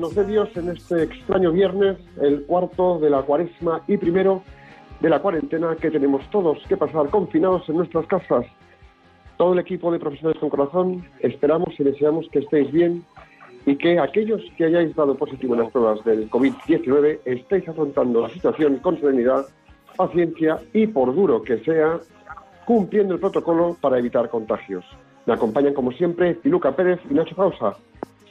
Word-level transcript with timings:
nos 0.00 0.14
dé 0.14 0.24
Dios 0.24 0.48
en 0.56 0.70
este 0.70 1.02
extraño 1.02 1.52
viernes, 1.52 1.98
el 2.20 2.44
cuarto 2.46 2.98
de 2.98 3.10
la 3.10 3.22
cuaresma 3.22 3.82
y 3.86 3.98
primero 3.98 4.42
de 5.00 5.10
la 5.10 5.20
cuarentena 5.20 5.76
que 5.76 5.90
tenemos 5.90 6.28
todos 6.30 6.58
que 6.68 6.76
pasar 6.76 7.10
confinados 7.10 7.68
en 7.68 7.76
nuestras 7.76 8.06
casas. 8.06 8.46
Todo 9.36 9.52
el 9.52 9.58
equipo 9.58 9.92
de 9.92 9.98
profesionales 9.98 10.40
con 10.40 10.48
corazón 10.48 11.04
esperamos 11.20 11.78
y 11.78 11.84
deseamos 11.84 12.26
que 12.30 12.40
estéis 12.40 12.72
bien 12.72 13.04
y 13.66 13.76
que 13.76 13.98
aquellos 13.98 14.42
que 14.56 14.64
hayáis 14.64 14.94
dado 14.96 15.14
positivo 15.16 15.54
en 15.54 15.60
las 15.60 15.70
pruebas 15.70 16.02
del 16.04 16.30
COVID-19 16.30 17.20
estéis 17.26 17.68
afrontando 17.68 18.22
la 18.22 18.30
situación 18.30 18.76
con 18.78 18.98
serenidad, 18.98 19.46
paciencia 19.96 20.60
y, 20.72 20.86
por 20.86 21.14
duro 21.14 21.42
que 21.42 21.58
sea, 21.58 22.00
cumpliendo 22.64 23.14
el 23.14 23.20
protocolo 23.20 23.76
para 23.80 23.98
evitar 23.98 24.30
contagios. 24.30 24.84
Me 25.26 25.34
acompañan, 25.34 25.74
como 25.74 25.92
siempre, 25.92 26.34
Piluca 26.34 26.74
Pérez 26.74 27.00
y 27.10 27.14
Nacho 27.14 27.36
Pausa. 27.36 27.76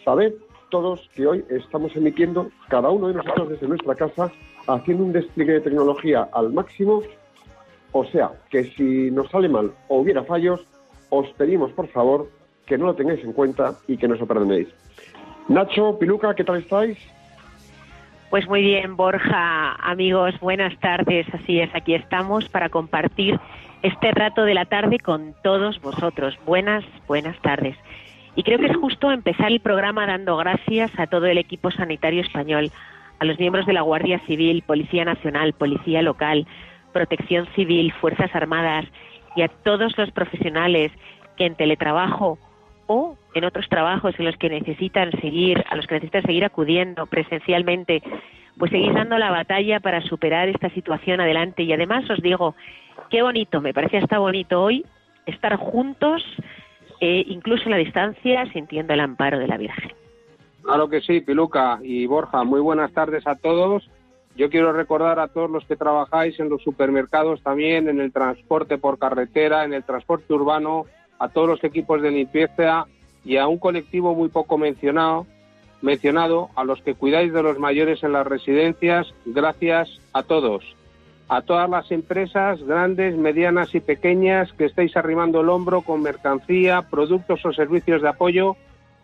Sabed 0.04 0.33
todos 0.70 1.09
que 1.16 1.28
hoy 1.28 1.45
estamos 1.50 1.95
emitiendo 1.95 2.50
cada 2.67 2.89
uno 2.89 3.08
de 3.08 3.16
nosotros 3.16 3.50
desde 3.50 3.67
nuestra 3.67 3.95
casa 3.95 4.31
haciendo 4.67 5.03
un 5.03 5.14
despliegue 5.14 5.53
de 5.53 5.61
tecnología 5.61 6.30
al 6.34 6.53
máximo. 6.53 7.02
O 7.92 8.06
sea, 8.06 8.31
que 8.50 8.66
si 8.66 9.11
nos 9.11 9.30
sale 9.30 9.50
mal 9.50 9.72
o 9.88 10.00
hubiera 10.00 10.23
fallos, 10.23 10.66
os 11.09 11.28
pedimos 11.34 11.72
por 11.72 11.88
favor 11.88 12.30
que 12.66 12.78
no 12.78 12.86
lo 12.86 12.95
tengáis 12.95 13.23
en 13.23 13.34
cuenta 13.34 13.73
y 13.88 13.98
que 13.98 14.08
nos 14.08 14.20
lo 14.20 14.28
perdonéis. 14.28 14.67
Nacho, 15.48 15.98
Piluca, 15.98 16.36
¿qué 16.36 16.44
tal 16.44 16.58
estáis? 16.58 16.98
Pues 18.30 18.48
muy 18.48 18.61
bien, 18.61 18.95
Borja, 18.95 19.73
amigos, 19.73 20.39
buenas 20.39 20.80
tardes. 20.80 21.26
Así 21.33 21.59
es, 21.59 21.73
aquí 21.73 21.95
estamos 21.95 22.48
para 22.48 22.70
compartir 22.70 23.39
este 23.81 24.11
rato 24.11 24.44
de 24.44 24.54
la 24.54 24.66
tarde 24.66 25.00
con 25.00 25.33
todos 25.42 25.81
vosotros. 25.81 26.38
Buenas, 26.45 26.86
buenas 27.08 27.39
tardes. 27.42 27.76
Y 28.35 28.44
creo 28.44 28.59
que 28.59 28.67
es 28.67 28.77
justo 28.77 29.11
empezar 29.11 29.52
el 29.52 29.59
programa 29.59 30.05
dando 30.05 30.38
gracias 30.38 30.91
a 30.97 31.08
todo 31.08 31.25
el 31.25 31.38
equipo 31.38 31.72
sanitario 31.72 32.22
español, 32.22 32.71
a 33.19 33.25
los 33.25 33.39
miembros 33.39 33.66
de 33.66 33.73
la 33.73 33.81
Guardia 33.81 34.19
Civil, 34.25 34.63
Policía 34.66 35.05
Nacional, 35.05 35.53
Policía 35.53 36.02
Local, 36.02 36.47
Protección 36.94 37.47
Civil, 37.55 37.94
Fuerzas 37.99 38.33
Armadas 38.33 38.86
y 39.36 39.41
a 39.41 39.47
todos 39.47 39.97
los 39.97 40.11
profesionales 40.11 40.92
que 41.37 41.45
en 41.45 41.55
teletrabajo 41.55 42.37
o 42.87 43.17
en 43.36 43.45
otros 43.45 43.70
trabajos 43.70 44.15
en 44.17 44.26
los 44.26 44.36
que 44.37 44.49
necesitan 44.49 45.11
seguir, 45.21 45.64
a 45.70 45.75
los 45.75 45.86
que 45.86 45.95
necesitan 45.95 46.23
seguir 46.23 46.43
acudiendo 46.43 47.05
presencialmente, 47.05 48.02
pues 48.58 48.71
seguís 48.71 48.93
dando 48.93 49.17
la 49.17 49.30
batalla 49.30 49.80
para 49.80 50.02
superar 50.02 50.49
esta 50.49 50.70
situación 50.71 51.21
adelante. 51.21 51.64
Y 51.64 51.71
además 51.71 52.09
os 52.09 52.21
digo, 52.21 52.55
qué 53.09 53.21
bonito, 53.21 53.61
me 53.61 53.73
parece 53.73 53.98
hasta 53.98 54.17
bonito 54.17 54.64
hoy 54.64 54.86
estar 55.25 55.55
juntos, 55.55 56.23
eh, 57.02 57.23
incluso 57.27 57.65
en 57.65 57.71
la 57.71 57.77
distancia, 57.77 58.45
sintiendo 58.52 58.93
el 58.93 58.99
amparo 58.99 59.39
de 59.39 59.48
la 59.48 59.58
Virgen. 59.58 59.92
Claro 60.61 60.89
que 60.89 61.02
sí, 61.02 61.21
Piluca 61.21 61.80
y 61.82 62.05
Borja. 62.05 62.43
Muy 62.43 62.60
buenas 62.60 62.92
tardes 62.92 63.26
a 63.26 63.36
todos. 63.36 63.89
Yo 64.36 64.49
quiero 64.49 64.71
recordar 64.71 65.20
a 65.20 65.27
todos 65.27 65.49
los 65.49 65.65
que 65.65 65.76
trabajáis 65.76 66.39
en 66.39 66.49
los 66.49 66.61
supermercados 66.61 67.42
también, 67.42 67.89
en 67.89 67.99
el 67.99 68.11
transporte 68.11 68.77
por 68.77 68.99
carretera, 68.99 69.65
en 69.65 69.73
el 69.73 69.83
transporte 69.83 70.33
urbano, 70.33 70.86
a 71.17 71.30
todos 71.30 71.49
los 71.49 71.64
equipos 71.64 72.02
de 72.02 72.11
limpieza 72.11 72.86
y 73.26 73.37
a 73.37 73.48
un 73.48 73.58
colectivo 73.58 74.16
muy 74.16 74.30
poco 74.30 74.58
mencionado, 74.58 75.26
mencionado, 75.81 76.49
a 76.55 76.64
los 76.64 76.81
que 76.81 76.93
cuidáis 76.93 77.33
de 77.33 77.43
los 77.43 77.60
mayores 77.60 78.04
en 78.04 78.14
las 78.14 78.26
residencias. 78.26 79.14
Gracias 79.26 79.89
a 80.14 80.23
todos. 80.23 80.64
A 81.30 81.44
todas 81.44 81.70
las 81.70 81.92
empresas, 81.92 82.62
grandes, 82.64 83.16
medianas 83.16 83.76
y 83.76 83.80
pequeñas, 83.80 84.52
que 84.54 84.66
estáis 84.66 84.98
arrimando 84.98 85.42
el 85.42 85.50
hombro 85.50 85.82
con 85.82 86.02
mercancía, 86.02 86.82
productos 86.90 87.45
o 87.45 87.54
servicios 87.54 88.02
de 88.02 88.10
apoyo 88.10 88.56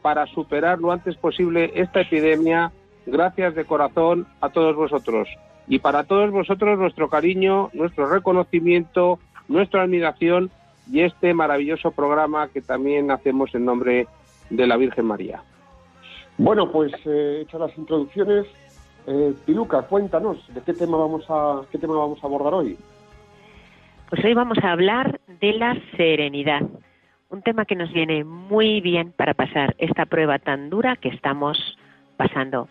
para 0.02 0.26
superar 0.26 0.80
lo 0.80 0.92
antes 0.92 1.16
posible 1.18 1.72
esta 1.76 2.02
epidemia. 2.02 2.72
Gracias 3.06 3.54
de 3.54 3.66
corazón 3.66 4.26
a 4.42 4.50
todos 4.50 4.76
vosotros. 4.76 5.30
Y 5.68 5.78
para 5.78 6.04
todos 6.04 6.32
vosotros 6.32 6.80
nuestro 6.80 7.10
cariño, 7.10 7.70
nuestro 7.74 8.08
reconocimiento, 8.08 9.20
nuestra 9.48 9.84
admiración 9.84 10.50
y 10.92 11.02
este 11.02 11.36
maravilloso 11.36 11.92
programa 11.92 12.48
que 12.48 12.62
también 12.62 13.12
hacemos 13.12 13.54
en 13.54 13.66
nombre 13.66 14.08
de 14.50 14.68
la 14.68 14.78
Virgen 14.78 15.06
María. 15.06 15.44
Bueno, 16.38 16.72
pues 16.72 16.92
eh, 17.06 17.42
hechas 17.42 17.62
las 17.62 17.78
introducciones, 17.78 18.46
eh, 19.08 19.34
Piluca, 19.46 19.84
cuéntanos 19.84 20.38
de 20.54 20.62
qué 20.62 20.74
tema 20.74 20.98
vamos 20.98 21.26
a 21.30 21.62
qué 21.72 21.78
tema 21.78 21.96
vamos 21.96 22.24
a 22.24 22.28
abordar 22.28 22.54
hoy. 22.54 22.78
Pues 24.10 24.24
hoy 24.24 24.34
vamos 24.34 24.58
a 24.64 24.72
hablar 24.72 25.20
de 25.42 25.54
la 25.54 25.78
serenidad, 25.98 26.62
un 27.30 27.42
tema 27.42 27.66
que 27.66 27.76
nos 27.76 27.92
viene 27.92 28.24
muy 28.24 28.82
bien 28.82 29.12
para 29.12 29.34
pasar 29.34 29.76
esta 29.78 30.06
prueba 30.06 30.40
tan 30.40 30.70
dura 30.70 30.96
que 30.96 31.10
estamos 31.10 31.78
pasando. 32.18 32.68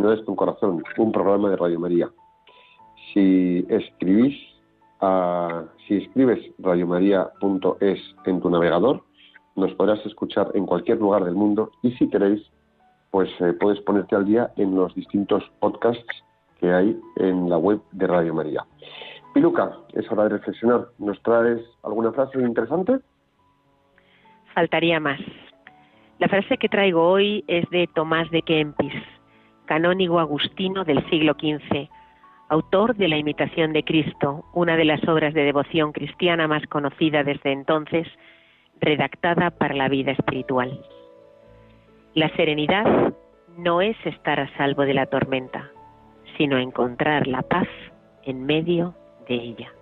Profesionales 0.00 0.24
con 0.24 0.36
Corazón, 0.36 0.82
un 0.96 1.12
programa 1.12 1.50
de 1.50 1.56
Radio 1.56 1.78
María. 1.78 2.08
Si 3.12 3.66
escribís 3.68 4.34
a, 5.02 5.64
si 5.86 5.98
escribes 5.98 6.38
radiomaria.es 6.58 7.98
en 8.24 8.40
tu 8.40 8.48
navegador, 8.48 9.04
nos 9.56 9.74
podrás 9.74 10.04
escuchar 10.06 10.52
en 10.54 10.64
cualquier 10.64 10.98
lugar 10.98 11.24
del 11.24 11.34
mundo 11.34 11.72
y 11.82 11.90
si 11.92 12.08
queréis, 12.08 12.40
pues 13.10 13.28
eh, 13.40 13.52
puedes 13.60 13.78
ponerte 13.82 14.16
al 14.16 14.24
día 14.24 14.50
en 14.56 14.74
los 14.74 14.94
distintos 14.94 15.44
podcasts 15.60 16.24
que 16.60 16.72
hay 16.72 16.98
en 17.16 17.50
la 17.50 17.58
web 17.58 17.82
de 17.92 18.06
Radio 18.06 18.32
María. 18.32 18.64
Piluca, 19.34 19.76
es 19.92 20.10
hora 20.10 20.22
de 20.22 20.30
reflexionar. 20.30 20.86
¿Nos 20.98 21.22
traes 21.22 21.60
alguna 21.82 22.10
frase 22.12 22.40
interesante? 22.40 23.00
Faltaría 24.54 24.98
más. 24.98 25.20
La 26.18 26.28
frase 26.28 26.56
que 26.56 26.70
traigo 26.70 27.06
hoy 27.06 27.44
es 27.48 27.68
de 27.68 27.86
Tomás 27.94 28.30
de 28.30 28.40
Kempis, 28.40 28.94
canónigo 29.70 30.18
agustino 30.18 30.82
del 30.82 31.08
siglo 31.10 31.34
XV, 31.34 31.88
autor 32.48 32.96
de 32.96 33.06
La 33.06 33.18
imitación 33.18 33.72
de 33.72 33.84
Cristo, 33.84 34.44
una 34.52 34.76
de 34.76 34.84
las 34.84 35.06
obras 35.06 35.32
de 35.32 35.44
devoción 35.44 35.92
cristiana 35.92 36.48
más 36.48 36.66
conocida 36.66 37.22
desde 37.22 37.52
entonces, 37.52 38.08
redactada 38.80 39.52
para 39.52 39.76
la 39.76 39.88
vida 39.88 40.10
espiritual. 40.10 40.84
La 42.14 42.30
serenidad 42.30 43.14
no 43.58 43.80
es 43.80 43.96
estar 44.04 44.40
a 44.40 44.52
salvo 44.56 44.82
de 44.82 44.94
la 44.94 45.06
tormenta, 45.06 45.70
sino 46.36 46.58
encontrar 46.58 47.28
la 47.28 47.42
paz 47.42 47.68
en 48.24 48.46
medio 48.46 48.96
de 49.28 49.34
ella. 49.36 49.72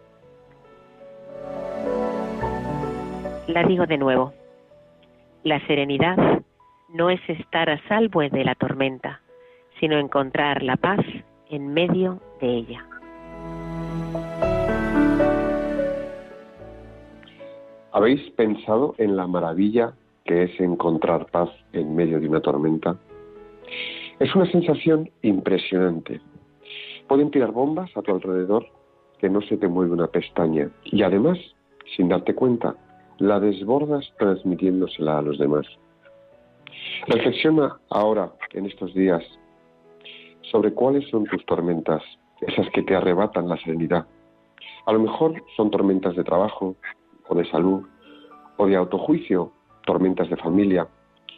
La 3.47 3.63
digo 3.63 3.87
de 3.87 3.97
nuevo. 3.97 4.35
La 5.45 5.67
serenidad 5.67 6.43
no 6.91 7.09
es 7.09 7.21
estar 7.27 7.71
a 7.71 7.81
salvo 7.89 8.21
de 8.21 8.45
la 8.45 8.55
tormenta, 8.55 9.23
sino 9.81 9.99
encontrar 9.99 10.63
la 10.63 10.77
paz 10.77 11.01
en 11.51 11.73
medio 11.73 12.21
de 12.41 12.49
ella. 12.49 12.85
¿Habéis 17.93 18.31
pensado 18.33 18.95
en 18.99 19.17
la 19.17 19.27
maravilla 19.27 19.93
que 20.25 20.45
es 20.45 20.61
encontrar 20.61 21.27
paz 21.27 21.51
en 21.73 21.97
medio 21.97 22.21
de 22.21 22.29
una 22.29 22.41
tormenta? 22.41 22.97
Es 24.21 24.35
una 24.35 24.51
sensación 24.51 25.11
impresionante. 25.23 26.21
Pueden 27.07 27.31
tirar 27.31 27.53
bombas 27.53 27.91
a 27.97 28.03
tu 28.03 28.13
alrededor 28.13 28.67
que 29.19 29.31
no 29.31 29.41
se 29.43 29.57
te 29.57 29.69
mueve 29.69 29.93
una 29.93 30.07
pestaña 30.07 30.71
y 30.85 31.03
además, 31.03 31.39
sin 31.97 32.09
darte 32.09 32.35
cuenta, 32.35 32.77
la 33.19 33.41
desbordas 33.41 34.13
transmitiéndosela 34.19 35.19
a 35.19 35.23
los 35.23 35.39
demás. 35.39 35.67
Reflexiona 37.07 37.79
ahora, 37.91 38.33
en 38.53 38.67
estos 38.67 38.95
días, 38.95 39.25
sobre 40.51 40.73
cuáles 40.73 41.09
son 41.11 41.25
tus 41.25 41.45
tormentas, 41.47 42.03
esas 42.41 42.69
que 42.71 42.83
te 42.83 42.95
arrebatan 42.95 43.49
la 43.49 43.57
serenidad. 43.59 44.07
A 44.87 44.93
lo 44.93 45.01
mejor 45.01 45.43
son 45.57 45.71
tormentas 45.71 46.17
de 46.17 46.25
trabajo, 46.25 46.77
o 47.29 47.35
de 47.35 47.45
salud, 47.51 47.87
o 48.57 48.67
de 48.67 48.77
autojuicio, 48.77 49.53
tormentas 49.85 50.29
de 50.31 50.37
familia, 50.37 50.89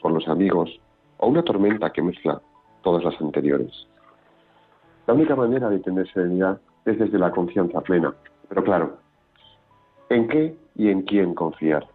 con 0.01 0.15
los 0.15 0.27
amigos, 0.29 0.71
o 1.19 1.27
una 1.27 1.43
tormenta 1.43 1.91
que 1.91 2.03
mezcla 2.03 2.41
todas 2.83 3.05
las 3.05 3.21
anteriores. 3.21 3.87
La 5.07 5.15
única 5.15 5.35
manera 5.35 5.69
de 5.69 5.81
tener 5.81 6.11
serenidad 6.13 6.61
es 6.85 6.99
desde 6.99 7.19
la 7.19 7.31
confianza 7.31 7.81
plena. 7.81 8.15
Pero 8.49 8.65
claro, 8.65 8.99
¿en 10.09 10.29
qué 10.29 10.57
y 10.77 10.89
en 10.89 11.03
quién 11.03 11.35
confiar? 11.35 11.87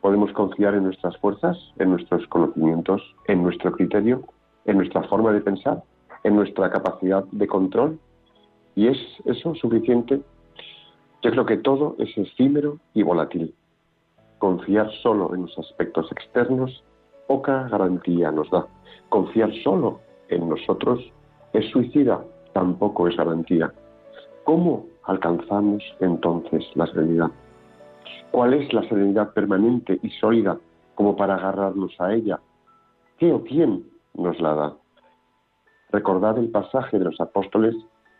Podemos 0.00 0.32
confiar 0.32 0.74
en 0.74 0.84
nuestras 0.84 1.16
fuerzas, 1.18 1.56
en 1.78 1.90
nuestros 1.90 2.26
conocimientos, 2.28 3.00
en 3.26 3.42
nuestro 3.42 3.72
criterio, 3.72 4.22
en 4.66 4.76
nuestra 4.76 5.02
forma 5.04 5.32
de 5.32 5.40
pensar, 5.40 5.82
en 6.24 6.36
nuestra 6.36 6.70
capacidad 6.70 7.24
de 7.30 7.46
control. 7.46 7.98
¿Y 8.74 8.88
es 8.88 8.98
eso 9.24 9.54
suficiente? 9.54 10.20
Yo 11.22 11.30
creo 11.30 11.46
que 11.46 11.58
todo 11.58 11.94
es 11.98 12.16
efímero 12.18 12.78
y 12.92 13.02
volátil. 13.02 13.54
Confiar 14.38 14.90
solo 15.02 15.34
en 15.34 15.42
los 15.42 15.58
aspectos 15.58 16.10
externos 16.10 16.82
poca 17.26 17.68
garantía 17.68 18.30
nos 18.30 18.50
da. 18.50 18.66
Confiar 19.08 19.52
solo 19.62 20.00
en 20.28 20.48
nosotros 20.48 21.00
es 21.52 21.70
suicida, 21.70 22.22
tampoco 22.52 23.08
es 23.08 23.16
garantía. 23.16 23.72
¿Cómo 24.44 24.86
alcanzamos 25.04 25.82
entonces 26.00 26.64
la 26.74 26.86
serenidad? 26.88 27.30
¿Cuál 28.30 28.54
es 28.54 28.72
la 28.72 28.82
serenidad 28.88 29.32
permanente 29.32 29.98
y 30.02 30.10
sólida 30.10 30.58
como 30.94 31.16
para 31.16 31.36
agarrarnos 31.36 31.98
a 32.00 32.12
ella? 32.12 32.40
¿Qué 33.18 33.32
o 33.32 33.42
quién 33.44 33.84
nos 34.14 34.40
la 34.40 34.54
da? 34.54 34.76
Recordad 35.94 36.36
el 36.38 36.48
pasaje 36.48 36.98
de 36.98 37.04
los 37.04 37.20
apóstoles 37.20 37.72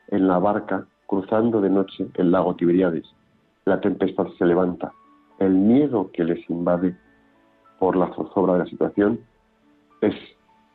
en 0.06 0.28
la 0.28 0.38
barca 0.38 0.86
cruzando 1.08 1.60
de 1.60 1.70
noche 1.70 2.06
el 2.14 2.30
lago 2.30 2.54
Tiberíades. 2.54 3.04
La 3.64 3.80
tempestad 3.80 4.28
se 4.38 4.46
levanta. 4.46 4.92
El 5.40 5.54
miedo 5.54 6.08
que 6.12 6.22
les 6.22 6.48
invade 6.48 6.96
por 7.80 7.96
la 7.96 8.14
zozobra 8.14 8.52
de 8.52 8.58
la 8.60 8.66
situación 8.66 9.18
es 10.02 10.14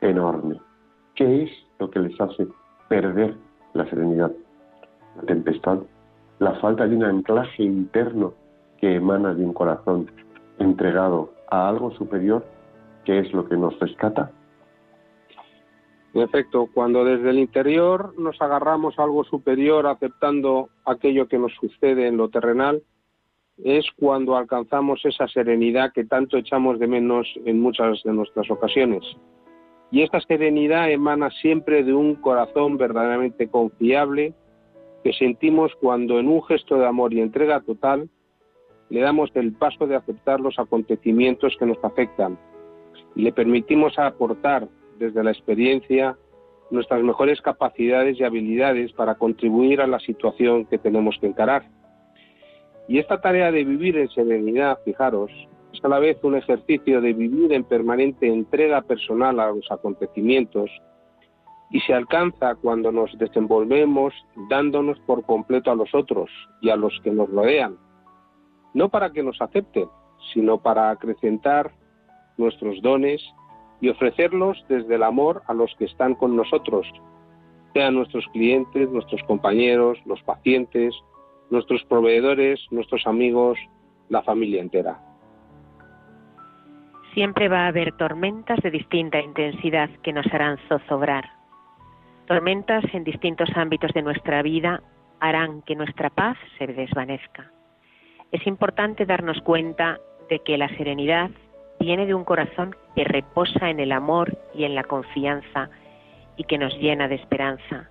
enorme. 0.02 0.60
¿Qué 1.14 1.44
es 1.44 1.50
lo 1.78 1.90
que 1.90 2.00
les 2.00 2.20
hace 2.20 2.46
perder 2.90 3.34
la 3.72 3.88
serenidad? 3.88 4.32
La 5.16 5.22
tempestad, 5.22 5.78
la 6.38 6.52
falta 6.60 6.86
de 6.86 6.96
un 6.96 7.04
anclaje 7.04 7.62
interno 7.62 8.34
que 8.76 8.96
emana 8.96 9.32
de 9.32 9.42
un 9.42 9.54
corazón 9.54 10.10
entregado 10.58 11.32
a 11.50 11.66
algo 11.66 11.92
superior, 11.92 12.44
que 13.06 13.20
es 13.20 13.32
lo 13.32 13.48
que 13.48 13.56
nos 13.56 13.80
rescata. 13.80 14.30
En 16.12 16.22
efecto, 16.22 16.68
cuando 16.72 17.04
desde 17.04 17.30
el 17.30 17.38
interior 17.38 18.18
nos 18.18 18.40
agarramos 18.42 18.98
algo 18.98 19.22
superior 19.24 19.86
aceptando 19.86 20.68
aquello 20.84 21.28
que 21.28 21.38
nos 21.38 21.52
sucede 21.54 22.08
en 22.08 22.16
lo 22.16 22.28
terrenal, 22.28 22.82
es 23.62 23.86
cuando 23.96 24.36
alcanzamos 24.36 25.04
esa 25.04 25.28
serenidad 25.28 25.92
que 25.92 26.04
tanto 26.04 26.36
echamos 26.36 26.78
de 26.78 26.88
menos 26.88 27.28
en 27.44 27.60
muchas 27.60 28.02
de 28.02 28.12
nuestras 28.12 28.50
ocasiones. 28.50 29.04
Y 29.92 30.02
esta 30.02 30.20
serenidad 30.20 30.90
emana 30.90 31.30
siempre 31.30 31.84
de 31.84 31.92
un 31.92 32.14
corazón 32.16 32.76
verdaderamente 32.76 33.48
confiable 33.48 34.34
que 35.04 35.12
sentimos 35.12 35.72
cuando 35.80 36.18
en 36.18 36.28
un 36.28 36.42
gesto 36.44 36.76
de 36.76 36.86
amor 36.86 37.12
y 37.12 37.20
entrega 37.20 37.60
total 37.60 38.08
le 38.88 39.00
damos 39.00 39.30
el 39.34 39.52
paso 39.52 39.86
de 39.86 39.96
aceptar 39.96 40.40
los 40.40 40.58
acontecimientos 40.58 41.56
que 41.58 41.66
nos 41.66 41.82
afectan 41.82 42.38
y 43.14 43.22
le 43.22 43.32
permitimos 43.32 43.98
aportar 43.98 44.68
desde 45.00 45.24
la 45.24 45.32
experiencia 45.32 46.16
nuestras 46.70 47.02
mejores 47.02 47.40
capacidades 47.40 48.20
y 48.20 48.22
habilidades 48.22 48.92
para 48.92 49.16
contribuir 49.16 49.80
a 49.80 49.88
la 49.88 49.98
situación 49.98 50.66
que 50.66 50.78
tenemos 50.78 51.16
que 51.20 51.26
encarar. 51.26 51.64
Y 52.86 52.98
esta 52.98 53.20
tarea 53.20 53.50
de 53.50 53.64
vivir 53.64 53.96
en 53.96 54.08
serenidad, 54.10 54.78
fijaros, 54.84 55.30
es 55.72 55.84
a 55.84 55.88
la 55.88 55.98
vez 55.98 56.22
un 56.22 56.36
ejercicio 56.36 57.00
de 57.00 57.12
vivir 57.12 57.52
en 57.52 57.64
permanente 57.64 58.28
entrega 58.28 58.82
personal 58.82 59.40
a 59.40 59.50
los 59.50 59.68
acontecimientos 59.70 60.70
y 61.70 61.80
se 61.80 61.94
alcanza 61.94 62.56
cuando 62.56 62.92
nos 62.92 63.16
desenvolvemos 63.18 64.12
dándonos 64.48 64.98
por 65.00 65.24
completo 65.24 65.70
a 65.70 65.76
los 65.76 65.94
otros 65.94 66.30
y 66.60 66.70
a 66.70 66.76
los 66.76 66.92
que 67.02 67.10
nos 67.10 67.30
rodean, 67.30 67.76
no 68.74 68.88
para 68.88 69.10
que 69.10 69.22
nos 69.22 69.40
acepten, 69.40 69.88
sino 70.32 70.60
para 70.60 70.90
acrecentar 70.90 71.72
nuestros 72.36 72.82
dones 72.82 73.22
y 73.80 73.88
ofrecerlos 73.88 74.64
desde 74.68 74.94
el 74.94 75.02
amor 75.02 75.42
a 75.46 75.54
los 75.54 75.74
que 75.76 75.86
están 75.86 76.14
con 76.14 76.36
nosotros, 76.36 76.86
sean 77.72 77.94
nuestros 77.94 78.26
clientes, 78.32 78.90
nuestros 78.90 79.22
compañeros, 79.24 79.98
los 80.04 80.22
pacientes, 80.22 80.94
nuestros 81.50 81.84
proveedores, 81.84 82.60
nuestros 82.70 83.06
amigos, 83.06 83.58
la 84.08 84.22
familia 84.22 84.60
entera. 84.60 85.00
Siempre 87.14 87.48
va 87.48 87.64
a 87.64 87.68
haber 87.68 87.92
tormentas 87.92 88.60
de 88.60 88.70
distinta 88.70 89.20
intensidad 89.20 89.90
que 90.02 90.12
nos 90.12 90.26
harán 90.32 90.58
zozobrar. 90.68 91.30
Tormentas 92.26 92.84
en 92.92 93.02
distintos 93.02 93.48
ámbitos 93.56 93.92
de 93.92 94.02
nuestra 94.02 94.42
vida 94.42 94.82
harán 95.18 95.62
que 95.62 95.74
nuestra 95.74 96.10
paz 96.10 96.36
se 96.58 96.68
desvanezca. 96.68 97.50
Es 98.30 98.46
importante 98.46 99.06
darnos 99.06 99.40
cuenta 99.42 99.98
de 100.28 100.38
que 100.38 100.56
la 100.56 100.68
serenidad 100.76 101.30
viene 101.80 102.06
de 102.06 102.14
un 102.14 102.24
corazón 102.24 102.76
que 102.94 103.04
reposa 103.04 103.70
en 103.70 103.80
el 103.80 103.90
amor 103.90 104.36
y 104.54 104.64
en 104.64 104.74
la 104.74 104.84
confianza 104.84 105.70
y 106.36 106.44
que 106.44 106.58
nos 106.58 106.76
llena 106.78 107.08
de 107.08 107.14
esperanza. 107.16 107.88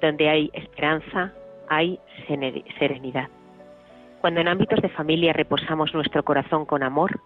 Donde 0.00 0.28
hay 0.28 0.50
esperanza, 0.54 1.32
hay 1.68 2.00
serenidad. 2.78 3.28
Cuando 4.20 4.40
en 4.40 4.48
ámbitos 4.48 4.80
de 4.80 4.88
familia 4.88 5.34
reposamos 5.34 5.92
nuestro 5.94 6.24
corazón 6.24 6.64
con 6.64 6.82
amor, 6.82 7.20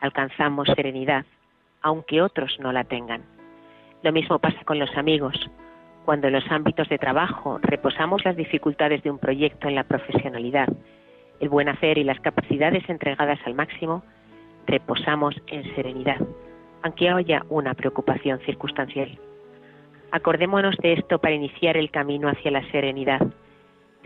alcanzamos 0.00 0.68
serenidad, 0.76 1.26
aunque 1.82 2.22
otros 2.22 2.56
no 2.60 2.72
la 2.72 2.84
tengan. 2.84 3.24
Lo 4.02 4.12
mismo 4.12 4.38
pasa 4.38 4.62
con 4.64 4.78
los 4.78 4.96
amigos. 4.96 5.34
Cuando 6.04 6.28
en 6.28 6.34
los 6.34 6.48
ámbitos 6.52 6.88
de 6.88 6.98
trabajo 6.98 7.58
reposamos 7.62 8.24
las 8.24 8.36
dificultades 8.36 9.02
de 9.02 9.10
un 9.10 9.18
proyecto 9.18 9.66
en 9.66 9.74
la 9.74 9.82
profesionalidad, 9.82 10.68
el 11.40 11.48
buen 11.48 11.68
hacer 11.68 11.98
y 11.98 12.04
las 12.04 12.20
capacidades 12.20 12.88
entregadas 12.88 13.40
al 13.44 13.54
máximo, 13.54 14.04
reposamos 14.66 15.34
en 15.46 15.64
serenidad, 15.74 16.20
aunque 16.82 17.08
haya 17.08 17.44
una 17.48 17.74
preocupación 17.74 18.40
circunstancial. 18.40 19.18
Acordémonos 20.10 20.76
de 20.78 20.94
esto 20.94 21.18
para 21.18 21.34
iniciar 21.34 21.76
el 21.76 21.90
camino 21.90 22.28
hacia 22.28 22.50
la 22.50 22.68
serenidad 22.70 23.20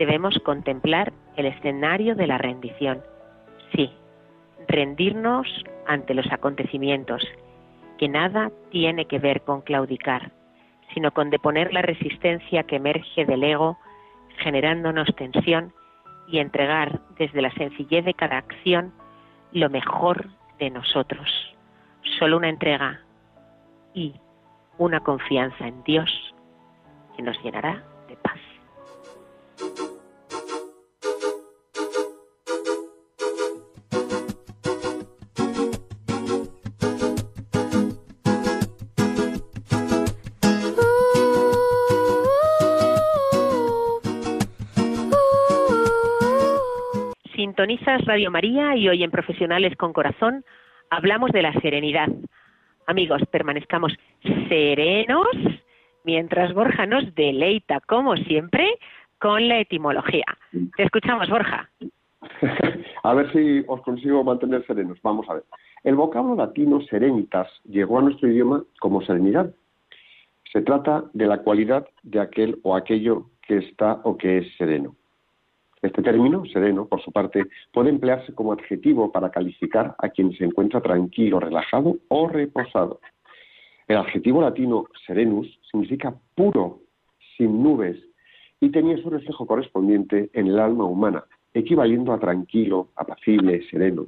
debemos 0.01 0.33
contemplar 0.39 1.13
el 1.35 1.45
escenario 1.45 2.15
de 2.15 2.25
la 2.25 2.39
rendición. 2.39 3.03
Sí, 3.75 3.91
rendirnos 4.67 5.47
ante 5.85 6.15
los 6.15 6.25
acontecimientos, 6.31 7.21
que 7.99 8.09
nada 8.09 8.51
tiene 8.71 9.05
que 9.05 9.19
ver 9.19 9.41
con 9.41 9.61
claudicar, 9.61 10.31
sino 10.95 11.11
con 11.11 11.29
deponer 11.29 11.71
la 11.71 11.83
resistencia 11.83 12.63
que 12.63 12.77
emerge 12.77 13.25
del 13.25 13.43
ego, 13.43 13.77
generándonos 14.37 15.07
tensión 15.15 15.71
y 16.27 16.39
entregar 16.39 16.99
desde 17.19 17.43
la 17.43 17.51
sencillez 17.51 18.03
de 18.03 18.15
cada 18.15 18.39
acción 18.39 18.93
lo 19.51 19.69
mejor 19.69 20.29
de 20.61 20.69
nosotros. 20.69 21.27
Solo 22.19 22.37
una 22.37 22.49
entrega 22.49 23.01
y 23.95 24.13
una 24.77 24.99
confianza 24.99 25.67
en 25.67 25.83
Dios 25.83 26.09
que 27.17 27.23
nos 27.23 27.35
llenará 27.43 27.83
de 28.07 28.15
paz. 28.17 28.39
Sintonizas 47.61 48.03
Radio 48.05 48.31
María 48.31 48.75
y 48.75 48.89
hoy 48.89 49.03
en 49.03 49.11
Profesionales 49.11 49.75
con 49.77 49.93
Corazón 49.93 50.43
hablamos 50.89 51.29
de 51.29 51.43
la 51.43 51.53
serenidad. 51.61 52.07
Amigos, 52.87 53.21
permanezcamos 53.29 53.93
serenos 54.49 55.27
mientras 56.03 56.55
Borja 56.55 56.87
nos 56.87 57.13
deleita, 57.13 57.79
como 57.81 58.17
siempre, 58.17 58.67
con 59.19 59.47
la 59.47 59.59
etimología. 59.59 60.25
Te 60.75 60.81
escuchamos, 60.81 61.29
Borja. 61.29 61.69
a 63.03 63.13
ver 63.13 63.31
si 63.31 63.63
os 63.67 63.79
consigo 63.81 64.23
mantener 64.23 64.65
serenos. 64.65 64.97
Vamos 65.03 65.29
a 65.29 65.35
ver. 65.35 65.43
El 65.83 65.93
vocablo 65.93 66.33
latino 66.33 66.81
serenitas 66.89 67.47
llegó 67.65 67.99
a 67.99 68.01
nuestro 68.01 68.27
idioma 68.27 68.63
como 68.79 69.03
serenidad. 69.03 69.53
Se 70.51 70.63
trata 70.63 71.03
de 71.13 71.27
la 71.27 71.37
cualidad 71.43 71.87
de 72.01 72.21
aquel 72.21 72.57
o 72.63 72.75
aquello 72.75 73.27
que 73.43 73.57
está 73.57 74.01
o 74.03 74.17
que 74.17 74.39
es 74.39 74.47
sereno. 74.57 74.95
Este 75.81 76.03
término, 76.03 76.45
sereno, 76.45 76.85
por 76.85 77.01
su 77.01 77.11
parte, 77.11 77.45
puede 77.73 77.89
emplearse 77.89 78.35
como 78.35 78.53
adjetivo 78.53 79.11
para 79.11 79.31
calificar 79.31 79.95
a 79.97 80.09
quien 80.09 80.31
se 80.33 80.45
encuentra 80.45 80.79
tranquilo, 80.79 81.39
relajado 81.39 81.97
o 82.07 82.27
reposado. 82.27 82.99
El 83.87 83.97
adjetivo 83.97 84.41
latino 84.41 84.85
serenus 85.05 85.59
significa 85.71 86.15
puro, 86.35 86.81
sin 87.35 87.63
nubes, 87.63 87.97
y 88.59 88.69
tenía 88.69 88.95
su 88.97 89.09
reflejo 89.09 89.47
correspondiente 89.47 90.29
en 90.33 90.47
el 90.47 90.59
alma 90.59 90.85
humana, 90.85 91.23
equivaliendo 91.53 92.13
a 92.13 92.19
tranquilo, 92.19 92.89
apacible, 92.95 93.67
sereno. 93.69 94.05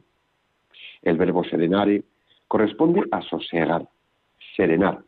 El 1.02 1.18
verbo 1.18 1.44
serenare 1.44 2.04
corresponde 2.48 3.02
a 3.12 3.22
sosegar, 3.24 3.88
serenar, 4.56 5.00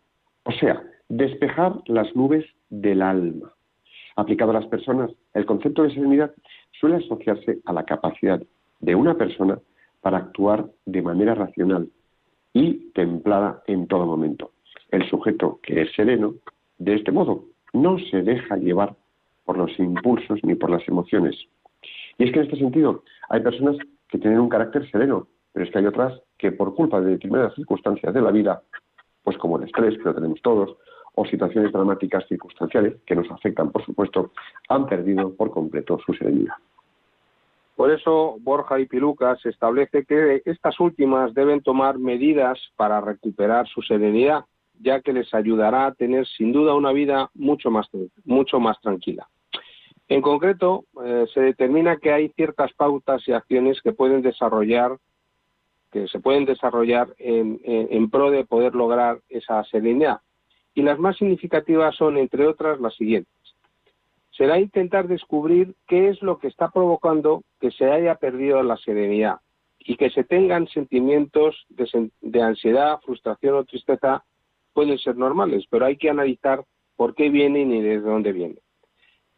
o 0.43 0.51
sea, 0.51 0.81
despejar 1.10 1.75
las 1.86 2.13
nubes 2.15 2.43
del 2.69 3.03
alma. 3.03 3.54
Aplicado 4.15 4.51
a 4.51 4.55
las 4.55 4.67
personas, 4.67 5.12
el 5.34 5.45
concepto 5.45 5.84
de 5.84 5.93
serenidad 5.93 6.31
suele 6.79 6.98
asociarse 6.98 7.60
a 7.65 7.74
la 7.74 7.84
capacidad 7.84 8.41
de 8.79 8.95
una 8.95 9.15
persona 9.15 9.60
para 10.01 10.17
actuar 10.17 10.67
de 10.86 11.01
manera 11.01 11.36
racional 11.36 11.89
y 12.53 12.91
templada 12.93 13.62
en 13.67 13.88
todo 13.88 14.05
momento. 14.05 14.51
El 14.91 15.10
sujeto 15.10 15.60
que 15.62 15.81
es 15.81 15.93
sereno, 15.95 16.36
de 16.77 16.95
este 16.95 17.12
modo, 17.12 17.45
no 17.74 17.98
se 18.00 18.22
deja 18.22 18.55
llevar 18.57 18.95
por 19.43 19.57
los 19.57 19.77
impulsos 19.79 20.39
ni 20.43 20.55
por 20.55 20.69
las 20.69 20.88
emociones. 20.88 21.36
Y 22.17 22.24
es 22.24 22.31
que 22.31 22.39
en 22.39 22.45
este 22.45 22.57
sentido 22.57 23.03
hay 23.29 23.41
personas 23.41 23.77
que 24.07 24.17
tienen 24.17 24.39
un 24.39 24.50
carácter 24.50 24.89
sereno, 24.89 25.27
pero 25.51 25.65
es 25.65 25.72
que 25.72 25.79
hay 25.79 25.86
otras 25.86 26.22
que 26.38 26.51
por 26.51 26.74
culpa 26.75 27.01
de 27.01 27.12
determinadas 27.12 27.55
circunstancias 27.55 28.13
de 28.13 28.22
la 28.22 28.31
vida, 28.31 28.62
pues 29.24 29.38
como 29.38 29.57
el 29.57 29.63
estrés, 29.63 29.98
que 29.98 30.03
lo 30.03 30.15
tenemos 30.15 30.41
todos, 30.41 30.77
o 31.15 31.25
situaciones 31.25 31.72
dramáticas 31.72 32.27
circunstanciales 32.27 32.95
que 33.05 33.15
nos 33.15 33.29
afectan, 33.31 33.72
por 33.72 33.84
supuesto, 33.86 34.31
han 34.69 34.86
perdido 34.86 35.34
por 35.34 35.50
completo 35.51 35.98
su 36.05 36.13
serenidad. 36.13 36.55
Por 37.75 37.91
eso, 37.91 38.38
Borja 38.39 38.79
y 38.79 38.86
Piluca 38.86 39.36
se 39.38 39.50
establece 39.50 40.05
que 40.05 40.41
estas 40.45 40.79
últimas 40.79 41.34
deben 41.34 41.62
tomar 41.62 41.98
medidas 41.98 42.57
para 42.77 43.01
recuperar 43.01 43.67
su 43.67 43.81
serenidad, 43.81 44.45
ya 44.79 45.01
que 45.01 45.12
les 45.12 45.34
ayudará 45.34 45.88
a 45.88 45.93
tener 45.93 46.25
sin 46.25 46.53
duda 46.53 46.74
una 46.74 46.93
vida 46.93 47.29
mucho 47.34 47.69
más, 47.69 47.89
tranquila. 48.81 49.27
En 50.07 50.22
concreto, 50.22 50.86
eh, 51.03 51.25
se 51.34 51.41
determina 51.41 51.98
que 51.98 52.13
hay 52.13 52.29
ciertas 52.29 52.72
pautas 52.74 53.27
y 53.27 53.34
acciones 53.34 53.81
que 53.81 53.91
pueden 53.91 54.22
desarrollar, 54.22 54.98
que 55.91 56.07
se 56.07 56.19
pueden 56.19 56.45
desarrollar 56.45 57.07
en 57.17 58.10
pro 58.10 58.29
de 58.29 58.45
poder 58.45 58.75
lograr 58.75 59.19
esa 59.29 59.63
serenidad 59.63 60.19
y 60.75 60.84
las 60.84 61.00
más 61.00 61.17
significativas 61.17 61.96
son, 61.96 62.17
entre 62.17 62.46
otras, 62.46 62.79
las 62.79 62.94
siguientes. 62.96 63.34
Será 64.32 64.60
intentar 64.60 65.08
descubrir 65.08 65.74
qué 65.88 66.10
es 66.10 66.22
lo 66.22 66.38
que 66.38 66.50
está 66.50 66.70
provocando 66.70 67.44
que 67.62 67.72
se 67.72 67.89
haya 67.89 68.15
perdido 68.15 68.62
la 68.62 68.75
serenidad 68.75 69.39
y 69.79 69.96
que 69.96 70.10
se 70.10 70.25
tengan 70.25 70.67
sentimientos 70.67 71.65
de, 71.70 72.41
ansiedad, 72.41 73.00
frustración 73.05 73.55
o 73.55 73.63
tristeza 73.63 74.25
pueden 74.74 74.98
ser 74.98 75.15
normales, 75.15 75.65
pero 75.70 75.86
hay 75.86 75.96
que 75.96 76.10
analizar 76.10 76.65
por 76.98 77.15
qué 77.15 77.29
vienen 77.29 77.74
y 77.74 77.82
desde 77.82 78.10
dónde 78.10 78.34
vienen. 78.34 78.60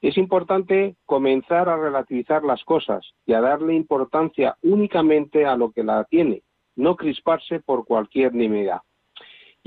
Es 0.01 0.17
importante 0.17 0.95
comenzar 1.05 1.69
a 1.69 1.77
relativizar 1.77 2.43
las 2.43 2.63
cosas 2.63 3.05
y 3.25 3.33
a 3.33 3.41
darle 3.41 3.75
importancia 3.75 4.57
únicamente 4.63 5.45
a 5.45 5.55
lo 5.55 5.71
que 5.71 5.83
la 5.83 6.03
tiene, 6.05 6.41
no 6.75 6.95
crisparse 6.95 7.59
por 7.59 7.85
cualquier 7.85 8.33
nimiedad. 8.33 8.81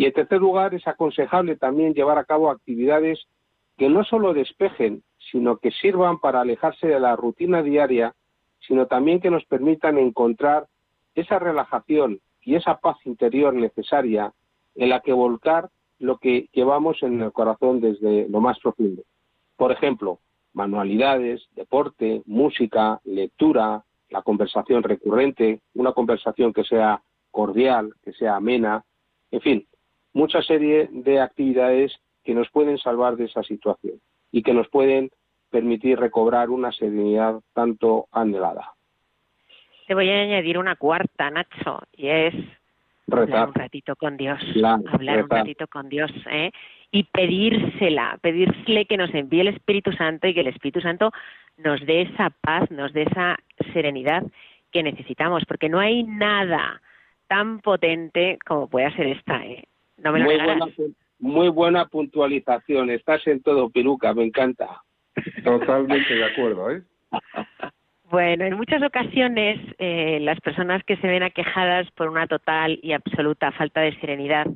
Y 0.00 0.06
en 0.06 0.14
tercer 0.14 0.40
lugar, 0.40 0.74
es 0.74 0.88
aconsejable 0.88 1.56
también 1.56 1.92
llevar 1.92 2.16
a 2.16 2.24
cabo 2.24 2.50
actividades 2.50 3.22
que 3.76 3.90
no 3.90 4.02
solo 4.02 4.32
despejen, 4.32 5.02
sino 5.30 5.58
que 5.58 5.70
sirvan 5.72 6.20
para 6.20 6.40
alejarse 6.40 6.86
de 6.86 6.98
la 6.98 7.16
rutina 7.16 7.62
diaria, 7.62 8.14
sino 8.60 8.86
también 8.86 9.20
que 9.20 9.30
nos 9.30 9.44
permitan 9.44 9.98
encontrar 9.98 10.68
esa 11.14 11.38
relajación 11.38 12.18
y 12.40 12.54
esa 12.54 12.78
paz 12.78 12.96
interior 13.04 13.52
necesaria 13.52 14.32
en 14.74 14.88
la 14.88 15.00
que 15.00 15.12
volcar 15.12 15.68
lo 15.98 16.16
que 16.16 16.48
llevamos 16.54 17.02
en 17.02 17.20
el 17.20 17.32
corazón 17.32 17.82
desde 17.82 18.26
lo 18.30 18.40
más 18.40 18.58
profundo. 18.58 19.02
Por 19.58 19.70
ejemplo, 19.70 20.18
manualidades, 20.54 21.46
deporte, 21.54 22.22
música, 22.24 23.02
lectura, 23.04 23.84
la 24.08 24.22
conversación 24.22 24.82
recurrente, 24.82 25.60
una 25.74 25.92
conversación 25.92 26.54
que 26.54 26.64
sea 26.64 27.02
cordial, 27.30 27.92
que 28.02 28.14
sea 28.14 28.36
amena, 28.36 28.82
en 29.30 29.40
fin, 29.42 29.66
mucha 30.12 30.42
serie 30.42 30.88
de 30.90 31.20
actividades 31.20 31.92
que 32.24 32.34
nos 32.34 32.48
pueden 32.50 32.78
salvar 32.78 33.16
de 33.16 33.24
esa 33.24 33.42
situación 33.42 34.00
y 34.32 34.42
que 34.42 34.54
nos 34.54 34.68
pueden 34.68 35.10
permitir 35.50 35.98
recobrar 35.98 36.50
una 36.50 36.72
serenidad 36.72 37.40
tanto 37.52 38.06
anhelada. 38.12 38.72
Te 39.86 39.94
voy 39.94 40.08
a 40.08 40.22
añadir 40.22 40.58
una 40.58 40.76
cuarta, 40.76 41.30
Nacho, 41.30 41.80
y 41.96 42.08
es 42.08 42.34
hablar 43.10 43.48
un 43.48 43.54
ratito 43.54 43.96
con 43.96 44.16
Dios, 44.16 44.38
hablar 44.92 45.24
un 45.24 45.30
ratito 45.30 45.66
con 45.66 45.88
Dios, 45.88 46.12
¿eh? 46.30 46.52
y 46.92 47.04
pedírsela, 47.04 48.18
pedírsele 48.20 48.86
que 48.86 48.96
nos 48.96 49.12
envíe 49.14 49.40
el 49.40 49.48
Espíritu 49.48 49.92
Santo 49.92 50.28
y 50.28 50.34
que 50.34 50.40
el 50.40 50.46
Espíritu 50.46 50.80
Santo 50.80 51.10
nos 51.56 51.84
dé 51.84 52.02
esa 52.02 52.30
paz, 52.30 52.70
nos 52.70 52.92
dé 52.92 53.02
esa 53.02 53.36
serenidad 53.72 54.22
que 54.70 54.82
necesitamos, 54.82 55.44
porque 55.46 55.68
no 55.68 55.80
hay 55.80 56.04
nada 56.04 56.80
tan 57.26 57.60
potente 57.60 58.38
como 58.46 58.68
pueda 58.68 58.94
ser 58.94 59.08
esta, 59.08 59.44
¿eh? 59.44 59.64
Muy, 60.04 60.22
buena, 60.22 60.66
muy 61.18 61.48
buena 61.48 61.86
puntualización. 61.86 62.90
Estás 62.90 63.26
en 63.26 63.42
todo, 63.42 63.70
Piruca, 63.70 64.14
me 64.14 64.24
encanta. 64.24 64.82
Totalmente 65.44 66.14
de 66.14 66.24
acuerdo, 66.24 66.70
¿eh? 66.70 66.82
Bueno, 68.10 68.44
en 68.44 68.56
muchas 68.56 68.82
ocasiones 68.82 69.60
eh, 69.78 70.18
las 70.20 70.40
personas 70.40 70.82
que 70.82 70.96
se 70.96 71.06
ven 71.06 71.22
aquejadas 71.22 71.88
por 71.92 72.08
una 72.08 72.26
total 72.26 72.80
y 72.82 72.92
absoluta 72.92 73.52
falta 73.52 73.82
de 73.82 73.94
serenidad 74.00 74.46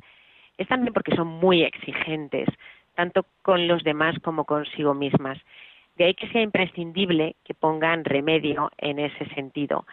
es 0.57 0.67
también 0.67 0.93
porque 0.93 1.15
son 1.15 1.27
muy 1.27 1.63
exigentes, 1.63 2.49
tanto 2.95 3.25
con 3.41 3.67
los 3.67 3.83
demás 3.83 4.15
como 4.21 4.43
consigo 4.43 4.93
mismas. 4.93 5.37
De 5.95 6.05
ahí 6.05 6.13
que 6.15 6.27
sea 6.29 6.41
imprescindible 6.41 7.35
que 7.45 7.53
pongan 7.53 8.03
remedio 8.03 8.71
en 8.77 8.99
ese 8.99 9.25
sentido, 9.33 9.85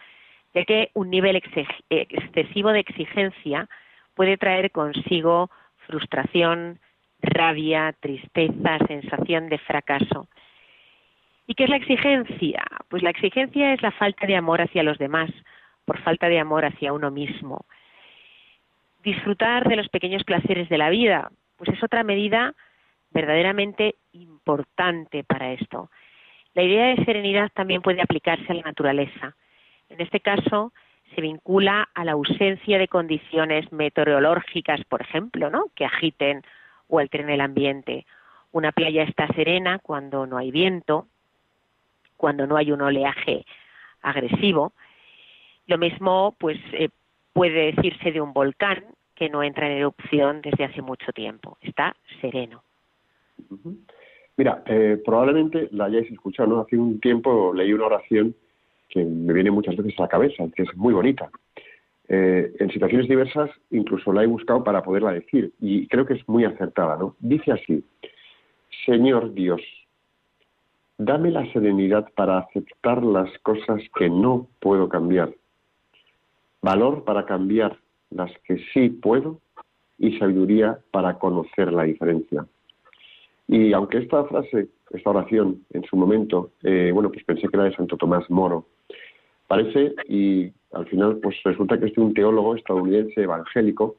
ya 0.53 0.65
que 0.65 0.89
un 0.93 1.09
nivel 1.09 1.37
excesivo 1.37 2.71
de 2.71 2.79
exigencia 2.79 3.69
puede 4.15 4.37
traer 4.37 4.71
consigo 4.71 5.49
frustración, 5.87 6.79
rabia, 7.21 7.93
tristeza, 7.99 8.77
sensación 8.87 9.49
de 9.49 9.57
fracaso. 9.59 10.27
¿Y 11.47 11.55
qué 11.55 11.65
es 11.65 11.69
la 11.69 11.77
exigencia? 11.77 12.63
Pues 12.89 13.03
la 13.03 13.09
exigencia 13.09 13.73
es 13.73 13.81
la 13.81 13.91
falta 13.91 14.25
de 14.25 14.35
amor 14.35 14.61
hacia 14.61 14.83
los 14.83 14.97
demás, 14.97 15.29
por 15.85 15.99
falta 15.99 16.29
de 16.29 16.39
amor 16.39 16.65
hacia 16.65 16.93
uno 16.93 17.11
mismo. 17.11 17.65
Disfrutar 19.03 19.67
de 19.67 19.75
los 19.75 19.89
pequeños 19.89 20.23
placeres 20.23 20.69
de 20.69 20.77
la 20.77 20.89
vida, 20.89 21.29
pues 21.57 21.69
es 21.69 21.83
otra 21.83 22.03
medida 22.03 22.53
verdaderamente 23.11 23.95
importante 24.13 25.23
para 25.23 25.51
esto. 25.51 25.89
La 26.53 26.63
idea 26.63 26.95
de 26.95 27.05
serenidad 27.05 27.51
también 27.53 27.81
puede 27.81 28.01
aplicarse 28.01 28.45
a 28.49 28.55
la 28.55 28.61
naturaleza. 28.61 29.35
En 29.89 30.01
este 30.01 30.19
caso, 30.19 30.71
se 31.13 31.21
vincula 31.21 31.89
a 31.93 32.05
la 32.05 32.13
ausencia 32.13 32.77
de 32.77 32.87
condiciones 32.87 33.71
meteorológicas, 33.71 34.83
por 34.85 35.01
ejemplo, 35.01 35.49
¿no? 35.49 35.65
que 35.75 35.85
agiten 35.85 36.43
o 36.87 36.99
alteren 36.99 37.29
el 37.29 37.41
ambiente. 37.41 38.05
Una 38.51 38.71
playa 38.71 39.03
está 39.03 39.27
serena 39.33 39.79
cuando 39.79 40.25
no 40.27 40.37
hay 40.37 40.51
viento, 40.51 41.07
cuando 42.17 42.45
no 42.47 42.57
hay 42.57 42.71
un 42.71 42.81
oleaje 42.81 43.45
agresivo. 44.01 44.73
Lo 45.67 45.77
mismo 45.77 46.35
pues 46.37 46.57
eh, 46.73 46.89
puede 47.33 47.73
decirse 47.73 48.11
de 48.11 48.21
un 48.21 48.33
volcán 48.33 48.83
que 49.15 49.29
no 49.29 49.43
entra 49.43 49.67
en 49.67 49.77
erupción 49.77 50.41
desde 50.41 50.65
hace 50.65 50.81
mucho 50.81 51.11
tiempo. 51.13 51.57
Está 51.61 51.95
sereno. 52.21 52.63
Mira, 54.37 54.63
eh, 54.65 55.01
probablemente 55.03 55.69
la 55.71 55.85
hayáis 55.85 56.11
escuchado, 56.11 56.49
¿no? 56.49 56.61
Hace 56.61 56.77
un 56.77 56.99
tiempo 56.99 57.53
leí 57.53 57.73
una 57.73 57.85
oración 57.85 58.35
que 58.89 59.03
me 59.03 59.33
viene 59.33 59.51
muchas 59.51 59.75
veces 59.75 59.93
a 59.99 60.03
la 60.03 60.07
cabeza, 60.09 60.45
que 60.55 60.63
es 60.63 60.75
muy 60.75 60.93
bonita. 60.93 61.29
Eh, 62.09 62.53
en 62.59 62.69
situaciones 62.69 63.07
diversas 63.07 63.49
incluso 63.71 64.11
la 64.11 64.23
he 64.23 64.27
buscado 64.27 64.61
para 64.61 64.83
poderla 64.83 65.13
decir 65.13 65.53
y 65.61 65.87
creo 65.87 66.05
que 66.05 66.15
es 66.15 66.27
muy 66.27 66.43
acertada, 66.43 66.97
¿no? 66.97 67.15
Dice 67.19 67.53
así, 67.53 67.83
Señor 68.85 69.33
Dios, 69.33 69.61
dame 70.97 71.31
la 71.31 71.49
serenidad 71.53 72.09
para 72.13 72.39
aceptar 72.39 73.03
las 73.03 73.29
cosas 73.39 73.81
que 73.95 74.09
no 74.09 74.47
puedo 74.59 74.89
cambiar, 74.89 75.33
valor 76.61 77.05
para 77.05 77.25
cambiar 77.25 77.77
las 78.09 78.31
que 78.39 78.57
sí 78.73 78.89
puedo 78.89 79.39
y 79.97 80.17
sabiduría 80.17 80.79
para 80.91 81.17
conocer 81.17 81.71
la 81.71 81.83
diferencia. 81.83 82.45
Y 83.47 83.73
aunque 83.73 83.99
esta 83.99 84.23
frase, 84.25 84.69
esta 84.91 85.09
oración, 85.09 85.63
en 85.71 85.83
su 85.83 85.95
momento, 85.95 86.51
eh, 86.63 86.91
bueno, 86.93 87.11
pues 87.11 87.23
pensé 87.23 87.47
que 87.47 87.55
era 87.55 87.65
de 87.65 87.75
Santo 87.75 87.97
Tomás 87.97 88.29
Moro, 88.29 88.65
parece, 89.47 89.93
y 90.07 90.51
al 90.71 90.87
final, 90.87 91.17
pues 91.17 91.35
resulta 91.43 91.79
que 91.79 91.87
es 91.87 91.93
de 91.93 92.01
un 92.01 92.13
teólogo 92.13 92.55
estadounidense 92.55 93.21
evangélico 93.21 93.97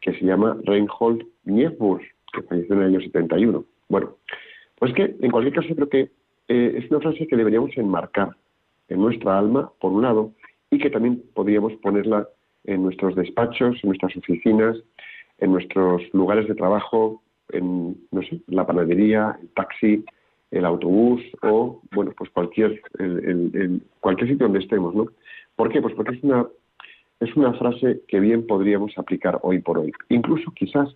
que 0.00 0.12
se 0.12 0.24
llama 0.24 0.56
Reinhold 0.64 1.26
Niebuhr, 1.44 2.00
que 2.32 2.42
falleció 2.42 2.74
en 2.74 2.82
el 2.82 2.86
año 2.88 3.00
71. 3.00 3.64
Bueno, 3.88 4.16
pues 4.78 4.92
que 4.94 5.16
en 5.20 5.30
cualquier 5.30 5.54
caso 5.54 5.74
creo 5.74 5.88
que 5.88 6.10
eh, 6.48 6.78
es 6.78 6.90
una 6.90 7.00
frase 7.00 7.26
que 7.26 7.36
deberíamos 7.36 7.76
enmarcar 7.76 8.30
en 8.88 9.00
nuestra 9.00 9.38
alma, 9.38 9.70
por 9.80 9.92
un 9.92 10.02
lado, 10.02 10.32
y 10.70 10.78
que 10.78 10.90
también 10.90 11.22
podríamos 11.34 11.72
ponerla 11.74 12.28
en 12.64 12.82
nuestros 12.82 13.14
despachos, 13.14 13.76
en 13.82 13.88
nuestras 13.88 14.16
oficinas, 14.16 14.76
en 15.38 15.52
nuestros 15.52 16.02
lugares 16.12 16.48
de 16.48 16.54
trabajo, 16.54 17.22
en, 17.50 17.96
no 18.10 18.22
sé, 18.22 18.40
la 18.46 18.66
panadería, 18.66 19.38
el 19.40 19.48
taxi, 19.50 20.04
el 20.50 20.64
autobús 20.64 21.22
o, 21.42 21.80
bueno, 21.92 22.12
pues 22.16 22.30
cualquier, 22.30 22.80
el, 22.98 23.82
cualquier 24.00 24.30
sitio 24.30 24.46
donde 24.46 24.60
estemos, 24.60 24.94
¿no? 24.94 25.06
¿Por 25.56 25.70
qué? 25.70 25.80
Pues 25.80 25.94
porque 25.94 26.14
es 26.14 26.22
una, 26.22 26.46
es 27.20 27.34
una 27.36 27.52
frase 27.54 28.02
que 28.08 28.20
bien 28.20 28.46
podríamos 28.46 28.96
aplicar 28.98 29.38
hoy 29.42 29.60
por 29.60 29.78
hoy. 29.78 29.92
Incluso 30.08 30.50
quizás 30.52 30.94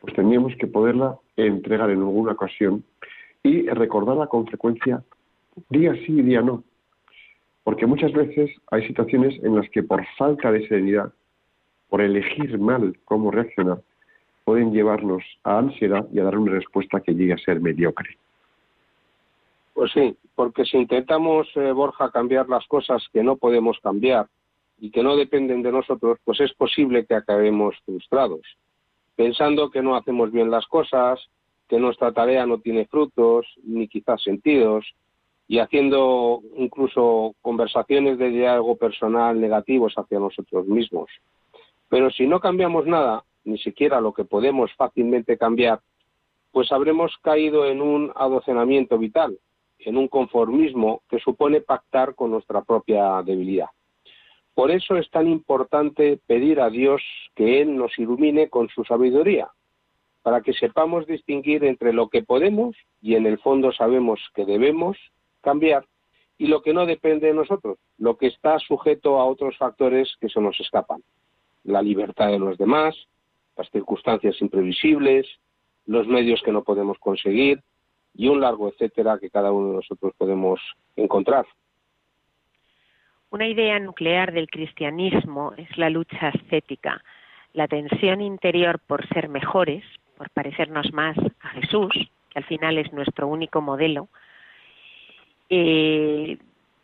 pues 0.00 0.14
tendríamos 0.14 0.54
que 0.56 0.66
poderla 0.66 1.18
entregar 1.36 1.90
en 1.90 1.98
alguna 1.98 2.32
ocasión 2.32 2.84
y 3.42 3.66
recordarla 3.68 4.26
con 4.26 4.46
frecuencia 4.46 5.02
día 5.70 5.94
sí 5.94 6.18
y 6.18 6.22
día 6.22 6.42
no. 6.42 6.62
Porque 7.64 7.86
muchas 7.86 8.12
veces 8.12 8.50
hay 8.70 8.86
situaciones 8.86 9.42
en 9.42 9.56
las 9.56 9.68
que 9.70 9.82
por 9.82 10.04
falta 10.16 10.52
de 10.52 10.66
serenidad, 10.68 11.12
por 11.88 12.00
elegir 12.00 12.58
mal 12.58 12.96
cómo 13.04 13.30
reaccionar, 13.30 13.80
pueden 14.44 14.72
llevarnos 14.72 15.24
a 15.42 15.58
ansiedad 15.58 16.06
y 16.12 16.20
a 16.20 16.24
dar 16.24 16.38
una 16.38 16.52
respuesta 16.52 17.00
que 17.00 17.14
llegue 17.14 17.32
a 17.32 17.38
ser 17.38 17.60
mediocre. 17.60 18.16
Pues 19.76 19.92
sí, 19.92 20.16
porque 20.34 20.64
si 20.64 20.78
intentamos, 20.78 21.48
eh, 21.54 21.70
Borja, 21.70 22.10
cambiar 22.10 22.48
las 22.48 22.66
cosas 22.66 23.06
que 23.12 23.22
no 23.22 23.36
podemos 23.36 23.78
cambiar 23.82 24.26
y 24.78 24.90
que 24.90 25.02
no 25.02 25.16
dependen 25.16 25.62
de 25.62 25.70
nosotros, 25.70 26.18
pues 26.24 26.40
es 26.40 26.54
posible 26.54 27.04
que 27.04 27.14
acabemos 27.14 27.76
frustrados, 27.84 28.40
pensando 29.16 29.70
que 29.70 29.82
no 29.82 29.94
hacemos 29.94 30.32
bien 30.32 30.50
las 30.50 30.64
cosas, 30.64 31.20
que 31.68 31.78
nuestra 31.78 32.10
tarea 32.12 32.46
no 32.46 32.56
tiene 32.58 32.86
frutos 32.86 33.44
ni 33.64 33.86
quizás 33.86 34.22
sentidos, 34.22 34.86
y 35.46 35.58
haciendo 35.58 36.40
incluso 36.56 37.34
conversaciones 37.42 38.16
de 38.16 38.30
diálogo 38.30 38.76
personal 38.76 39.38
negativos 39.38 39.92
hacia 39.98 40.18
nosotros 40.18 40.66
mismos. 40.66 41.10
Pero 41.90 42.10
si 42.10 42.26
no 42.26 42.40
cambiamos 42.40 42.86
nada, 42.86 43.24
ni 43.44 43.58
siquiera 43.58 44.00
lo 44.00 44.14
que 44.14 44.24
podemos 44.24 44.72
fácilmente 44.72 45.36
cambiar, 45.36 45.80
pues 46.50 46.72
habremos 46.72 47.14
caído 47.20 47.66
en 47.66 47.82
un 47.82 48.10
adocenamiento 48.16 48.96
vital, 48.96 49.38
en 49.78 49.96
un 49.96 50.08
conformismo 50.08 51.02
que 51.08 51.18
supone 51.18 51.60
pactar 51.60 52.14
con 52.14 52.30
nuestra 52.30 52.62
propia 52.62 53.22
debilidad. 53.22 53.68
Por 54.54 54.70
eso 54.70 54.96
es 54.96 55.10
tan 55.10 55.28
importante 55.28 56.18
pedir 56.26 56.60
a 56.60 56.70
Dios 56.70 57.02
que 57.34 57.60
Él 57.60 57.76
nos 57.76 57.98
ilumine 57.98 58.48
con 58.48 58.68
su 58.68 58.84
sabiduría, 58.84 59.48
para 60.22 60.40
que 60.40 60.54
sepamos 60.54 61.06
distinguir 61.06 61.64
entre 61.64 61.92
lo 61.92 62.08
que 62.08 62.22
podemos 62.22 62.74
y 63.02 63.14
en 63.14 63.26
el 63.26 63.38
fondo 63.38 63.70
sabemos 63.72 64.18
que 64.34 64.44
debemos 64.44 64.96
cambiar 65.40 65.84
y 66.38 66.46
lo 66.46 66.62
que 66.62 66.74
no 66.74 66.86
depende 66.86 67.28
de 67.28 67.34
nosotros, 67.34 67.78
lo 67.98 68.16
que 68.16 68.26
está 68.26 68.58
sujeto 68.58 69.20
a 69.20 69.26
otros 69.26 69.56
factores 69.56 70.16
que 70.20 70.28
se 70.28 70.40
nos 70.40 70.58
escapan. 70.58 71.02
La 71.64 71.82
libertad 71.82 72.28
de 72.28 72.38
los 72.38 72.58
demás, 72.58 72.96
las 73.56 73.70
circunstancias 73.70 74.40
imprevisibles, 74.40 75.26
los 75.86 76.06
medios 76.06 76.42
que 76.42 76.52
no 76.52 76.64
podemos 76.64 76.98
conseguir 76.98 77.62
y 78.16 78.28
un 78.28 78.40
largo 78.40 78.68
etcétera 78.68 79.18
que 79.18 79.30
cada 79.30 79.52
uno 79.52 79.68
de 79.68 79.74
nosotros 79.76 80.12
podemos 80.16 80.60
encontrar. 80.96 81.46
Una 83.30 83.46
idea 83.46 83.78
nuclear 83.78 84.32
del 84.32 84.48
cristianismo 84.48 85.52
es 85.56 85.76
la 85.76 85.90
lucha 85.90 86.28
ascética, 86.28 87.02
la 87.52 87.68
tensión 87.68 88.20
interior 88.20 88.78
por 88.78 89.06
ser 89.08 89.28
mejores, 89.28 89.84
por 90.16 90.30
parecernos 90.30 90.92
más 90.92 91.16
a 91.40 91.48
Jesús, 91.48 91.92
que 92.30 92.38
al 92.38 92.44
final 92.44 92.78
es 92.78 92.92
nuestro 92.92 93.28
único 93.28 93.60
modelo, 93.60 94.08
eh, 95.50 96.38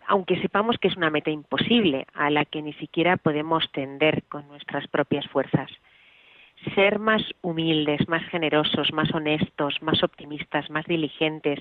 aunque 0.07 0.41
sepamos 0.41 0.77
que 0.79 0.89
es 0.89 0.97
una 0.97 1.11
meta 1.11 1.31
imposible 1.31 2.07
a 2.13 2.31
la 2.31 2.45
que 2.45 2.61
ni 2.61 2.73
siquiera 2.75 3.17
podemos 3.17 3.71
tender 3.73 4.25
con 4.25 4.47
nuestras 4.49 4.87
propias 4.89 5.27
fuerzas 5.29 5.71
ser 6.75 6.99
más 6.99 7.23
humildes, 7.43 8.09
más 8.09 8.25
generosos, 8.29 8.93
más 8.93 9.13
honestos, 9.13 9.81
más 9.83 10.03
optimistas, 10.03 10.71
más 10.71 10.87
diligentes, 10.87 11.61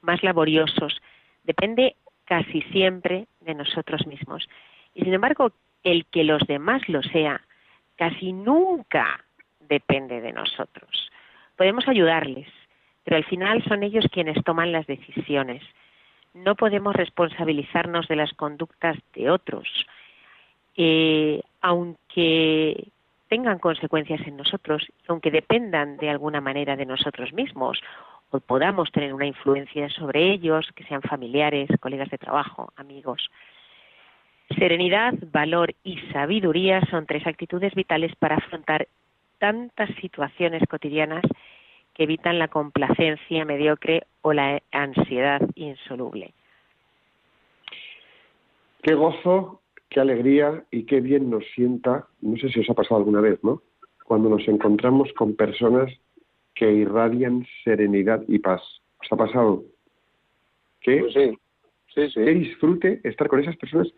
más 0.00 0.22
laboriosos, 0.22 1.00
depende 1.44 1.96
casi 2.24 2.62
siempre 2.62 3.26
de 3.40 3.54
nosotros 3.54 4.06
mismos. 4.06 4.48
Y 4.94 5.02
sin 5.02 5.14
embargo, 5.14 5.52
el 5.82 6.06
que 6.06 6.24
los 6.24 6.42
demás 6.46 6.88
lo 6.88 7.02
sea, 7.02 7.40
casi 7.96 8.32
nunca 8.32 9.24
depende 9.60 10.20
de 10.20 10.32
nosotros. 10.32 11.10
Podemos 11.56 11.86
ayudarles, 11.88 12.48
pero 13.04 13.16
al 13.16 13.24
final 13.24 13.62
son 13.64 13.82
ellos 13.82 14.06
quienes 14.10 14.42
toman 14.44 14.72
las 14.72 14.86
decisiones. 14.86 15.62
No 16.32 16.56
podemos 16.56 16.94
responsabilizarnos 16.96 18.08
de 18.08 18.16
las 18.16 18.32
conductas 18.32 18.96
de 19.14 19.30
otros, 19.30 19.68
eh, 20.76 21.40
aunque 21.60 22.88
tengan 23.34 23.58
consecuencias 23.58 24.24
en 24.28 24.36
nosotros, 24.36 24.86
aunque 25.08 25.32
dependan 25.32 25.96
de 25.96 26.08
alguna 26.08 26.40
manera 26.40 26.76
de 26.76 26.86
nosotros 26.86 27.32
mismos, 27.32 27.80
o 28.30 28.38
podamos 28.38 28.92
tener 28.92 29.12
una 29.12 29.26
influencia 29.26 29.88
sobre 29.88 30.30
ellos, 30.30 30.70
que 30.76 30.84
sean 30.84 31.02
familiares, 31.02 31.68
colegas 31.80 32.10
de 32.10 32.18
trabajo, 32.18 32.72
amigos. 32.76 33.28
Serenidad, 34.56 35.14
valor 35.32 35.74
y 35.82 35.98
sabiduría 36.12 36.80
son 36.92 37.06
tres 37.06 37.26
actitudes 37.26 37.74
vitales 37.74 38.14
para 38.14 38.36
afrontar 38.36 38.86
tantas 39.40 39.90
situaciones 40.00 40.62
cotidianas 40.70 41.24
que 41.92 42.04
evitan 42.04 42.38
la 42.38 42.46
complacencia 42.46 43.44
mediocre 43.44 44.04
o 44.22 44.32
la 44.32 44.62
ansiedad 44.70 45.40
insoluble. 45.56 46.32
Qué 48.80 48.94
gozo 48.94 49.60
qué 49.88 50.00
alegría 50.00 50.64
y 50.70 50.84
qué 50.84 51.00
bien 51.00 51.30
nos 51.30 51.44
sienta, 51.54 52.08
no 52.20 52.36
sé 52.36 52.48
si 52.48 52.60
os 52.60 52.70
ha 52.70 52.74
pasado 52.74 52.96
alguna 52.96 53.20
vez, 53.20 53.42
¿no? 53.42 53.62
Cuando 54.04 54.28
nos 54.28 54.46
encontramos 54.48 55.12
con 55.14 55.34
personas 55.34 55.90
que 56.54 56.70
irradian 56.72 57.46
serenidad 57.64 58.22
y 58.28 58.38
paz. 58.38 58.62
¿Os 59.00 59.12
ha 59.12 59.16
pasado? 59.16 59.64
¿Qué? 60.80 61.00
Pues 61.00 61.14
sí, 61.14 61.38
sí, 61.94 62.08
sí. 62.08 62.24
Qué 62.24 62.34
disfrute 62.34 63.00
estar 63.04 63.28
con 63.28 63.40
esas 63.40 63.56
personas 63.56 63.88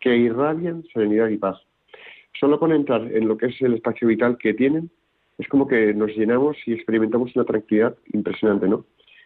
que 0.00 0.16
irradian 0.16 0.84
serenidad 0.92 1.28
y 1.28 1.38
paz. 1.38 1.58
Solo 2.38 2.58
con 2.58 2.72
entrar 2.72 3.02
en 3.12 3.26
lo 3.26 3.36
que 3.36 3.46
es 3.46 3.60
el 3.62 3.74
espacio 3.74 4.08
vital 4.08 4.36
que 4.38 4.54
tienen, 4.54 4.90
es 5.38 5.48
como 5.48 5.66
que 5.66 5.92
nos 5.94 6.10
llenamos 6.16 6.56
y 6.66 6.72
experimentamos 6.72 7.34
una 7.34 7.44
tranquilidad 7.44 7.96
impresionante, 8.12 8.68
¿no? 8.68 8.84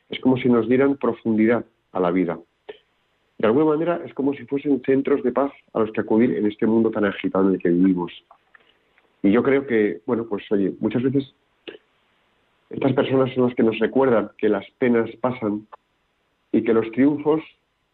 Es 0.08 0.18
como 0.20 0.36
si 0.36 0.48
nos 0.48 0.68
dieran 0.68 0.96
profundidad 0.96 1.64
a 1.92 2.00
la 2.00 2.10
vida 2.10 2.38
de 3.40 3.46
alguna 3.46 3.64
manera 3.64 4.02
es 4.04 4.12
como 4.12 4.34
si 4.34 4.44
fuesen 4.44 4.82
centros 4.84 5.22
de 5.22 5.32
paz 5.32 5.50
a 5.72 5.80
los 5.80 5.90
que 5.92 6.02
acudir 6.02 6.36
en 6.36 6.46
este 6.46 6.66
mundo 6.66 6.90
tan 6.90 7.06
agitado 7.06 7.48
en 7.48 7.54
el 7.54 7.60
que 7.60 7.70
vivimos. 7.70 8.12
Y 9.22 9.32
yo 9.32 9.42
creo 9.42 9.66
que, 9.66 10.02
bueno, 10.04 10.26
pues 10.28 10.44
oye, 10.52 10.74
muchas 10.78 11.02
veces 11.02 11.34
estas 12.68 12.92
personas 12.92 13.32
son 13.34 13.46
las 13.46 13.54
que 13.54 13.62
nos 13.62 13.78
recuerdan 13.78 14.30
que 14.36 14.50
las 14.50 14.70
penas 14.72 15.08
pasan 15.22 15.66
y 16.52 16.62
que 16.62 16.74
los 16.74 16.90
triunfos 16.92 17.40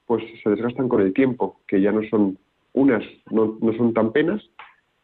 pues 0.07 0.25
se 0.43 0.51
desgastan 0.51 0.89
con 0.89 1.01
el 1.01 1.13
tiempo, 1.13 1.61
que 1.69 1.81
ya 1.81 1.93
no 1.93 2.03
son 2.11 2.39
unas, 2.73 3.05
no, 3.31 3.57
no 3.61 3.73
son 3.75 3.95
tan 3.95 4.13
penas, 4.13 4.43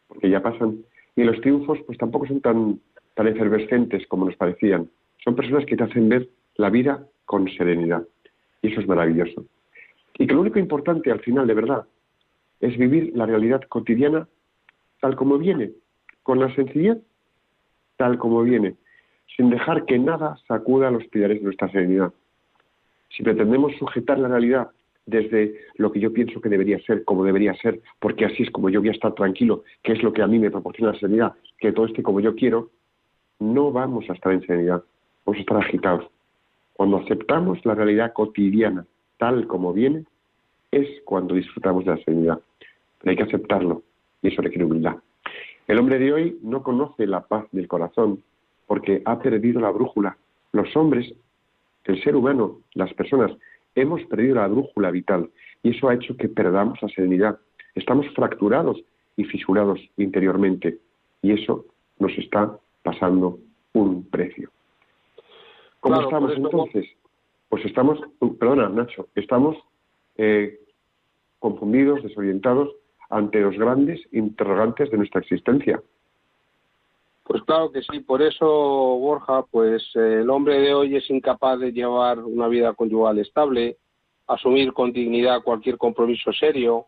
porque 0.09 0.29
ya 0.29 0.43
pasan, 0.43 0.83
y 1.15 1.23
los 1.23 1.39
triunfos 1.39 1.79
pues 1.85 1.97
tampoco 1.97 2.27
son 2.27 2.41
tan, 2.41 2.81
tan 3.13 3.27
efervescentes 3.27 4.05
como 4.07 4.25
nos 4.25 4.35
parecían. 4.35 4.89
Son 5.23 5.37
personas 5.37 5.65
que 5.65 5.77
te 5.77 5.83
hacen 5.85 6.09
ver 6.09 6.27
la 6.55 6.69
vida 6.69 7.07
con 7.25 7.47
serenidad. 7.47 8.05
Y 8.61 8.71
eso 8.71 8.81
es 8.81 8.87
maravilloso. 8.87 9.45
Y 10.17 10.27
que 10.27 10.33
lo 10.33 10.41
único 10.41 10.59
importante 10.59 11.11
al 11.11 11.19
final, 11.21 11.47
de 11.47 11.53
verdad, 11.53 11.85
es 12.59 12.77
vivir 12.77 13.11
la 13.15 13.25
realidad 13.25 13.61
cotidiana 13.67 14.27
tal 15.01 15.15
como 15.15 15.37
viene, 15.37 15.71
con 16.23 16.39
la 16.39 16.53
sencillez 16.55 16.97
tal 17.97 18.17
como 18.17 18.41
viene, 18.41 18.75
sin 19.35 19.49
dejar 19.49 19.85
que 19.85 19.99
nada 19.99 20.37
sacuda 20.47 20.91
los 20.91 21.05
pilares 21.07 21.39
de 21.39 21.43
nuestra 21.43 21.69
serenidad. 21.69 22.13
Si 23.09 23.21
pretendemos 23.21 23.75
sujetar 23.77 24.17
la 24.17 24.27
realidad 24.27 24.71
desde 25.05 25.55
lo 25.75 25.91
que 25.91 25.99
yo 25.99 26.13
pienso 26.13 26.41
que 26.41 26.49
debería 26.49 26.79
ser, 26.79 27.03
como 27.03 27.25
debería 27.25 27.53
ser, 27.55 27.81
porque 27.99 28.25
así 28.25 28.43
es 28.43 28.51
como 28.51 28.69
yo 28.69 28.79
voy 28.79 28.89
a 28.89 28.93
estar 28.93 29.13
tranquilo, 29.13 29.63
que 29.83 29.91
es 29.91 30.01
lo 30.01 30.13
que 30.13 30.21
a 30.21 30.27
mí 30.27 30.39
me 30.39 30.49
proporciona 30.49 30.93
la 30.93 30.99
serenidad, 30.99 31.33
que 31.59 31.71
todo 31.71 31.85
esté 31.85 32.01
como 32.01 32.19
yo 32.19 32.35
quiero, 32.35 32.69
no 33.39 33.71
vamos 33.71 34.09
a 34.09 34.13
estar 34.13 34.31
en 34.31 34.41
serenidad, 34.41 34.83
vamos 35.25 35.37
a 35.37 35.41
estar 35.41 35.57
agitados. 35.57 36.05
Cuando 36.73 36.97
aceptamos 36.97 37.63
la 37.65 37.75
realidad 37.75 38.13
cotidiana 38.13 38.85
tal 39.23 39.47
como 39.47 39.71
viene, 39.71 40.03
es 40.69 40.85
cuando 41.05 41.35
disfrutamos 41.35 41.85
de 41.85 41.91
la 41.91 42.03
serenidad. 42.03 42.39
Pero 42.99 43.09
hay 43.11 43.15
que 43.15 43.23
aceptarlo 43.23 43.81
y 44.21 44.27
eso 44.27 44.41
requiere 44.41 44.65
humildad. 44.65 44.97
El 45.65 45.79
hombre 45.79 45.97
de 45.97 46.11
hoy 46.11 46.39
no 46.41 46.61
conoce 46.61 47.07
la 47.07 47.21
paz 47.21 47.45
del 47.53 47.69
corazón 47.69 48.21
porque 48.67 49.01
ha 49.05 49.19
perdido 49.19 49.61
la 49.61 49.71
brújula. 49.71 50.17
Los 50.51 50.75
hombres 50.75 51.13
el 51.85 52.03
ser 52.03 52.17
humano, 52.17 52.59
las 52.73 52.93
personas, 52.95 53.31
hemos 53.75 54.03
perdido 54.07 54.35
la 54.35 54.47
brújula 54.47 54.91
vital 54.91 55.29
y 55.63 55.69
eso 55.69 55.87
ha 55.87 55.93
hecho 55.93 56.17
que 56.17 56.27
perdamos 56.27 56.81
la 56.81 56.89
serenidad. 56.89 57.39
Estamos 57.75 58.05
fracturados 58.13 58.83
y 59.15 59.23
fisurados 59.23 59.79
interiormente 59.95 60.79
y 61.21 61.31
eso 61.31 61.65
nos 61.97 62.11
está 62.17 62.57
pasando 62.83 63.39
un 63.71 64.03
precio. 64.03 64.49
¿Cómo 65.79 65.95
Claro, 65.95 66.09
estamos 66.09 66.33
entonces? 66.35 66.87
Pues 67.53 67.65
estamos, 67.65 67.99
perdona 68.39 68.67
Nacho, 68.67 69.09
estamos 69.13 69.55
eh, 70.17 70.59
confundidos, 71.37 72.01
desorientados 72.01 72.69
ante 73.11 73.41
los 73.41 73.55
grandes 73.55 74.01
interrogantes 74.11 74.89
de 74.89 74.97
nuestra 74.97 75.21
existencia. 75.21 75.79
Pues 77.23 77.43
claro 77.43 77.71
que 77.71 77.83
sí, 77.83 77.99
por 77.99 78.23
eso, 78.23 78.47
Borja, 78.47 79.43
pues 79.51 79.83
eh, 79.93 80.21
el 80.23 80.31
hombre 80.31 80.61
de 80.61 80.73
hoy 80.73 80.95
es 80.95 81.07
incapaz 81.11 81.59
de 81.59 81.71
llevar 81.71 82.17
una 82.17 82.47
vida 82.47 82.73
conyugal 82.73 83.19
estable, 83.19 83.77
asumir 84.25 84.73
con 84.73 84.91
dignidad 84.91 85.43
cualquier 85.43 85.77
compromiso 85.77 86.33
serio 86.33 86.87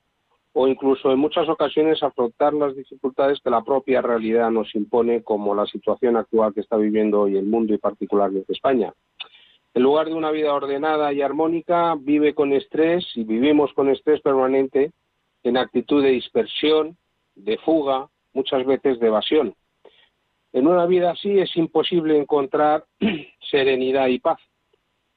o 0.53 0.67
incluso 0.67 1.11
en 1.11 1.19
muchas 1.19 1.47
ocasiones 1.47 2.01
afrontar 2.01 2.55
las 2.55 2.75
dificultades 2.75 3.39
que 3.39 3.51
la 3.51 3.63
propia 3.63 4.01
realidad 4.01 4.49
nos 4.49 4.73
impone, 4.73 5.21
como 5.21 5.53
la 5.53 5.67
situación 5.67 6.17
actual 6.17 6.55
que 6.55 6.61
está 6.61 6.75
viviendo 6.75 7.21
hoy 7.21 7.37
el 7.37 7.45
mundo 7.45 7.75
y 7.75 7.77
particularmente 7.77 8.51
España. 8.51 8.91
En 9.75 9.83
lugar 9.83 10.07
de 10.07 10.13
una 10.13 10.31
vida 10.31 10.53
ordenada 10.53 11.11
y 11.11 11.21
armónica, 11.21 11.95
vive 11.99 12.33
con 12.33 12.53
estrés 12.53 13.05
y 13.13 13.25
vivimos 13.25 13.73
con 13.73 13.89
estrés 13.89 14.21
permanente 14.21 14.93
en 15.43 15.57
actitud 15.57 16.01
de 16.01 16.11
dispersión, 16.11 16.95
de 17.35 17.57
fuga, 17.57 18.07
muchas 18.31 18.65
veces 18.65 19.01
de 19.01 19.07
evasión. 19.07 19.53
En 20.53 20.67
una 20.67 20.85
vida 20.85 21.11
así 21.11 21.39
es 21.39 21.53
imposible 21.57 22.17
encontrar 22.17 22.85
serenidad 23.51 24.07
y 24.07 24.19
paz. 24.19 24.39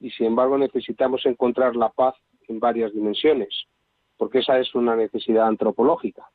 Y 0.01 0.11
sin 0.11 0.27
embargo 0.27 0.59
necesitamos 0.59 1.25
encontrar 1.25 1.77
la 1.77 1.91
paz 1.91 2.17
en 2.49 2.59
varias 2.59 2.93
dimensiones, 2.93 3.67
porque 4.17 4.41
esa 4.41 4.59
es 4.59 4.75
una 4.75 4.97
necesidad 4.97 5.47
antropológica. 5.47 6.29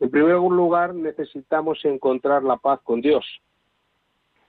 En 0.00 0.10
primer 0.10 0.34
lugar, 0.34 0.94
necesitamos 0.94 1.82
encontrar 1.86 2.42
la 2.42 2.58
paz 2.58 2.82
con 2.82 3.00
Dios. 3.00 3.24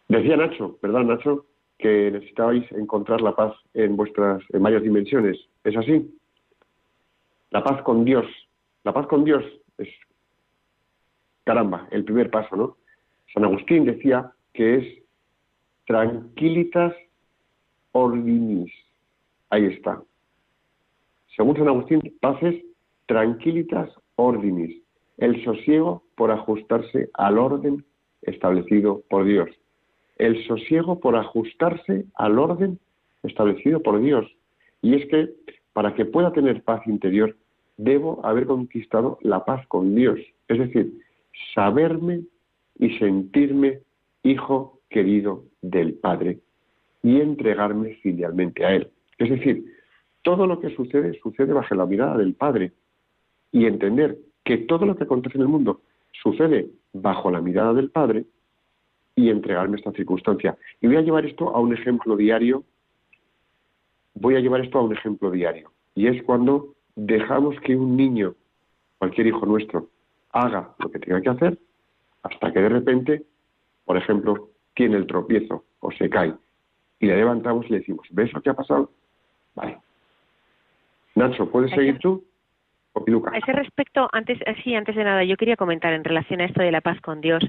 Decía 0.10 0.36
Nacho, 0.36 0.78
¿verdad 0.82 1.04
Nacho? 1.04 1.46
Que 1.78 2.12
necesitabais 2.12 2.70
encontrar 2.72 3.22
la 3.22 3.36
paz 3.36 3.54
en 3.74 3.96
vuestras, 3.96 4.44
en 4.50 4.64
varias 4.64 4.84
dimensiones. 4.84 5.38
¿Es 5.64 5.76
así? 5.76 6.18
La 7.52 7.64
paz 7.64 7.82
con 7.84 8.06
Dios. 8.06 8.26
La 8.84 8.94
paz 8.94 9.08
con 9.08 9.24
Dios 9.24 9.44
es, 9.78 9.90
caramba, 11.44 11.88
el 11.92 12.04
primer 12.04 12.30
paso, 12.30 12.56
¿no? 12.56 12.78
San 13.34 13.44
Agustín 13.44 13.86
decía 13.86 14.32
que 14.54 14.76
es 14.76 15.04
tranquilitas 15.86 16.94
ordinis. 17.92 18.72
Ahí 19.50 19.66
está. 19.66 20.02
Según 21.36 21.58
San 21.58 21.68
Agustín, 21.68 22.02
paz 22.22 22.42
es 22.42 22.56
tranquilitas 23.06 23.90
ordinis. 24.16 24.82
El 25.18 25.44
sosiego 25.44 26.04
por 26.16 26.32
ajustarse 26.32 27.10
al 27.14 27.38
orden 27.38 27.86
establecido 28.22 29.02
por 29.10 29.26
Dios. 29.26 29.50
El 30.18 30.46
sosiego 30.48 31.00
por 31.00 31.16
ajustarse 31.16 32.06
al 32.16 32.40
orden 32.40 32.80
establecido 33.24 33.82
por 33.82 34.00
Dios. 34.02 34.26
Y 34.82 34.96
es 34.96 35.06
que 35.08 35.30
para 35.74 35.94
que 35.94 36.06
pueda 36.06 36.32
tener 36.32 36.64
paz 36.64 36.86
interior, 36.88 37.36
debo 37.78 38.26
haber 38.26 38.46
conquistado 38.46 39.18
la 39.22 39.44
paz 39.44 39.66
con 39.68 39.96
Dios. 39.96 40.20
Es 40.48 40.60
decir, 40.60 40.94
saberme 41.54 42.22
y 42.80 42.98
sentirme 42.98 43.80
hijo 44.24 44.80
querido 44.90 45.44
del 45.62 45.96
Padre 45.96 46.40
y 47.04 47.20
entregarme 47.20 47.96
filialmente 47.96 48.66
a 48.66 48.76
Él. 48.76 48.90
Es 49.18 49.30
decir, 49.30 49.66
todo 50.22 50.48
lo 50.48 50.60
que 50.60 50.76
sucede 50.76 51.20
sucede 51.22 51.54
bajo 51.54 51.76
la 51.76 51.86
mirada 51.86 52.18
del 52.18 52.34
Padre 52.34 52.72
y 53.52 53.66
entender 53.66 54.18
que 54.44 54.58
todo 54.58 54.86
lo 54.86 54.96
que 54.96 55.04
acontece 55.04 55.38
en 55.38 55.44
el 55.44 55.48
mundo 55.48 55.82
sucede 56.24 56.70
bajo 56.94 57.30
la 57.30 57.42
mirada 57.42 57.74
del 57.74 57.92
Padre 57.92 58.26
y 59.16 59.30
entregarme 59.30 59.78
esta 59.78 59.92
circunstancia. 59.92 60.58
Y 60.82 60.88
voy 60.88 60.98
a 60.98 61.02
llevar 61.02 61.26
esto 61.26 61.56
a 61.56 61.60
un 61.60 61.74
ejemplo 61.74 62.16
diario, 62.18 62.64
voy 64.14 64.36
a 64.36 64.40
llevar 64.40 64.62
esto 64.62 64.80
a 64.80 64.84
un 64.84 64.94
ejemplo 64.94 65.32
diario, 65.32 65.72
y 65.94 66.08
es 66.08 66.22
cuando 66.24 66.74
dejamos 66.96 67.60
que 67.62 67.76
un 67.76 67.96
niño, 67.96 68.36
cualquier 68.98 69.28
hijo 69.28 69.46
nuestro, 69.46 69.90
haga 70.32 70.74
lo 70.80 70.92
que 70.92 71.00
tenga 71.00 71.22
que 71.22 71.30
hacer, 71.30 71.58
hasta 72.24 72.52
que 72.52 72.60
de 72.60 72.70
repente, 72.70 73.24
por 73.86 73.98
ejemplo, 73.98 74.50
tiene 74.74 74.98
el 74.98 75.08
tropiezo 75.08 75.64
o 75.80 75.92
se 75.92 76.10
cae, 76.10 76.34
y 77.00 77.08
le 77.08 77.16
levantamos 77.16 77.66
y 77.68 77.70
le 77.70 77.80
decimos, 77.80 78.08
¿ves 78.12 78.34
lo 78.34 78.42
que 78.42 78.50
ha 78.50 78.54
pasado? 78.54 78.92
Vale. 79.56 79.78
Nacho, 81.16 81.50
¿puedes 81.50 81.72
seguir 81.72 82.00
tú? 82.00 82.24
A 83.32 83.38
ese 83.38 83.52
respecto, 83.52 84.08
antes, 84.14 84.40
sí, 84.64 84.74
antes 84.74 84.96
de 84.96 85.04
nada, 85.04 85.26
yo 85.26 85.36
quería 85.36 85.58
comentar 85.58 85.92
en 85.92 86.06
relación 86.06 86.40
a 86.40 86.46
esto 86.46 86.62
de 86.62 86.72
la 86.72 86.80
paz 86.80 87.00
con 87.02 87.20
Dios. 87.20 87.44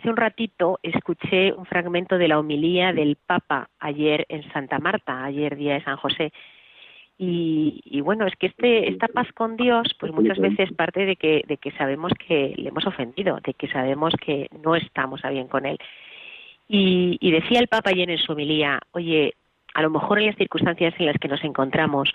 Hace 0.00 0.08
un 0.08 0.16
ratito 0.16 0.80
escuché 0.82 1.52
un 1.52 1.66
fragmento 1.66 2.16
de 2.16 2.26
la 2.26 2.38
homilía 2.38 2.94
del 2.94 3.16
Papa 3.16 3.68
ayer 3.80 4.24
en 4.30 4.50
Santa 4.50 4.78
Marta, 4.78 5.24
ayer 5.24 5.56
día 5.56 5.74
de 5.74 5.84
San 5.84 5.98
José. 5.98 6.32
Y, 7.18 7.82
y 7.84 8.00
bueno, 8.00 8.26
es 8.26 8.34
que 8.36 8.46
este, 8.46 8.88
esta 8.88 9.08
paz 9.08 9.30
con 9.34 9.58
Dios, 9.58 9.94
pues 10.00 10.10
muchas 10.10 10.38
veces 10.38 10.72
parte 10.72 11.04
de 11.04 11.16
que, 11.16 11.44
de 11.46 11.58
que 11.58 11.70
sabemos 11.72 12.14
que 12.14 12.54
le 12.56 12.70
hemos 12.70 12.86
ofendido, 12.86 13.40
de 13.44 13.52
que 13.52 13.68
sabemos 13.68 14.14
que 14.24 14.48
no 14.64 14.74
estamos 14.74 15.22
a 15.22 15.28
bien 15.28 15.48
con 15.48 15.66
Él. 15.66 15.76
Y, 16.66 17.18
y 17.20 17.30
decía 17.32 17.60
el 17.60 17.68
Papa 17.68 17.90
ayer 17.90 18.08
en 18.08 18.16
su 18.16 18.32
homilía, 18.32 18.80
oye, 18.92 19.34
a 19.74 19.82
lo 19.82 19.90
mejor 19.90 20.18
en 20.18 20.28
las 20.28 20.36
circunstancias 20.36 20.94
en 20.98 21.04
las 21.04 21.18
que 21.18 21.28
nos 21.28 21.44
encontramos 21.44 22.10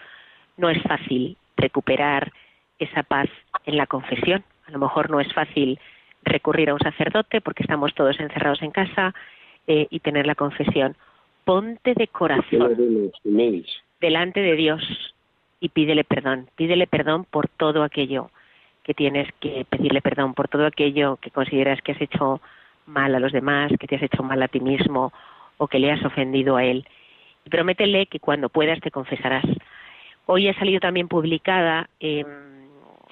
no 0.58 0.71
es 0.71 0.82
fácil 0.82 1.38
recuperar 1.56 2.32
esa 2.80 3.04
paz 3.04 3.30
en 3.67 3.78
la 3.78 3.86
confesión. 3.86 4.43
A 4.65 4.71
lo 4.71 4.80
mejor 4.80 5.12
no 5.12 5.19
es 5.19 5.32
fácil 5.34 5.80
recurrir 6.25 6.69
a 6.69 6.73
un 6.73 6.79
sacerdote 6.79 7.41
porque 7.41 7.63
estamos 7.63 7.93
todos 7.93 8.19
encerrados 8.19 8.61
en 8.61 8.71
casa 8.71 9.13
eh, 9.67 9.88
y 9.89 9.99
tener 9.99 10.27
la 10.27 10.35
confesión. 10.35 10.95
Ponte 11.43 11.93
de 11.93 12.07
corazón 12.07 13.11
delante 14.01 14.41
de 14.41 14.55
Dios 14.55 15.15
y 15.59 15.69
pídele 15.69 16.03
perdón. 16.03 16.49
Pídele 16.55 16.88
perdón 16.88 17.25
por 17.25 17.47
todo 17.47 17.83
aquello 17.83 18.29
que 18.83 18.93
tienes 18.93 19.27
que 19.39 19.65
pedirle 19.69 20.01
perdón, 20.01 20.33
por 20.33 20.47
todo 20.47 20.65
aquello 20.65 21.17
que 21.17 21.31
consideras 21.31 21.81
que 21.81 21.93
has 21.93 22.01
hecho 22.01 22.41
mal 22.85 23.15
a 23.15 23.19
los 23.19 23.31
demás, 23.31 23.71
que 23.79 23.88
te 23.88 23.95
has 23.95 24.03
hecho 24.03 24.21
mal 24.21 24.41
a 24.43 24.47
ti 24.47 24.59
mismo 24.59 25.11
o 25.57 25.67
que 25.67 25.79
le 25.79 25.91
has 25.91 26.03
ofendido 26.05 26.55
a 26.55 26.63
Él. 26.63 26.88
Y 27.45 27.49
prométele 27.49 28.05
que 28.07 28.19
cuando 28.19 28.49
puedas 28.49 28.79
te 28.81 28.91
confesarás. 28.91 29.45
Hoy 30.27 30.47
ha 30.47 30.53
salido 30.59 30.79
también 30.79 31.07
publicada, 31.07 31.89
eh, 31.99 32.25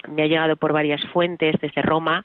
me 0.08 0.22
ha 0.22 0.26
llegado 0.26 0.56
por 0.56 0.72
varias 0.72 1.04
fuentes 1.12 1.56
desde 1.60 1.82
Roma, 1.82 2.24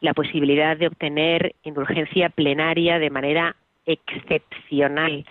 la 0.00 0.14
posibilidad 0.14 0.76
de 0.76 0.86
obtener 0.88 1.54
indulgencia 1.62 2.28
plenaria 2.30 2.98
de 2.98 3.10
manera 3.10 3.56
excepcional. 3.86 5.24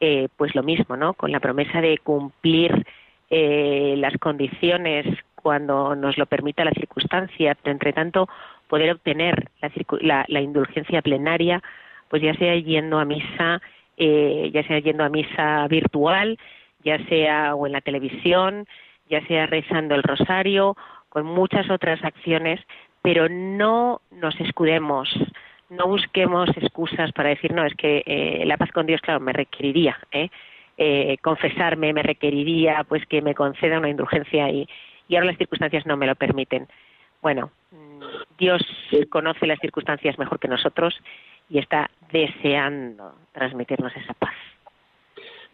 Eh, 0.00 0.28
pues 0.36 0.54
lo 0.54 0.62
mismo, 0.62 0.96
¿no? 0.96 1.14
Con 1.14 1.32
la 1.32 1.40
promesa 1.40 1.80
de 1.80 1.98
cumplir 1.98 2.86
eh, 3.30 3.94
las 3.98 4.14
condiciones 4.18 5.06
cuando 5.34 5.94
nos 5.96 6.18
lo 6.18 6.26
permita 6.26 6.64
la 6.64 6.72
circunstancia, 6.72 7.56
pero 7.62 7.72
entre 7.72 7.92
tanto 7.92 8.28
poder 8.68 8.90
obtener 8.92 9.48
la, 9.62 9.70
la- 10.00 10.24
la 10.28 10.40
indulgencia 10.40 11.00
plenaria, 11.02 11.62
pues 12.08 12.22
ya 12.22 12.34
sea 12.34 12.56
yendo 12.56 12.98
a 12.98 13.04
misa, 13.04 13.62
eh, 13.96 14.50
ya 14.52 14.62
sea 14.64 14.80
yendo 14.80 15.02
a 15.04 15.08
misa 15.08 15.66
virtual, 15.68 16.38
ya 16.84 16.98
sea 17.06 17.54
o 17.54 17.66
en 17.66 17.72
la 17.72 17.80
televisión, 17.80 18.66
ya 19.08 19.24
sea 19.26 19.46
rezando 19.46 19.94
el 19.94 20.02
rosario, 20.02 20.76
con 21.08 21.24
muchas 21.24 21.70
otras 21.70 22.04
acciones, 22.04 22.60
pero 23.06 23.28
no 23.28 24.00
nos 24.10 24.34
escudemos, 24.40 25.08
no 25.70 25.86
busquemos 25.86 26.48
excusas 26.56 27.12
para 27.12 27.28
decir, 27.28 27.52
no, 27.52 27.64
es 27.64 27.72
que 27.76 28.02
eh, 28.04 28.42
la 28.44 28.56
paz 28.56 28.72
con 28.72 28.84
Dios, 28.84 29.00
claro, 29.00 29.20
me 29.20 29.32
requeriría 29.32 29.96
¿eh? 30.10 30.28
Eh, 30.76 31.16
confesarme, 31.22 31.92
me 31.92 32.02
requeriría 32.02 32.82
pues 32.82 33.06
que 33.06 33.22
me 33.22 33.36
conceda 33.36 33.78
una 33.78 33.90
indulgencia 33.90 34.50
y, 34.50 34.68
y 35.06 35.14
ahora 35.14 35.28
las 35.28 35.38
circunstancias 35.38 35.86
no 35.86 35.96
me 35.96 36.08
lo 36.08 36.16
permiten. 36.16 36.66
Bueno, 37.22 37.52
mm, 37.70 38.02
Dios 38.38 38.66
conoce 39.08 39.46
las 39.46 39.60
circunstancias 39.60 40.18
mejor 40.18 40.40
que 40.40 40.48
nosotros 40.48 41.00
y 41.48 41.58
está 41.60 41.88
deseando 42.10 43.14
transmitirnos 43.30 43.94
esa 43.94 44.14
paz. 44.14 44.34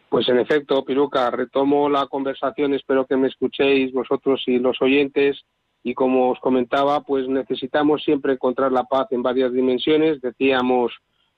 Pues 0.09 0.27
en 0.31 0.39
efecto, 0.39 0.83
Piruca, 0.87 1.31
retomo 1.31 1.91
la 1.91 2.07
conversación, 2.07 2.73
espero 2.73 3.05
que 3.05 3.19
me 3.19 3.29
escuchéis 3.29 3.93
vosotros 3.93 4.43
y 4.47 4.59
los 4.59 4.81
oyentes. 4.81 5.45
Y 5.83 5.95
como 5.95 6.31
os 6.31 6.39
comentaba, 6.41 7.01
pues 7.01 7.29
necesitamos 7.29 8.03
siempre 8.03 8.35
encontrar 8.35 8.71
la 8.73 8.85
paz 8.85 9.09
en 9.11 9.23
varias 9.23 9.53
dimensiones. 9.53 10.21
Decíamos 10.21 10.93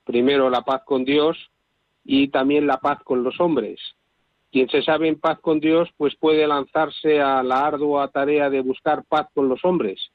primero 0.04 0.50
la 0.50 0.62
paz 0.62 0.82
con 0.84 1.04
Dios 1.04 1.36
y 2.04 2.28
también 2.28 2.66
la 2.66 2.78
paz 2.78 3.02
con 3.02 3.22
los 3.22 3.40
hombres. 3.40 3.80
Quien 4.52 4.68
se 4.68 4.82
sabe 4.82 5.08
en 5.08 5.18
paz 5.18 5.40
con 5.40 5.58
Dios, 5.58 5.88
pues 5.96 6.14
puede 6.14 6.46
lanzarse 6.46 7.20
a 7.20 7.42
la 7.42 7.66
ardua 7.66 8.08
tarea 8.08 8.50
de 8.50 8.60
buscar 8.60 9.04
paz 9.04 9.26
con 9.34 9.48
los 9.48 9.64
hombres. 9.64 10.12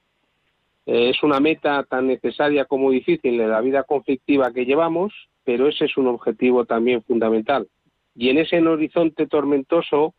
Eh, 0.86 1.10
es 1.10 1.22
una 1.24 1.40
meta 1.40 1.84
tan 1.84 2.08
necesaria 2.08 2.66
como 2.66 2.90
difícil 2.90 3.40
en 3.40 3.50
la 3.50 3.62
vida 3.62 3.84
conflictiva 3.84 4.52
que 4.54 4.66
llevamos, 4.66 5.14
pero 5.44 5.68
ese 5.68 5.86
es 5.86 5.98
un 5.98 6.08
objetivo 6.08 6.66
también 6.66 7.04
fundamental 7.04 7.68
Y 8.16 8.30
en 8.30 8.38
ese 8.38 8.62
horizonte 8.62 9.28
tormentoso, 9.28 10.14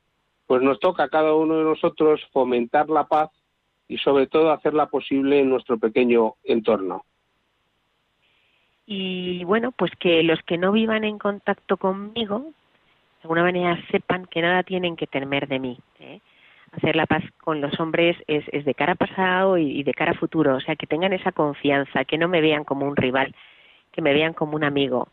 pues 0.47 0.63
nos 0.63 0.79
toca 0.81 1.05
a 1.05 1.09
cada 1.09 1.35
uno 1.35 1.57
de 1.57 1.65
nosotros 1.65 2.21
fomentar 2.33 2.91
la 2.91 3.07
paz 3.07 3.31
y 3.91 3.99
sobre 3.99 4.29
todo 4.29 4.53
hacerla 4.53 4.87
posible 4.87 5.41
en 5.41 5.51
nuestro 5.51 5.77
pequeño 5.77 6.35
entorno. 6.45 7.05
Y 8.87 9.43
bueno, 9.45 9.73
pues 9.73 9.91
que 9.99 10.23
los 10.23 10.41
que 10.43 10.59
no 10.59 10.71
vivan 10.71 11.03
en 11.03 11.19
contacto 11.19 11.77
conmigo, 11.77 12.39
de 12.39 13.23
alguna 13.25 13.43
manera 13.43 13.77
sepan 13.91 14.27
que 14.27 14.43
nada 14.43 14.63
tienen 14.63 14.95
que 14.95 15.09
temer 15.09 15.49
de 15.49 15.59
mí. 15.59 15.79
¿eh? 15.99 16.21
Hacer 16.71 16.95
la 16.95 17.07
paz 17.07 17.25
con 17.39 17.61
los 17.61 17.79
hombres 17.81 18.17
es, 18.29 18.45
es 18.53 18.65
de 18.65 18.75
cara 18.75 18.93
a 18.93 18.95
pasado 18.95 19.59
y, 19.59 19.83
de 19.83 19.93
cara 19.93 20.13
a 20.13 20.19
futuro, 20.19 20.55
o 20.55 20.61
sea, 20.61 20.77
que 20.77 20.87
tengan 20.87 21.13
esa 21.13 21.33
confianza, 21.33 22.05
que 22.05 22.17
no 22.17 22.29
me 22.29 22.41
vean 22.41 22.63
como 22.63 22.87
un 22.87 22.95
rival, 22.95 23.35
que 23.91 24.03
me 24.03 24.15
vean 24.15 24.35
como 24.35 24.55
un 24.55 24.63
amigo, 24.63 25.09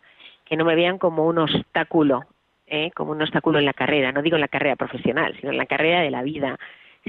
que 0.46 0.56
no 0.56 0.66
me 0.66 0.76
vean 0.76 1.00
como 1.00 1.26
un 1.26 1.40
obstáculo, 1.40 2.26
¿eh? 2.68 2.92
como 2.92 3.12
un 3.12 3.24
obstáculo 3.24 3.58
en 3.58 3.66
la 3.66 3.74
carrera, 3.74 4.12
no 4.12 4.22
digo 4.22 4.36
en 4.36 4.42
la 4.42 4.48
carrera 4.48 4.76
profesional, 4.76 5.36
sino 5.40 5.52
en 5.52 5.58
la 5.58 5.66
carrera 5.66 6.02
de 6.02 6.12
la 6.12 6.22
vida, 6.22 6.60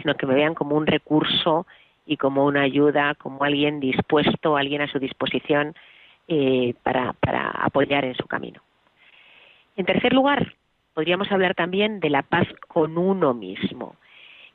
sino 0.00 0.14
que 0.14 0.26
me 0.26 0.34
vean 0.34 0.54
como 0.54 0.76
un 0.76 0.86
recurso 0.86 1.66
y 2.06 2.16
como 2.16 2.44
una 2.46 2.62
ayuda, 2.62 3.14
como 3.14 3.44
alguien 3.44 3.80
dispuesto, 3.80 4.56
alguien 4.56 4.80
a 4.80 4.90
su 4.90 4.98
disposición 4.98 5.74
eh, 6.26 6.74
para, 6.82 7.12
para 7.14 7.50
apoyar 7.50 8.04
en 8.04 8.14
su 8.14 8.26
camino. 8.26 8.60
En 9.76 9.86
tercer 9.86 10.12
lugar, 10.12 10.54
podríamos 10.94 11.30
hablar 11.30 11.54
también 11.54 12.00
de 12.00 12.10
la 12.10 12.22
paz 12.22 12.48
con 12.66 12.98
uno 12.98 13.34
mismo, 13.34 13.96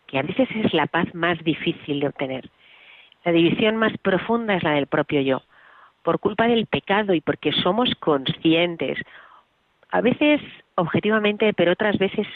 que 0.07 0.19
a 0.19 0.23
veces 0.23 0.49
es 0.55 0.73
la 0.73 0.87
paz 0.87 1.13
más 1.13 1.41
difícil 1.43 1.99
de 1.99 2.07
obtener. 2.07 2.49
La 3.23 3.31
división 3.31 3.77
más 3.77 3.97
profunda 3.99 4.55
es 4.55 4.63
la 4.63 4.71
del 4.71 4.87
propio 4.87 5.21
yo, 5.21 5.43
por 6.03 6.19
culpa 6.19 6.47
del 6.47 6.65
pecado 6.65 7.13
y 7.13 7.21
porque 7.21 7.53
somos 7.53 7.89
conscientes, 7.99 8.99
a 9.91 10.01
veces 10.01 10.41
objetivamente, 10.75 11.53
pero 11.53 11.71
otras 11.71 11.97
veces 11.97 12.27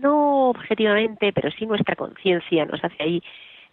no 0.00 0.50
objetivamente, 0.50 1.32
pero 1.32 1.50
sí 1.50 1.66
nuestra 1.66 1.96
conciencia 1.96 2.64
nos 2.64 2.82
hace 2.82 3.02
ahí 3.02 3.22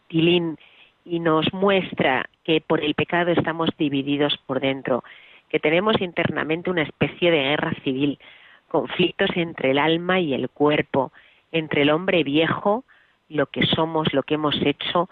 tilín 0.07 0.57
y 1.05 1.19
nos 1.19 1.53
muestra 1.53 2.29
que 2.43 2.61
por 2.61 2.83
el 2.83 2.93
pecado 2.95 3.31
estamos 3.31 3.69
divididos 3.77 4.37
por 4.45 4.59
dentro, 4.59 5.03
que 5.49 5.59
tenemos 5.59 5.99
internamente 6.01 6.69
una 6.69 6.83
especie 6.83 7.31
de 7.31 7.43
guerra 7.43 7.73
civil, 7.83 8.19
conflictos 8.67 9.29
entre 9.35 9.71
el 9.71 9.79
alma 9.79 10.19
y 10.19 10.33
el 10.33 10.49
cuerpo, 10.49 11.11
entre 11.51 11.83
el 11.83 11.89
hombre 11.89 12.23
viejo, 12.23 12.83
lo 13.29 13.47
que 13.47 13.65
somos, 13.65 14.13
lo 14.13 14.23
que 14.23 14.35
hemos 14.35 14.55
hecho 14.61 15.09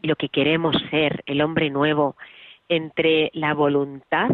y 0.00 0.08
lo 0.08 0.16
que 0.16 0.28
queremos 0.28 0.76
ser, 0.90 1.22
el 1.26 1.40
hombre 1.40 1.70
nuevo, 1.70 2.16
entre 2.68 3.30
la 3.34 3.54
voluntad 3.54 4.30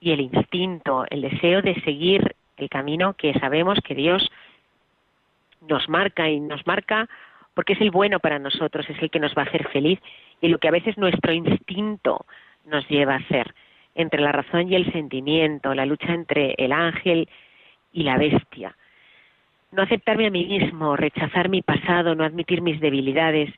y 0.00 0.12
el 0.12 0.20
instinto, 0.20 1.04
el 1.10 1.22
deseo 1.22 1.62
de 1.62 1.80
seguir 1.82 2.36
el 2.56 2.68
camino 2.68 3.14
que 3.14 3.34
sabemos 3.34 3.78
que 3.84 3.94
Dios 3.94 4.30
nos 5.68 5.88
marca 5.88 6.28
y 6.28 6.40
nos 6.40 6.66
marca 6.66 7.08
porque 7.54 7.72
es 7.72 7.80
el 7.80 7.90
bueno 7.90 8.20
para 8.20 8.38
nosotros, 8.38 8.88
es 8.90 9.00
el 9.02 9.10
que 9.10 9.18
nos 9.18 9.34
va 9.34 9.42
a 9.42 9.46
hacer 9.46 9.66
feliz 9.68 9.98
y 10.42 10.48
lo 10.48 10.58
que 10.58 10.68
a 10.68 10.72
veces 10.72 10.98
nuestro 10.98 11.32
instinto 11.32 12.26
nos 12.66 12.86
lleva 12.88 13.14
a 13.14 13.18
hacer, 13.18 13.54
entre 13.94 14.20
la 14.20 14.30
razón 14.30 14.70
y 14.70 14.74
el 14.74 14.92
sentimiento, 14.92 15.74
la 15.74 15.86
lucha 15.86 16.12
entre 16.12 16.54
el 16.58 16.72
ángel 16.72 17.28
y 17.92 18.02
la 18.02 18.18
bestia. 18.18 18.76
No 19.72 19.82
aceptarme 19.82 20.26
a 20.26 20.30
mí 20.30 20.44
mismo, 20.44 20.96
rechazar 20.96 21.48
mi 21.48 21.62
pasado, 21.62 22.14
no 22.14 22.24
admitir 22.24 22.60
mis 22.60 22.78
debilidades, 22.78 23.50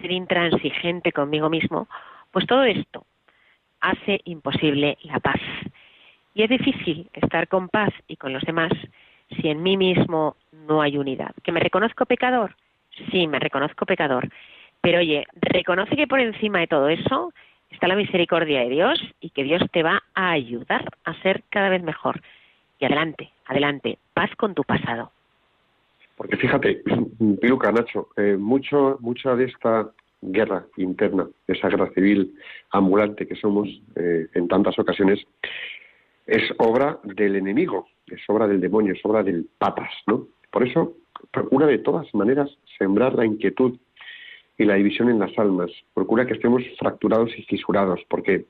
ser 0.00 0.12
intransigente 0.12 1.10
conmigo 1.10 1.50
mismo, 1.50 1.88
pues 2.30 2.46
todo 2.46 2.62
esto 2.62 3.04
hace 3.80 4.20
imposible 4.24 4.96
la 5.02 5.18
paz. 5.18 5.40
Y 6.34 6.44
es 6.44 6.48
difícil 6.48 7.10
estar 7.12 7.48
con 7.48 7.68
paz 7.68 7.90
y 8.06 8.16
con 8.16 8.32
los 8.32 8.44
demás 8.44 8.72
si 9.36 9.48
en 9.48 9.62
mí 9.62 9.76
mismo 9.76 10.36
no 10.52 10.82
hay 10.82 10.98
unidad. 10.98 11.32
¿Que 11.42 11.52
me 11.52 11.60
reconozco 11.60 12.06
pecador? 12.06 12.54
Sí, 13.10 13.26
me 13.26 13.38
reconozco 13.38 13.86
pecador. 13.86 14.28
Pero 14.80 14.98
oye, 14.98 15.26
reconoce 15.40 15.96
que 15.96 16.06
por 16.06 16.20
encima 16.20 16.60
de 16.60 16.66
todo 16.66 16.88
eso 16.88 17.32
está 17.70 17.86
la 17.86 17.96
misericordia 17.96 18.60
de 18.60 18.68
Dios 18.68 19.00
y 19.20 19.30
que 19.30 19.44
Dios 19.44 19.62
te 19.72 19.82
va 19.82 20.02
a 20.14 20.30
ayudar 20.32 20.84
a 21.04 21.14
ser 21.22 21.42
cada 21.50 21.68
vez 21.68 21.82
mejor. 21.82 22.20
Y 22.78 22.86
adelante, 22.86 23.30
adelante, 23.46 23.98
paz 24.14 24.30
con 24.36 24.54
tu 24.54 24.64
pasado. 24.64 25.12
Porque 26.16 26.36
fíjate, 26.36 26.82
Piluca, 27.40 27.72
Nacho, 27.72 28.08
eh, 28.16 28.36
mucho, 28.38 28.98
mucha 29.00 29.34
de 29.36 29.44
esta 29.44 29.90
guerra 30.22 30.64
interna, 30.76 31.26
esa 31.46 31.68
guerra 31.68 31.90
civil 31.94 32.34
ambulante 32.72 33.26
que 33.26 33.36
somos 33.36 33.68
eh, 33.96 34.26
en 34.34 34.48
tantas 34.48 34.78
ocasiones, 34.78 35.24
es 36.30 36.44
obra 36.58 37.00
del 37.02 37.34
enemigo, 37.34 37.88
es 38.06 38.20
obra 38.28 38.46
del 38.46 38.60
demonio, 38.60 38.92
es 38.92 39.04
obra 39.04 39.24
del 39.24 39.48
patas, 39.58 39.90
¿no? 40.06 40.28
Por 40.52 40.66
eso 40.66 40.94
procura 41.32 41.66
de 41.66 41.78
todas 41.78 42.06
maneras 42.14 42.48
sembrar 42.78 43.14
la 43.14 43.26
inquietud 43.26 43.76
y 44.56 44.64
la 44.64 44.76
división 44.76 45.10
en 45.10 45.18
las 45.18 45.36
almas. 45.36 45.72
Procura 45.92 46.26
que 46.26 46.34
estemos 46.34 46.62
fracturados 46.78 47.36
y 47.36 47.42
fisurados, 47.42 48.00
porque, 48.08 48.46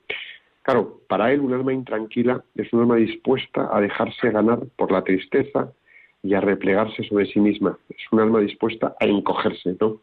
claro, 0.61 1.01
para 1.09 1.33
él 1.33 1.39
un 1.39 1.53
alma 1.53 1.73
intranquila 1.73 2.43
es 2.55 2.71
un 2.71 2.81
alma 2.81 2.97
dispuesta 2.97 3.75
a 3.75 3.81
dejarse 3.81 4.29
ganar 4.29 4.59
por 4.75 4.91
la 4.91 5.03
tristeza 5.03 5.73
y 6.21 6.35
a 6.35 6.41
replegarse 6.41 7.03
sobre 7.05 7.25
sí 7.25 7.39
misma. 7.39 7.79
Es 7.89 8.03
un 8.11 8.19
alma 8.19 8.41
dispuesta 8.41 8.95
a 8.99 9.05
encogerse, 9.05 9.75
¿no? 9.79 10.01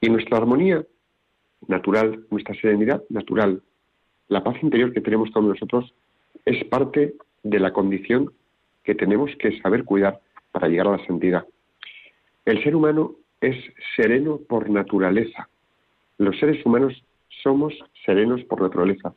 Y 0.00 0.10
nuestra 0.10 0.38
armonía 0.38 0.84
natural, 1.68 2.26
nuestra 2.32 2.56
serenidad 2.56 3.04
natural, 3.10 3.62
la 4.26 4.42
paz 4.42 4.56
interior 4.60 4.92
que 4.92 5.00
tenemos 5.00 5.30
todos 5.30 5.46
nosotros, 5.46 5.94
es 6.46 6.64
parte 6.64 7.14
de 7.42 7.60
la 7.60 7.72
condición 7.72 8.32
que 8.84 8.94
tenemos 8.94 9.30
que 9.36 9.60
saber 9.60 9.84
cuidar 9.84 10.20
para 10.52 10.68
llegar 10.68 10.86
a 10.86 10.96
la 10.96 11.06
santidad. 11.06 11.44
El 12.44 12.62
ser 12.62 12.74
humano 12.74 13.16
es 13.40 13.56
sereno 13.96 14.38
por 14.48 14.70
naturaleza. 14.70 15.48
Los 16.18 16.38
seres 16.38 16.64
humanos 16.64 17.04
somos 17.42 17.74
serenos 18.04 18.42
por 18.44 18.62
naturaleza. 18.62 19.12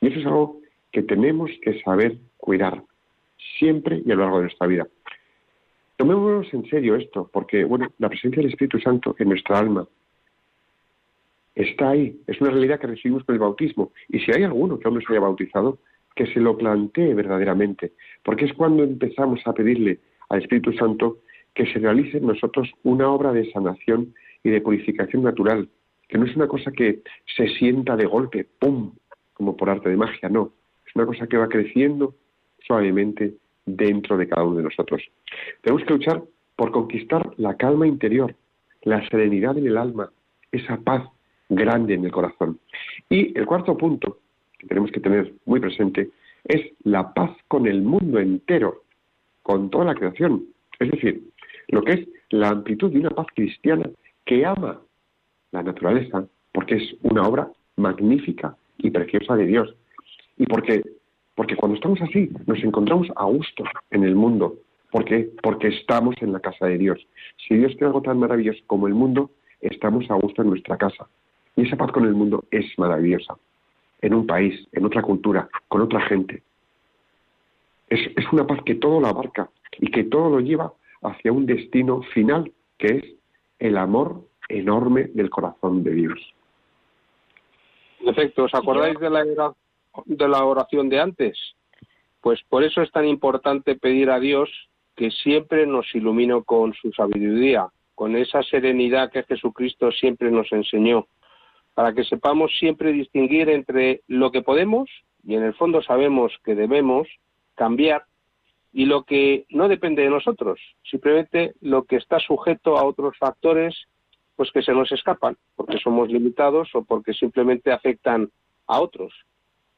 Y 0.00 0.08
eso 0.08 0.20
es 0.20 0.26
algo 0.26 0.60
que 0.90 1.02
tenemos 1.02 1.50
que 1.62 1.80
saber 1.82 2.16
cuidar 2.38 2.82
siempre 3.58 4.02
y 4.04 4.10
a 4.10 4.14
lo 4.14 4.22
largo 4.22 4.38
de 4.38 4.44
nuestra 4.44 4.66
vida. 4.66 4.88
Tomémonos 5.96 6.52
en 6.54 6.68
serio 6.70 6.96
esto, 6.96 7.28
porque 7.30 7.64
bueno, 7.64 7.92
la 7.98 8.08
presencia 8.08 8.40
del 8.40 8.50
Espíritu 8.50 8.80
Santo 8.80 9.14
en 9.18 9.28
nuestra 9.28 9.58
alma 9.58 9.86
está 11.54 11.90
ahí, 11.90 12.18
es 12.26 12.40
una 12.40 12.50
realidad 12.50 12.80
que 12.80 12.86
recibimos 12.86 13.22
con 13.24 13.34
el 13.34 13.40
bautismo. 13.40 13.92
Y 14.08 14.20
si 14.20 14.32
hay 14.32 14.44
alguno 14.44 14.78
que 14.78 14.88
aún 14.88 14.94
no 14.94 15.00
se 15.02 15.12
haya 15.12 15.20
bautizado, 15.20 15.78
que 16.20 16.26
se 16.34 16.40
lo 16.40 16.54
plantee 16.54 17.14
verdaderamente, 17.14 17.92
porque 18.22 18.44
es 18.44 18.52
cuando 18.52 18.84
empezamos 18.84 19.40
a 19.46 19.54
pedirle 19.54 20.00
al 20.28 20.42
Espíritu 20.42 20.70
Santo 20.74 21.20
que 21.54 21.64
se 21.72 21.78
realice 21.78 22.18
en 22.18 22.26
nosotros 22.26 22.70
una 22.82 23.10
obra 23.10 23.32
de 23.32 23.50
sanación 23.52 24.12
y 24.44 24.50
de 24.50 24.60
purificación 24.60 25.22
natural, 25.22 25.70
que 26.08 26.18
no 26.18 26.26
es 26.26 26.36
una 26.36 26.46
cosa 26.46 26.72
que 26.72 27.00
se 27.36 27.48
sienta 27.54 27.96
de 27.96 28.04
golpe, 28.04 28.46
¡pum!, 28.58 28.92
como 29.32 29.56
por 29.56 29.70
arte 29.70 29.88
de 29.88 29.96
magia, 29.96 30.28
no, 30.28 30.52
es 30.86 30.94
una 30.94 31.06
cosa 31.06 31.26
que 31.26 31.38
va 31.38 31.48
creciendo 31.48 32.14
suavemente 32.66 33.36
dentro 33.64 34.18
de 34.18 34.28
cada 34.28 34.44
uno 34.44 34.58
de 34.58 34.64
nosotros. 34.64 35.02
Tenemos 35.62 35.86
que 35.86 35.94
luchar 35.94 36.22
por 36.54 36.70
conquistar 36.70 37.30
la 37.38 37.56
calma 37.56 37.86
interior, 37.86 38.34
la 38.82 39.08
serenidad 39.08 39.56
en 39.56 39.68
el 39.68 39.78
alma, 39.78 40.12
esa 40.52 40.76
paz 40.76 41.02
grande 41.48 41.94
en 41.94 42.04
el 42.04 42.12
corazón. 42.12 42.60
Y 43.08 43.38
el 43.38 43.46
cuarto 43.46 43.74
punto 43.78 44.18
que 44.60 44.66
tenemos 44.66 44.90
que 44.92 45.00
tener 45.00 45.32
muy 45.46 45.58
presente 45.58 46.10
es 46.44 46.72
la 46.84 47.12
paz 47.12 47.30
con 47.48 47.66
el 47.66 47.82
mundo 47.82 48.18
entero, 48.18 48.82
con 49.42 49.70
toda 49.70 49.86
la 49.86 49.94
creación. 49.94 50.44
Es 50.78 50.90
decir, 50.90 51.22
lo 51.68 51.82
que 51.82 51.92
es 51.92 52.08
la 52.30 52.50
amplitud 52.50 52.92
de 52.92 53.00
una 53.00 53.10
paz 53.10 53.26
cristiana 53.34 53.88
que 54.24 54.44
ama 54.44 54.80
la 55.52 55.62
naturaleza, 55.62 56.26
porque 56.52 56.76
es 56.76 56.94
una 57.02 57.22
obra 57.22 57.48
magnífica 57.76 58.56
y 58.78 58.90
preciosa 58.90 59.36
de 59.36 59.46
Dios. 59.46 59.74
Y 60.36 60.46
porque, 60.46 60.82
porque 61.34 61.56
cuando 61.56 61.76
estamos 61.76 62.00
así, 62.02 62.30
nos 62.46 62.62
encontramos 62.62 63.08
a 63.16 63.24
gusto 63.24 63.64
en 63.90 64.04
el 64.04 64.14
mundo. 64.14 64.56
¿Por 64.90 65.04
qué? 65.04 65.30
Porque 65.42 65.68
estamos 65.68 66.16
en 66.20 66.32
la 66.32 66.40
casa 66.40 66.66
de 66.66 66.78
Dios. 66.78 67.06
Si 67.48 67.56
Dios 67.56 67.72
tiene 67.72 67.86
algo 67.86 68.02
tan 68.02 68.18
maravilloso 68.18 68.60
como 68.66 68.86
el 68.86 68.94
mundo, 68.94 69.30
estamos 69.60 70.10
a 70.10 70.14
gusto 70.14 70.42
en 70.42 70.50
nuestra 70.50 70.76
casa. 70.76 71.08
Y 71.56 71.66
esa 71.66 71.76
paz 71.76 71.92
con 71.92 72.04
el 72.04 72.14
mundo 72.14 72.44
es 72.50 72.66
maravillosa. 72.78 73.36
En 74.02 74.14
un 74.14 74.26
país, 74.26 74.66
en 74.72 74.84
otra 74.84 75.02
cultura, 75.02 75.48
con 75.68 75.82
otra 75.82 76.00
gente. 76.02 76.42
Es, 77.88 78.00
una 78.32 78.46
paz 78.46 78.60
que 78.64 78.76
todo 78.76 79.00
lo 79.00 79.08
abarca 79.08 79.50
y 79.78 79.90
que 79.90 80.04
todo 80.04 80.30
lo 80.30 80.40
lleva 80.40 80.72
hacia 81.02 81.32
un 81.32 81.44
destino 81.44 82.02
final, 82.14 82.52
que 82.78 82.86
es 82.86 83.04
el 83.58 83.76
amor 83.76 84.24
enorme 84.48 85.10
del 85.14 85.28
corazón 85.28 85.82
de 85.82 85.92
Dios. 85.92 86.34
En 88.00 88.08
efecto, 88.08 88.44
¿os 88.44 88.54
acordáis 88.54 88.98
de 88.98 89.10
la, 89.10 89.24
de 90.04 90.28
la 90.28 90.44
oración 90.44 90.88
de 90.88 91.00
antes? 91.00 91.36
Pues 92.20 92.40
por 92.48 92.62
eso 92.62 92.82
es 92.82 92.90
tan 92.92 93.06
importante 93.06 93.74
pedir 93.76 94.10
a 94.10 94.20
Dios 94.20 94.50
que 94.96 95.10
siempre 95.10 95.66
nos 95.66 95.92
ilumine 95.94 96.42
con 96.44 96.74
su 96.74 96.92
sabiduría, 96.92 97.68
con 97.94 98.16
esa 98.16 98.42
serenidad 98.42 99.10
que 99.10 99.22
Jesucristo 99.24 99.90
siempre 99.92 100.30
nos 100.30 100.50
enseñó, 100.52 101.06
para 101.80 101.94
que 101.94 102.04
sepamos 102.04 102.52
siempre 102.58 102.92
distinguir 102.92 103.48
entre 103.48 104.02
lo 104.06 104.30
que 104.30 104.42
podemos 104.42 104.90
y 105.24 105.34
en 105.34 105.44
el 105.44 105.54
fondo 105.54 105.80
sabemos 105.80 106.30
que 106.44 106.54
debemos 106.54 107.08
cambiar 107.54 108.04
y 108.70 108.84
lo 108.84 109.04
que 109.04 109.46
no 109.48 109.66
depende 109.66 110.02
de 110.02 110.10
nosotros, 110.10 110.60
simplemente 110.82 111.54
lo 111.62 111.84
que 111.84 111.96
está 111.96 112.18
sujeto 112.18 112.76
a 112.76 112.84
otros 112.84 113.16
factores 113.16 113.74
pues 114.36 114.50
que 114.52 114.60
se 114.60 114.74
nos 114.74 114.92
escapan, 114.92 115.38
porque 115.56 115.78
somos 115.78 116.10
limitados 116.10 116.68
o 116.74 116.84
porque 116.84 117.14
simplemente 117.14 117.72
afectan 117.72 118.28
a 118.66 118.78
otros. 118.78 119.14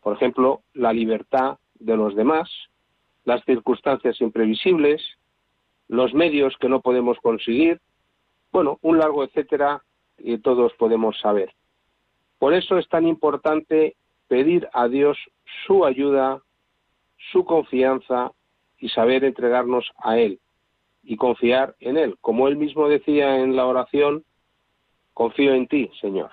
Por 0.01 0.17
ejemplo, 0.17 0.63
la 0.75 0.93
libertad 0.93 1.59
de 1.79 1.97
los 1.97 2.17
demás, 2.17 2.51
las 3.25 3.45
circunstancias 3.45 4.21
imprevisibles, 4.21 5.01
los 5.87 6.15
medios 6.15 6.57
que 6.59 6.69
no 6.69 6.81
podemos 6.81 7.17
conseguir, 7.19 7.81
bueno, 8.51 8.81
un 8.83 8.99
largo 8.99 9.23
etcétera 9.23 9.85
que 10.17 10.39
todos 10.39 10.73
podemos 10.73 11.17
saber. 11.21 11.55
Por 12.43 12.55
eso 12.55 12.77
es 12.77 12.89
tan 12.89 13.07
importante 13.07 13.95
pedir 14.27 14.69
a 14.73 14.89
Dios 14.89 15.17
su 15.65 15.85
ayuda, 15.85 16.43
su 17.31 17.45
confianza 17.45 18.33
y 18.81 18.89
saber 18.89 19.23
entregarnos 19.23 19.89
a 19.97 20.19
Él 20.19 20.41
y 21.05 21.15
confiar 21.15 21.77
en 21.79 21.97
Él. 21.97 22.17
Como 22.21 22.49
Él 22.49 22.57
mismo 22.57 22.89
decía 22.89 23.39
en 23.39 23.55
la 23.55 23.65
oración, 23.65 24.25
confío 25.15 25.55
en 25.55 25.69
ti, 25.69 25.89
Señor. 26.01 26.33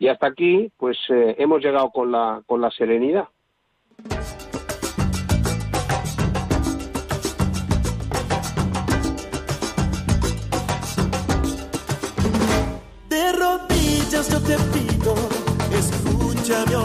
Y 0.00 0.08
hasta 0.08 0.26
aquí, 0.26 0.72
pues 0.78 0.98
eh, 1.10 1.36
hemos 1.38 1.62
llegado 1.62 1.92
con 1.92 2.10
la, 2.10 2.42
con 2.48 2.60
la 2.60 2.72
serenidad. 2.72 3.28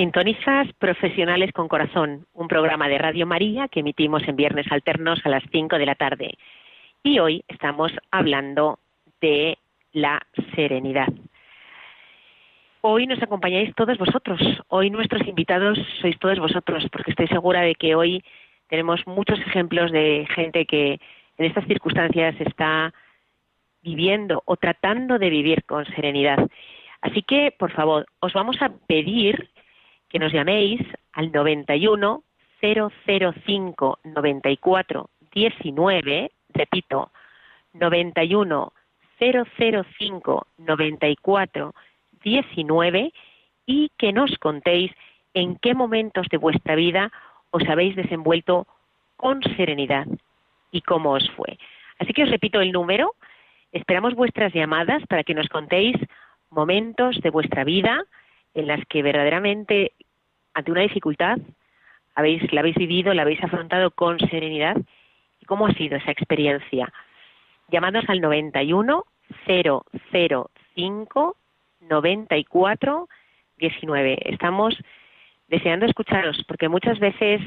Sintonizas 0.00 0.66
Profesionales 0.78 1.52
con 1.52 1.68
Corazón, 1.68 2.24
un 2.32 2.48
programa 2.48 2.88
de 2.88 2.96
Radio 2.96 3.26
María 3.26 3.68
que 3.68 3.80
emitimos 3.80 4.26
en 4.26 4.34
viernes 4.34 4.64
alternos 4.72 5.20
a 5.24 5.28
las 5.28 5.42
5 5.52 5.76
de 5.76 5.84
la 5.84 5.94
tarde. 5.94 6.38
Y 7.02 7.18
hoy 7.18 7.44
estamos 7.48 7.92
hablando 8.10 8.78
de 9.20 9.58
la 9.92 10.22
serenidad. 10.54 11.08
Hoy 12.80 13.06
nos 13.06 13.22
acompañáis 13.22 13.74
todos 13.74 13.98
vosotros. 13.98 14.40
Hoy 14.68 14.88
nuestros 14.88 15.28
invitados 15.28 15.78
sois 16.00 16.18
todos 16.18 16.38
vosotros, 16.38 16.86
porque 16.90 17.10
estoy 17.10 17.28
segura 17.28 17.60
de 17.60 17.74
que 17.74 17.94
hoy 17.94 18.24
tenemos 18.70 19.06
muchos 19.06 19.38
ejemplos 19.40 19.92
de 19.92 20.26
gente 20.34 20.64
que 20.64 20.98
en 21.36 21.44
estas 21.44 21.66
circunstancias 21.66 22.34
está 22.38 22.94
viviendo 23.82 24.42
o 24.46 24.56
tratando 24.56 25.18
de 25.18 25.28
vivir 25.28 25.62
con 25.64 25.84
serenidad. 25.94 26.48
Así 27.02 27.20
que, 27.20 27.52
por 27.58 27.70
favor, 27.72 28.06
os 28.20 28.32
vamos 28.32 28.56
a 28.62 28.70
pedir 28.86 29.50
que 30.10 30.18
nos 30.18 30.32
llaméis 30.32 30.80
al 31.12 31.32
91 31.32 32.22
005 32.60 33.98
94 34.04 35.10
19, 35.32 36.30
repito, 36.52 37.10
91 37.72 38.72
005 39.18 40.46
94 40.58 41.74
19 42.22 43.12
y 43.66 43.90
que 43.96 44.12
nos 44.12 44.36
contéis 44.38 44.92
en 45.32 45.56
qué 45.56 45.74
momentos 45.74 46.26
de 46.28 46.36
vuestra 46.36 46.74
vida 46.74 47.12
os 47.50 47.66
habéis 47.68 47.96
desenvuelto 47.96 48.66
con 49.16 49.42
serenidad 49.56 50.06
y 50.72 50.80
cómo 50.82 51.12
os 51.12 51.30
fue. 51.30 51.58
Así 51.98 52.12
que 52.12 52.24
os 52.24 52.30
repito 52.30 52.60
el 52.60 52.72
número, 52.72 53.14
esperamos 53.72 54.14
vuestras 54.14 54.52
llamadas 54.52 55.06
para 55.06 55.22
que 55.22 55.34
nos 55.34 55.48
contéis 55.48 55.96
momentos 56.50 57.20
de 57.20 57.30
vuestra 57.30 57.62
vida 57.62 58.04
en 58.54 58.66
las 58.66 58.84
que 58.86 59.02
verdaderamente 59.02 59.92
ante 60.54 60.72
una 60.72 60.82
dificultad 60.82 61.38
habéis, 62.14 62.52
la 62.52 62.60
habéis 62.60 62.76
vivido, 62.76 63.14
la 63.14 63.22
habéis 63.22 63.42
afrontado 63.42 63.90
con 63.90 64.18
serenidad 64.18 64.76
y 65.40 65.46
cómo 65.46 65.66
ha 65.66 65.72
sido 65.72 65.96
esa 65.96 66.10
experiencia. 66.10 66.92
Llamadnos 67.68 68.04
al 68.08 68.20
91 68.20 69.04
005 69.46 71.36
94 71.80 73.08
19. 73.58 74.18
Estamos 74.24 74.76
deseando 75.48 75.86
escucharos 75.86 76.42
porque 76.46 76.68
muchas 76.68 76.98
veces 76.98 77.40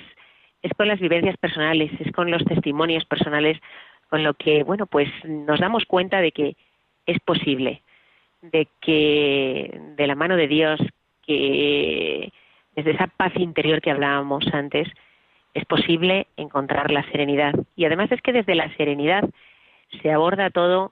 es 0.62 0.74
con 0.76 0.88
las 0.88 1.00
vivencias 1.00 1.38
personales, 1.38 1.92
es 2.00 2.12
con 2.12 2.32
los 2.32 2.44
testimonios 2.46 3.06
personales 3.06 3.60
con 4.10 4.24
lo 4.24 4.34
que, 4.34 4.64
bueno, 4.64 4.86
pues 4.86 5.10
nos 5.26 5.60
damos 5.60 5.86
cuenta 5.86 6.22
de 6.22 6.32
que 6.32 6.56
es 7.06 7.20
posible, 7.20 7.82
de 8.44 8.68
que 8.82 9.80
de 9.96 10.08
la 10.08 10.16
mano 10.16 10.36
de 10.36 10.48
Dios, 10.48 10.80
que 11.26 12.32
desde 12.76 12.92
esa 12.92 13.08
paz 13.08 13.34
interior 13.38 13.82
que 13.82 13.92
hablábamos 13.92 14.46
antes, 14.54 14.88
es 15.54 15.66
posible 15.66 16.28
encontrar 16.36 16.92
la 16.92 17.04
serenidad. 17.12 17.54
Y 17.76 17.86
además 17.86 18.12
es 18.12 18.22
que 18.22 18.34
desde 18.34 18.56
la 18.56 18.74
serenidad 18.76 19.30
se 20.02 20.12
aborda 20.12 20.50
todo 20.50 20.92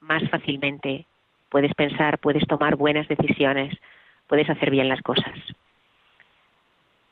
más 0.00 0.28
fácilmente. 0.30 1.06
Puedes 1.50 1.72
pensar, 1.74 2.18
puedes 2.18 2.46
tomar 2.46 2.76
buenas 2.76 3.06
decisiones, 3.08 3.74
puedes 4.26 4.48
hacer 4.50 4.70
bien 4.70 4.88
las 4.88 5.00
cosas. 5.02 5.34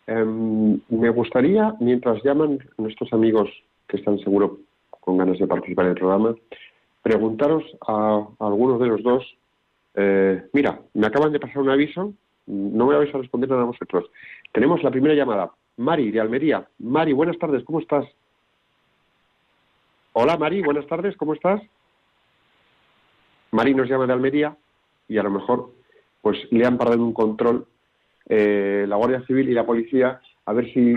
Em, 0.06 0.80
me 0.88 1.10
gustaría, 1.10 1.74
mientras 1.80 2.22
llaman 2.22 2.58
nuestros 2.78 3.12
amigos 3.12 3.50
que 3.88 3.98
están 3.98 4.18
seguro 4.20 4.58
con 4.90 5.16
ganas 5.16 5.38
de 5.38 5.46
participar 5.46 5.86
en 5.86 5.90
el 5.92 5.96
programa, 5.96 6.34
preguntaros 7.02 7.64
a, 7.86 8.26
a 8.38 8.46
algunos 8.46 8.80
de 8.80 8.86
los 8.86 9.02
dos, 9.02 9.36
eh, 9.96 10.48
mira, 10.52 10.80
me 10.94 11.06
acaban 11.06 11.32
de 11.32 11.40
pasar 11.40 11.58
un 11.58 11.70
aviso, 11.70 12.12
no 12.46 12.86
me 12.86 12.96
vais 12.96 13.12
a 13.14 13.18
responder 13.18 13.50
nada 13.50 13.62
a 13.62 13.66
vosotros. 13.66 14.10
Tenemos 14.52 14.82
la 14.82 14.90
primera 14.90 15.14
llamada, 15.14 15.50
Mari 15.78 16.10
de 16.10 16.20
Almería. 16.20 16.66
Mari, 16.78 17.12
buenas 17.12 17.38
tardes, 17.38 17.64
¿cómo 17.64 17.80
estás? 17.80 18.06
Hola 20.12 20.38
Mari, 20.38 20.62
buenas 20.62 20.86
tardes, 20.86 21.16
¿cómo 21.16 21.34
estás? 21.34 21.60
Mari 23.50 23.74
nos 23.74 23.88
llama 23.88 24.06
de 24.06 24.12
Almería 24.12 24.56
y 25.08 25.18
a 25.18 25.22
lo 25.22 25.30
mejor 25.30 25.72
pues 26.22 26.38
le 26.50 26.66
han 26.66 26.78
parado 26.78 27.02
un 27.04 27.12
control 27.12 27.66
eh, 28.28 28.86
la 28.88 28.96
Guardia 28.96 29.24
Civil 29.26 29.48
y 29.48 29.54
la 29.54 29.66
policía 29.66 30.20
a 30.46 30.52
ver 30.52 30.72
si 30.72 30.94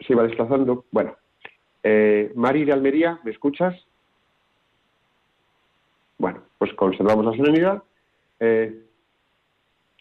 se 0.00 0.12
iba 0.12 0.22
desplazando. 0.22 0.84
Bueno, 0.90 1.16
eh, 1.82 2.32
Mari 2.34 2.64
de 2.64 2.72
Almería, 2.72 3.20
¿me 3.24 3.30
escuchas? 3.30 3.74
Bueno, 6.18 6.42
pues 6.58 6.72
conservamos 6.74 7.24
la 7.24 7.32
serenidad. 7.32 7.82
Eh, 8.40 8.82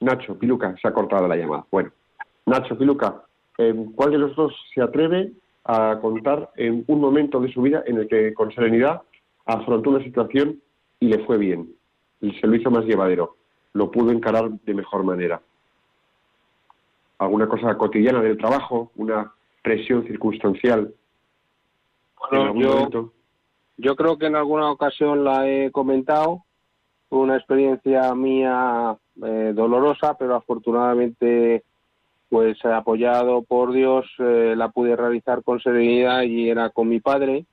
Nacho, 0.02 0.38
Piluca, 0.38 0.76
se 0.82 0.88
ha 0.88 0.93
cortado 0.93 1.28
la 1.28 1.36
llamada. 1.36 1.65
Bueno, 1.71 1.91
Nacho, 2.45 2.78
Piluca, 2.78 3.24
eh, 3.57 3.74
¿cuál 3.95 4.12
de 4.12 4.18
los 4.18 4.36
dos 4.36 4.53
se 4.74 4.82
atreve 4.82 5.32
a 5.64 5.97
contar 6.01 6.51
en 6.55 6.84
un 6.88 6.99
momento 6.99 7.39
de 7.39 7.51
su 7.51 7.62
vida 7.62 7.84
en 7.86 7.97
el 7.97 8.07
que 8.07 8.34
con 8.34 8.51
serenidad 8.53 9.01
afrontó 9.45 9.89
una 9.91 10.03
situación 10.03 10.62
y 10.99 11.07
le 11.07 11.26
fue 11.26 11.38
bien? 11.38 11.74
Se 12.22 12.47
lo 12.47 12.55
hizo 12.55 12.72
más 12.72 12.86
llevadero, 12.86 13.38
lo 13.74 13.91
pudo 13.91 14.12
encarar 14.12 14.49
de 14.49 14.74
mejor 14.74 15.03
manera. 15.03 15.41
¿Alguna 17.18 17.47
cosa 17.47 17.78
cotidiana 17.78 18.22
del 18.22 18.38
trabajo? 18.38 18.91
¿Una 18.95 19.32
presión 19.64 20.05
circunstancial? 20.05 20.93
¿En 22.32 22.38
Bueno, 22.38 22.45
algún 22.45 22.62
yo, 22.62 22.70
momento? 22.74 23.14
yo 23.78 23.95
creo 23.95 24.18
que 24.18 24.26
en 24.26 24.36
alguna 24.36 24.72
ocasión 24.72 25.24
la 25.24 25.47
he 25.47 25.72
comentado. 25.72 26.45
Fue 27.16 27.24
una 27.24 27.38
experiencia 27.38 28.13
mía 28.13 28.97
eh, 29.24 29.53
dolorosa, 29.55 30.18
pero 30.20 30.36
afortunadamente, 30.36 31.63
pues 32.28 32.57
apoyado 32.66 33.41
por 33.43 33.72
Dios, 33.72 34.05
eh, 34.20 34.53
la 34.57 34.68
pude 34.68 34.97
realizar 34.97 35.41
con 35.41 35.61
serenidad 35.61 36.24
y 36.24 36.49
era 36.49 36.72
con 36.72 36.89
mi 36.89 36.99
padre. 36.99 37.45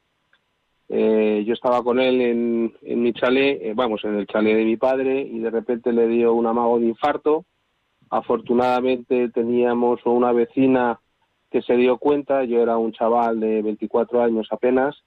Eh, 0.88 1.44
yo 1.46 1.54
estaba 1.54 1.80
con 1.84 2.00
él 2.00 2.20
en, 2.22 2.74
en 2.82 3.02
mi 3.02 3.12
chalet, 3.12 3.62
eh, 3.62 3.72
vamos, 3.72 4.02
en 4.02 4.16
el 4.16 4.26
chalet 4.26 4.56
de 4.56 4.64
mi 4.64 4.76
padre, 4.76 5.20
y 5.20 5.38
de 5.38 5.50
repente 5.50 5.92
le 5.92 6.08
dio 6.08 6.34
un 6.34 6.48
amago 6.48 6.80
de 6.80 6.86
infarto. 6.86 7.44
Afortunadamente 8.10 9.28
teníamos 9.28 10.00
una 10.06 10.32
vecina 10.32 10.98
que 11.52 11.62
se 11.62 11.76
dio 11.76 11.98
cuenta, 11.98 12.42
yo 12.42 12.60
era 12.60 12.78
un 12.78 12.90
chaval 12.90 13.38
de 13.38 13.62
24 13.62 14.24
años 14.24 14.48
apenas, 14.50 15.04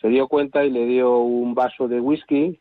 se 0.00 0.08
dio 0.08 0.26
cuenta 0.26 0.64
y 0.64 0.70
le 0.70 0.86
dio 0.86 1.18
un 1.18 1.54
vaso 1.54 1.86
de 1.86 2.00
whisky 2.00 2.58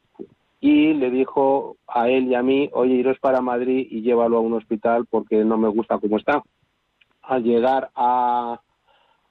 y 0.66 0.94
le 0.94 1.12
dijo 1.12 1.76
a 1.88 2.08
él 2.08 2.28
y 2.30 2.36
a 2.36 2.42
mí, 2.42 2.70
oye, 2.72 2.94
iros 2.94 3.20
para 3.20 3.42
Madrid 3.42 3.86
y 3.92 4.02
llévalo 4.02 4.38
a 4.38 4.40
un 4.40 4.54
hospital 4.54 5.06
porque 5.10 5.44
no 5.44 5.58
me 5.58 5.68
gusta 5.68 5.98
cómo 6.00 6.18
está. 6.18 6.42
Al 7.22 7.44
llegar 7.44 7.90
a, 7.96 8.62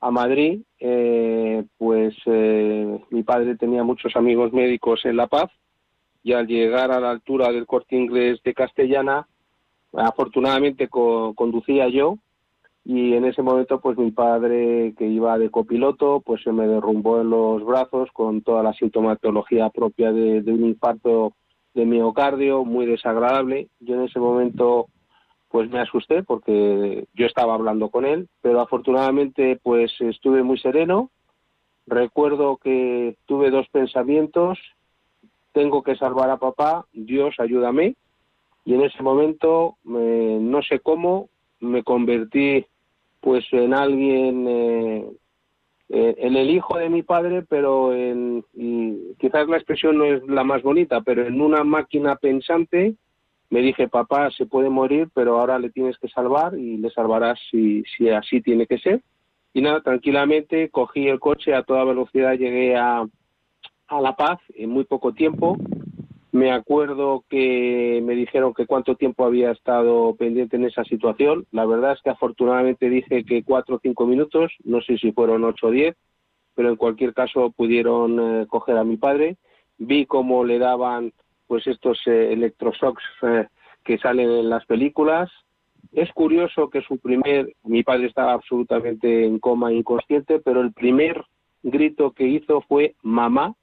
a 0.01 0.11
Madrid, 0.11 0.61
eh, 0.78 1.64
pues 1.78 2.14
eh, 2.26 3.01
mi 3.09 3.22
padre 3.22 3.57
tenía 3.57 3.83
muchos 3.83 4.14
amigos 4.14 4.53
médicos 4.53 5.07
en 5.07 5.16
La 5.16 5.26
Paz 5.26 5.51
y 6.22 6.35
al 6.35 6.47
llegar 6.47 6.91
a 6.93 7.01
la 7.01 7.11
altura 7.11 7.51
del 7.51 7.64
corte 7.66 7.97
inglés 7.97 8.39
de 8.45 8.53
Castellana, 8.53 9.26
afortunadamente 9.95 10.89
co- 10.89 11.33
conducía 11.35 11.89
yo 11.89 12.18
y 12.85 13.14
en 13.14 13.24
ese 13.24 13.43
momento 13.43 13.80
pues 13.80 13.97
mi 13.97 14.11
padre 14.11 14.95
que 14.99 15.07
iba 15.07 15.39
de 15.39 15.51
copiloto 15.51 16.20
pues 16.20 16.43
se 16.43 16.53
me 16.53 16.66
derrumbó 16.66 17.20
en 17.20 17.30
los 17.30 17.64
brazos 17.64 18.11
con 18.12 18.43
toda 18.43 18.62
la 18.62 18.72
sintomatología 18.72 19.70
propia 19.70 20.12
de, 20.12 20.43
un 20.47 20.66
infarto 20.66 21.35
de 21.74 21.87
miocardio 21.87 22.64
muy 22.64 22.87
desagradable. 22.87 23.68
Yo 23.80 23.95
en 23.95 24.03
ese 24.03 24.18
momento 24.18 24.89
pues 25.49 25.70
me 25.70 25.80
asusté 25.80 26.22
porque 26.24 27.07
yo 27.14 27.26
estaba 27.26 27.55
hablando 27.55 27.89
con 27.89 28.05
él 28.05 28.28
pero 28.41 28.61
afortunadamente 28.61 29.61
pues 29.62 29.93
estuve 30.01 30.43
muy 30.43 30.59
sereno. 30.59 31.11
Recuerdo 31.87 32.57
que 32.57 33.16
tuve 33.26 33.51
dos 33.51 33.68
pensamientos. 33.68 34.59
Tengo 35.53 35.85
que 35.85 35.95
salvar 35.95 36.30
a 36.30 36.39
papá 36.39 36.87
Dios 36.93 37.37
ayúdame. 37.39 37.95
Y 38.64 38.74
en 38.74 38.83
ese 38.83 39.05
momento 39.05 39.76
eh, 39.87 40.39
no 40.41 40.62
sé 40.62 40.80
cómo 40.80 41.28
me 41.61 41.85
convertí 41.85 42.66
pues 43.23 43.45
en 43.53 43.73
alguien 43.73 44.47
eh, 44.49 45.07
eh, 45.89 46.14
en 46.18 46.37
el 46.37 46.51
hijo 46.51 46.77
de 46.77 46.91
mi 46.91 47.03
padre 47.03 47.43
pero 47.49 47.95
en 47.95 48.45
y 48.53 49.14
quizás 49.18 49.49
la 49.49 49.57
expresión 49.57 49.97
no 49.97 50.05
es 50.05 50.23
la 50.27 50.45
más 50.45 50.62
bonita 50.62 51.01
pero 51.01 51.27
en 51.27 51.41
una 51.41 51.64
máquina 51.64 52.16
pensante 52.16 52.97
me 53.49 53.61
dije 53.61 53.89
papá 53.89 54.31
se 54.33 54.45
puede 54.45 54.68
morir 54.68 55.09
pero 55.14 55.39
ahora 55.39 55.59
le 55.59 55.70
tienes 55.70 55.97
que 55.99 56.09
salvar 56.09 56.59
y 56.59 56.77
le 56.77 56.91
salvarás 56.91 57.39
si 57.51 57.85
si 57.97 58.11
así 58.11 58.43
tiene 58.43 58.66
que 58.66 58.79
ser 58.79 59.01
y 59.55 59.62
nada 59.62 59.81
tranquilamente 59.81 60.68
cogí 60.70 61.07
el 61.07 61.20
coche 61.20 61.55
a 61.55 61.62
toda 61.62 61.85
velocidad 61.85 62.35
llegué 62.35 62.77
a 62.77 63.07
a 63.87 64.01
La 64.01 64.16
Paz 64.16 64.41
en 64.55 64.70
muy 64.70 64.85
poco 64.85 65.12
tiempo 65.12 65.57
me 66.33 66.51
acuerdo 66.51 67.24
que 67.28 68.01
me 68.03 68.14
dijeron 68.14 68.55
que 68.55 68.66
cuánto 68.66 68.97
tiempo 68.97 69.26
había 69.26 69.51
estado 69.51 70.16
pendiente 70.16 70.57
en 70.57 70.64
esa 70.64 70.83
situación. 70.85 71.47
La 71.53 71.66
verdad 71.66 71.93
es 71.93 72.01
que 72.03 72.09
afortunadamente 72.09 72.89
dije 72.89 73.24
que 73.24 73.45
cuatro 73.45 73.76
o 73.76 73.80
cinco 73.83 74.07
minutos, 74.07 74.51
no 74.64 74.80
sé 74.80 74.97
si 74.97 75.12
fueron 75.12 75.45
ocho 75.45 75.66
o 75.66 75.70
diez, 75.70 75.95
pero 76.55 76.70
en 76.70 76.76
cualquier 76.76 77.12
caso 77.12 77.51
pudieron 77.51 78.18
eh, 78.18 78.47
coger 78.47 78.78
a 78.78 78.85
mi 78.85 78.97
padre. 78.97 79.37
Vi 79.76 80.07
cómo 80.07 80.43
le 80.45 80.59
daban 80.59 81.12
pues 81.47 81.66
estos 81.66 82.01
eh, 82.07 82.33
electroshocks 82.33 83.03
eh, 83.22 83.47
que 83.85 83.99
salen 83.99 84.30
en 84.30 84.49
las 84.49 84.64
películas. 84.64 85.30
Es 85.93 86.11
curioso 86.12 86.70
que 86.70 86.80
su 86.80 86.97
primer, 86.99 87.55
mi 87.62 87.83
padre 87.83 88.07
estaba 88.07 88.33
absolutamente 88.33 89.26
en 89.26 89.39
coma 89.39 89.70
inconsciente, 89.70 90.41
pero 90.41 90.62
el 90.62 90.72
primer 90.72 91.22
grito 91.62 92.12
que 92.12 92.26
hizo 92.26 92.62
fue 92.62 92.95
mamá, 93.03 93.55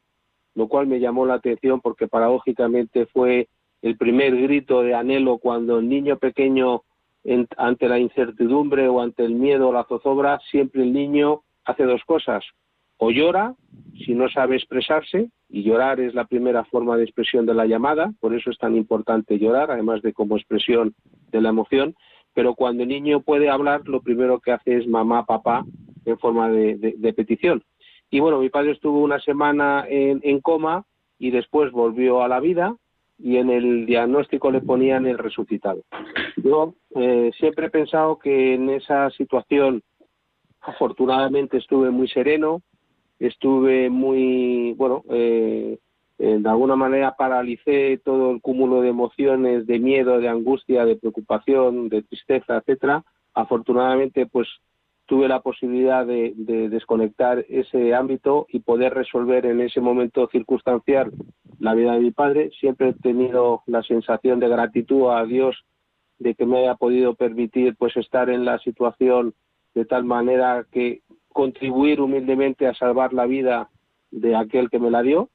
lo 0.56 0.68
cual 0.68 0.88
me 0.88 1.00
llamó 1.00 1.26
la 1.26 1.36
atención 1.36 1.82
porque 1.82 2.08
paradójicamente 2.08 3.06
fue 3.08 3.48
el 3.82 3.98
primer 3.98 4.36
grito 4.36 4.82
de 4.82 4.94
anhelo 4.94 5.38
cuando 5.38 5.80
el 5.80 5.88
niño 5.88 6.18
pequeño 6.18 6.84
ante 7.58 7.88
la 7.88 8.00
incertidumbre 8.00 8.88
o 8.88 9.02
ante 9.02 9.24
el 9.24 9.36
miedo 9.36 9.70
o 9.70 9.74
la 9.74 9.84
zozobra, 9.86 10.40
siempre 10.52 10.84
el 10.84 10.94
niño 10.94 11.42
hace 11.66 11.84
dos 11.84 12.02
cosas, 12.06 12.44
o 12.98 13.12
llora 13.12 13.56
si 14.06 14.14
no 14.14 14.30
sabe 14.30 14.56
expresarse, 14.56 15.30
y 15.50 15.64
llorar 15.64 16.00
es 16.00 16.14
la 16.14 16.26
primera 16.26 16.64
forma 16.66 16.96
de 16.96 17.04
expresión 17.04 17.46
de 17.46 17.54
la 17.54 17.66
llamada, 17.66 18.14
por 18.20 18.34
eso 18.34 18.50
es 18.50 18.58
tan 18.58 18.76
importante 18.76 19.40
llorar, 19.40 19.72
además 19.72 20.02
de 20.02 20.14
como 20.14 20.38
expresión 20.38 20.94
de 21.32 21.42
la 21.42 21.50
emoción, 21.50 21.96
pero 22.34 22.54
cuando 22.54 22.84
el 22.84 22.90
niño 22.90 23.22
puede 23.22 23.50
hablar, 23.50 23.82
lo 23.88 24.02
primero 24.02 24.40
que 24.40 24.52
hace 24.52 24.78
es 24.78 24.88
mamá, 24.88 25.26
papá, 25.26 25.66
en 26.06 26.18
forma 26.20 26.50
de 26.50 27.14
petición. 27.16 27.64
Y 28.10 28.20
bueno, 28.20 28.40
mi 28.40 28.50
padre 28.50 28.72
estuvo 28.72 29.02
una 29.02 29.20
semana 29.20 29.86
en, 29.88 30.20
en 30.24 30.40
coma 30.42 30.86
y 31.20 31.32
después 31.32 31.72
volvió 31.72 32.22
a 32.22 32.28
la 32.28 32.40
vida 32.40 32.76
y 33.20 33.38
en 33.38 33.50
el 33.50 33.86
diagnóstico 33.86 34.50
le 34.50 34.62
ponían 34.62 35.06
el 35.06 35.18
resucitado. 35.18 35.82
Yo 36.38 36.74
eh, 36.96 37.32
siempre 37.38 37.68
he 37.68 37.70
pensado 37.70 38.18
que 38.18 38.56
en 38.56 38.70
esa 38.70 39.10
situación 39.12 39.84
afortunadamente 40.62 41.58
estuve 41.58 41.90
muy 41.90 42.08
sereno, 42.08 42.62
estuve 43.20 43.90
muy, 43.90 44.74
bueno, 44.74 45.04
eh, 45.10 45.78
de 46.18 46.50
alguna 46.50 46.76
manera 46.76 47.16
paralicé 47.18 48.00
todo 48.04 48.32
el 48.32 48.42
cúmulo 48.42 48.82
de 48.82 48.90
emociones, 48.90 49.68
de 49.68 49.80
miedo, 49.80 50.20
de 50.20 50.28
angustia, 50.28 50.86
de 50.86 50.98
preocupación, 50.98 51.90
de 51.90 52.02
tristeza, 52.04 52.58
etcétera. 52.58 53.04
Afortunadamente, 53.34 54.26
pues 54.26 54.48
tuve 55.10 55.28
la 55.28 55.42
posibilidad 55.42 56.06
de, 56.06 56.34
de 56.36 56.70
desconectar 56.70 57.44
ese 57.50 57.96
ámbito 57.96 58.46
y 58.48 58.60
poder 58.60 58.94
resolver 58.94 59.48
en 59.48 59.60
ese 59.60 59.82
momento 59.82 60.30
circunstancial 60.32 61.12
la 61.58 61.74
vida 61.74 61.94
de 61.94 62.00
mi 62.00 62.12
padre. 62.12 62.52
Siempre 62.60 62.90
he 62.90 62.94
tenido 62.94 63.64
la 63.66 63.82
sensación 63.82 64.40
de 64.40 64.48
gratitud 64.48 65.10
a 65.10 65.26
Dios 65.26 65.66
de 66.20 66.36
que 66.36 66.46
me 66.46 66.60
haya 66.60 66.76
podido 66.76 67.16
permitir 67.16 67.76
pues 67.76 67.98
estar 67.98 68.30
en 68.30 68.46
la 68.46 68.60
situación 68.60 69.34
de 69.74 69.86
tal 69.86 70.04
manera 70.04 70.68
que 70.72 71.02
contribuir 71.30 72.02
humildemente 72.02 72.68
a 72.68 72.76
salvar 72.76 73.12
la 73.12 73.26
vida 73.26 73.70
de 74.12 74.36
aquel 74.36 74.70
que 74.70 74.78
me 74.78 74.92
la 74.92 75.02
dio 75.02 75.30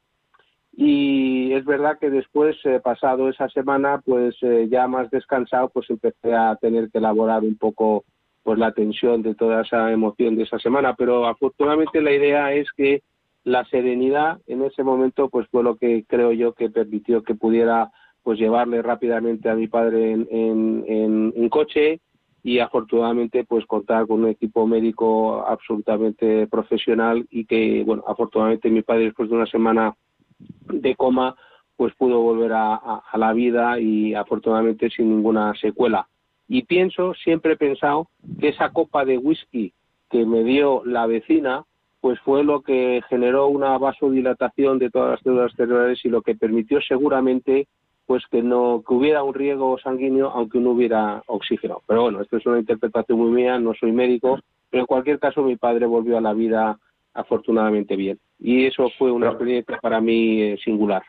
y 0.77 1.53
es 1.53 1.65
verdad 1.65 1.99
que 1.99 2.11
después 2.11 2.57
eh, 2.65 2.81
pasado 2.81 3.29
esa 3.29 3.49
semana 3.49 4.03
pues 4.05 4.37
eh, 4.43 4.69
ya 4.71 4.87
más 4.87 5.11
descansado 5.11 5.69
pues 5.69 5.89
empecé 5.91 6.33
a 6.33 6.57
tener 6.57 6.91
que 6.91 6.99
elaborar 6.99 7.43
un 7.43 7.57
poco 7.57 8.05
pues 8.45 8.59
la 8.59 8.73
tensión 8.73 9.23
de 9.23 9.35
toda 9.35 9.63
esa 9.63 9.91
emoción 9.91 10.37
de 10.37 10.45
esa 10.45 10.59
semana. 10.61 10.95
Pero 10.95 11.27
afortunadamente 11.27 12.01
la 12.01 12.13
idea 12.13 12.53
es 12.53 12.71
que 12.77 13.03
la 13.43 13.65
serenidad 13.65 14.39
en 14.47 14.63
ese 14.63 14.85
momento 14.85 15.29
pues 15.29 15.49
fue 15.49 15.65
lo 15.65 15.77
que 15.77 16.05
creo 16.07 16.33
yo 16.33 16.53
que 16.53 16.71
permitió 16.71 17.23
que 17.23 17.35
pudiera 17.35 17.91
pues 18.23 18.39
llevarle 18.39 18.81
rápidamente 18.83 19.51
a 19.51 19.55
mi 19.55 19.67
padre 19.67 20.13
en, 20.13 20.29
en, 20.31 20.85
en, 20.87 21.33
en 21.37 21.49
coche 21.49 22.01
y 22.43 22.59
afortunadamente 22.59 23.45
pues 23.45 23.67
contar 23.67 24.07
con 24.07 24.25
un 24.25 24.31
equipo 24.31 24.67
médico 24.67 25.45
absolutamente 25.47 26.47
profesional 26.47 27.27
y 27.31 27.45
que 27.45 27.83
bueno 27.85 28.03
afortunadamente 28.07 28.71
mi 28.71 28.83
padre 28.83 29.05
después 29.05 29.29
de 29.29 29.37
una 29.37 29.47
semana 29.47 29.95
de 30.39 30.95
coma 30.97 31.35
pues 31.77 31.95
pudo 31.97 32.21
volver 32.21 32.53
a, 32.53 32.75
a, 32.77 33.03
a 33.11 33.19
la 33.19 33.33
vida 33.35 33.79
y 33.79 34.15
afortunadamente 34.15 34.89
sin 34.89 35.11
ninguna 35.11 35.55
secuela 35.57 36.09
y 36.49 36.63
pienso 36.63 37.15
siempre 37.15 37.55
he 37.55 37.57
pensado 37.57 38.09
que 38.41 38.49
esa 38.49 38.71
copa 38.71 39.05
de 39.05 39.19
whisky 39.19 39.73
que 40.11 40.27
me 40.27 40.45
dio 40.45 40.83
la 40.85 41.07
vecina 41.07 41.65
pues 42.01 42.21
fue 42.21 42.45
lo 42.45 42.61
que 42.61 43.01
generó 43.09 43.47
una 43.47 43.79
vasodilatación 43.79 44.79
de 44.79 44.91
todas 44.91 45.13
las 45.13 45.21
células 45.21 45.53
cerebrales 45.57 46.05
y 46.05 46.11
lo 46.11 46.21
que 46.21 46.35
permitió 46.35 46.81
seguramente 46.83 47.67
pues 48.07 48.23
que 48.31 48.43
no 48.43 48.83
que 48.87 48.93
hubiera 48.93 49.23
un 49.23 49.33
riego 49.33 49.79
sanguíneo 49.79 50.29
aunque 50.29 50.59
no 50.61 50.73
hubiera 50.73 51.23
oxígeno. 51.27 51.81
Pero 51.87 52.03
bueno, 52.03 52.21
esto 52.21 52.37
es 52.37 52.45
una 52.45 52.59
interpretación 52.59 53.19
muy 53.19 53.31
mía, 53.31 53.59
no 53.59 53.73
soy 53.73 53.93
médico, 53.93 54.39
pero 54.69 54.83
en 54.83 54.87
cualquier 54.87 55.19
caso 55.19 55.43
mi 55.43 55.57
padre 55.57 55.87
volvió 55.87 56.19
a 56.19 56.21
la 56.21 56.35
vida 56.35 56.79
afortunadamente 57.15 57.97
bien 57.97 58.19
y 58.39 58.67
eso 58.67 58.91
fue 58.99 59.11
una 59.11 59.29
experiencia 59.29 59.79
para 59.81 60.01
mí 60.01 60.43
eh, 60.43 60.59
singular. 60.63 61.03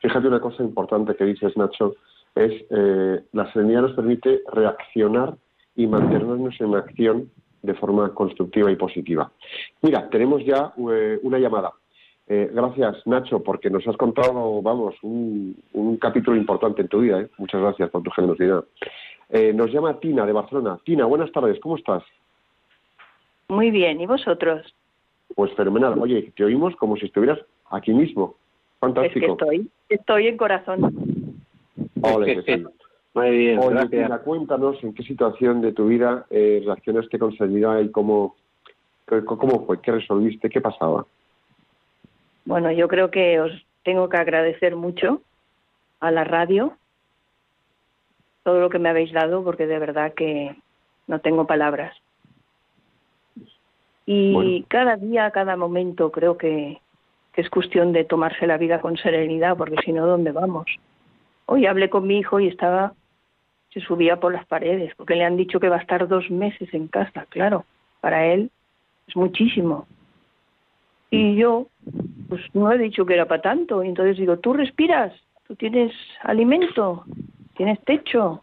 Fíjate 0.00 0.26
una 0.26 0.40
cosa 0.40 0.62
importante 0.62 1.14
que 1.14 1.24
dices, 1.24 1.56
Nacho, 1.56 1.94
es 2.34 2.64
eh, 2.70 3.20
la 3.32 3.52
serenidad 3.52 3.82
nos 3.82 3.92
permite 3.94 4.40
reaccionar 4.52 5.34
y 5.76 5.86
mantenernos 5.86 6.60
en 6.60 6.74
acción 6.74 7.30
de 7.62 7.74
forma 7.74 8.12
constructiva 8.14 8.70
y 8.70 8.76
positiva. 8.76 9.30
Mira, 9.82 10.08
tenemos 10.10 10.44
ya 10.44 10.72
eh, 10.90 11.18
una 11.22 11.38
llamada. 11.38 11.72
Eh, 12.26 12.50
gracias, 12.52 13.06
Nacho, 13.06 13.42
porque 13.42 13.70
nos 13.70 13.86
has 13.86 13.96
contado, 13.96 14.62
vamos, 14.62 14.94
un, 15.02 15.56
un 15.72 15.96
capítulo 15.96 16.36
importante 16.36 16.82
en 16.82 16.88
tu 16.88 17.00
vida. 17.00 17.20
¿eh? 17.20 17.28
Muchas 17.38 17.60
gracias 17.60 17.90
por 17.90 18.02
tu 18.02 18.10
generosidad. 18.10 18.64
Nos 19.54 19.72
llama 19.72 19.98
Tina 19.98 20.26
de 20.26 20.32
Barcelona. 20.32 20.78
Tina, 20.84 21.06
buenas 21.06 21.32
tardes, 21.32 21.58
¿cómo 21.60 21.78
estás? 21.78 22.02
Muy 23.48 23.70
bien, 23.70 23.98
¿y 23.98 24.04
vosotros? 24.04 24.74
Pues 25.34 25.50
fenomenal. 25.54 25.98
Oye, 25.98 26.30
te 26.36 26.44
oímos 26.44 26.76
como 26.76 26.96
si 26.98 27.06
estuvieras 27.06 27.38
aquí 27.70 27.94
mismo. 27.94 28.34
Fantástico. 28.78 29.18
Es 29.18 29.24
que 29.24 29.32
estoy, 29.32 29.70
estoy 29.88 30.26
en 30.26 30.36
corazón. 30.36 31.11
Sí. 32.02 32.64
Muy 33.14 33.30
bien, 33.30 33.58
Oye, 33.58 33.74
gracias. 33.74 34.20
Cuéntanos 34.22 34.82
en 34.82 34.94
qué 34.94 35.02
situación 35.02 35.60
de 35.60 35.72
tu 35.72 35.86
vida 35.86 36.26
eh, 36.30 36.62
reaccionaste 36.64 37.18
con 37.18 37.36
serenidad 37.36 37.80
y 37.80 37.90
cómo, 37.90 38.36
cómo 39.26 39.66
fue, 39.66 39.80
qué 39.82 39.92
resolviste, 39.92 40.48
qué 40.48 40.60
pasaba. 40.60 41.04
Bueno, 42.44 42.72
yo 42.72 42.88
creo 42.88 43.10
que 43.10 43.38
os 43.38 43.52
tengo 43.84 44.08
que 44.08 44.16
agradecer 44.16 44.76
mucho 44.76 45.20
a 46.00 46.10
la 46.10 46.24
radio 46.24 46.72
todo 48.44 48.60
lo 48.60 48.70
que 48.70 48.78
me 48.78 48.88
habéis 48.88 49.12
dado 49.12 49.44
porque 49.44 49.66
de 49.66 49.78
verdad 49.78 50.14
que 50.14 50.56
no 51.06 51.20
tengo 51.20 51.46
palabras. 51.46 51.94
Y 54.06 54.32
Bueno. 54.32 54.64
cada 54.68 54.96
día, 54.96 55.30
cada 55.30 55.56
momento 55.56 56.10
creo 56.10 56.36
que, 56.36 56.80
que 57.34 57.40
es 57.40 57.50
cuestión 57.50 57.92
de 57.92 58.04
tomarse 58.04 58.46
la 58.46 58.56
vida 58.56 58.80
con 58.80 58.96
serenidad, 58.96 59.56
porque 59.56 59.76
si 59.84 59.92
no, 59.92 60.06
¿dónde 60.06 60.32
vamos? 60.32 60.66
Hoy 61.52 61.66
hablé 61.66 61.90
con 61.90 62.06
mi 62.06 62.16
hijo 62.16 62.40
y 62.40 62.48
estaba, 62.48 62.94
se 63.74 63.80
subía 63.80 64.18
por 64.18 64.32
las 64.32 64.46
paredes, 64.46 64.94
porque 64.96 65.16
le 65.16 65.24
han 65.24 65.36
dicho 65.36 65.60
que 65.60 65.68
va 65.68 65.76
a 65.76 65.80
estar 65.80 66.08
dos 66.08 66.30
meses 66.30 66.72
en 66.72 66.88
casa, 66.88 67.26
claro, 67.28 67.66
para 68.00 68.24
él 68.24 68.50
es 69.06 69.14
muchísimo. 69.14 69.86
Y 71.10 71.36
yo, 71.36 71.66
pues 72.30 72.40
no 72.54 72.72
he 72.72 72.78
dicho 72.78 73.04
que 73.04 73.12
era 73.12 73.26
para 73.26 73.42
tanto, 73.42 73.84
y 73.84 73.88
entonces 73.88 74.16
digo, 74.16 74.38
tú 74.38 74.54
respiras, 74.54 75.12
tú 75.46 75.54
tienes 75.54 75.92
alimento, 76.22 77.04
tienes 77.54 77.78
techo, 77.84 78.42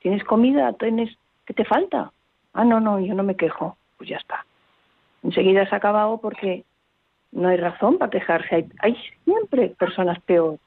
tienes 0.00 0.22
comida, 0.22 0.74
tienes, 0.74 1.16
¿qué 1.46 1.54
te 1.54 1.64
falta? 1.64 2.12
Ah, 2.52 2.66
no, 2.66 2.78
no, 2.78 3.00
yo 3.00 3.14
no 3.14 3.22
me 3.22 3.36
quejo, 3.36 3.78
pues 3.96 4.10
ya 4.10 4.18
está. 4.18 4.44
Enseguida 5.22 5.66
se 5.66 5.74
ha 5.74 5.78
acabado 5.78 6.20
porque 6.20 6.62
no 7.32 7.48
hay 7.48 7.56
razón 7.56 7.96
para 7.96 8.10
quejarse, 8.10 8.54
hay, 8.54 8.68
hay 8.80 8.96
siempre 9.24 9.68
personas 9.70 10.20
peor. 10.24 10.58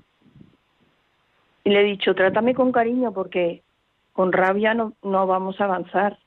Y 1.69 1.71
le 1.71 1.81
he 1.81 1.83
dicho, 1.83 2.15
trátame 2.15 2.55
con 2.55 2.71
cariño 2.71 3.13
porque 3.13 3.61
con 4.13 4.31
rabia 4.31 4.73
no, 4.73 4.93
no 5.03 5.27
vamos 5.27 5.61
a 5.61 5.65
avanzar. 5.65 6.17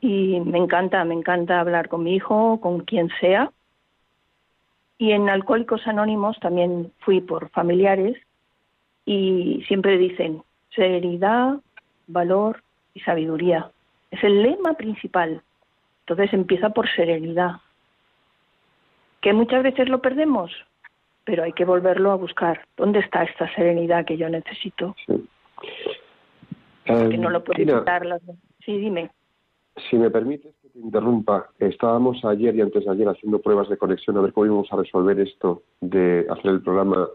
Y 0.00 0.40
me 0.40 0.58
encanta, 0.58 1.04
me 1.04 1.14
encanta 1.14 1.60
hablar 1.60 1.88
con 1.88 2.02
mi 2.02 2.16
hijo, 2.16 2.60
con 2.60 2.80
quien 2.80 3.10
sea. 3.20 3.52
Y 4.98 5.12
en 5.12 5.28
Alcohólicos 5.28 5.86
Anónimos 5.86 6.36
también 6.40 6.92
fui 6.98 7.20
por 7.20 7.48
familiares 7.50 8.20
y 9.04 9.62
siempre 9.68 9.98
dicen 9.98 10.42
serenidad, 10.74 11.60
valor 12.08 12.64
y 12.92 13.02
sabiduría. 13.02 13.70
Es 14.10 14.24
el 14.24 14.42
lema 14.42 14.74
principal. 14.74 15.42
Entonces 16.00 16.32
empieza 16.32 16.70
por 16.70 16.90
serenidad. 16.90 17.60
Que 19.20 19.32
muchas 19.32 19.62
veces 19.62 19.88
lo 19.88 20.02
perdemos, 20.02 20.50
pero 21.24 21.44
hay 21.44 21.52
que 21.52 21.64
volverlo 21.64 22.10
a 22.10 22.16
buscar. 22.16 22.66
¿Dónde 22.76 23.00
está 23.00 23.22
esta 23.24 23.52
serenidad 23.54 24.04
que 24.04 24.16
yo 24.16 24.28
necesito? 24.28 24.94
Sí. 25.06 25.28
Que 26.84 26.92
Em, 26.92 27.20
no 27.20 27.30
lo 27.30 27.44
puedo 27.44 27.64
las- 27.64 28.22
Sí, 28.64 28.76
dime. 28.78 29.10
Si 29.90 29.96
me 29.96 30.10
permites 30.10 30.54
que 30.62 30.68
te 30.68 30.78
interrumpa, 30.78 31.48
estábamos 31.58 32.24
ayer 32.24 32.54
y 32.56 32.60
antes 32.60 32.84
de 32.84 32.90
ayer 32.90 33.08
haciendo 33.08 33.40
pruebas 33.40 33.68
de 33.68 33.76
conexión 33.78 34.16
a 34.18 34.20
ver 34.20 34.32
cómo 34.32 34.46
íbamos 34.46 34.72
a 34.72 34.76
resolver 34.76 35.18
esto 35.20 35.62
de 35.80 36.26
hacer 36.28 36.50
el 36.50 36.62
programa 36.62 37.08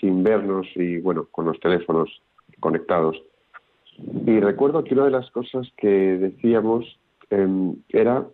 sin 0.00 0.22
vernos 0.22 0.66
y, 0.76 0.98
bueno, 0.98 1.26
con 1.30 1.44
los 1.46 1.58
teléfonos 1.60 2.22
conectados. 2.60 3.20
Y 4.26 4.40
recuerdo 4.40 4.84
que 4.84 4.94
una 4.94 5.04
de 5.06 5.10
las 5.10 5.30
cosas 5.32 5.68
que 5.76 5.88
decíamos 5.88 6.98
em, 7.30 7.76
era 7.90 8.24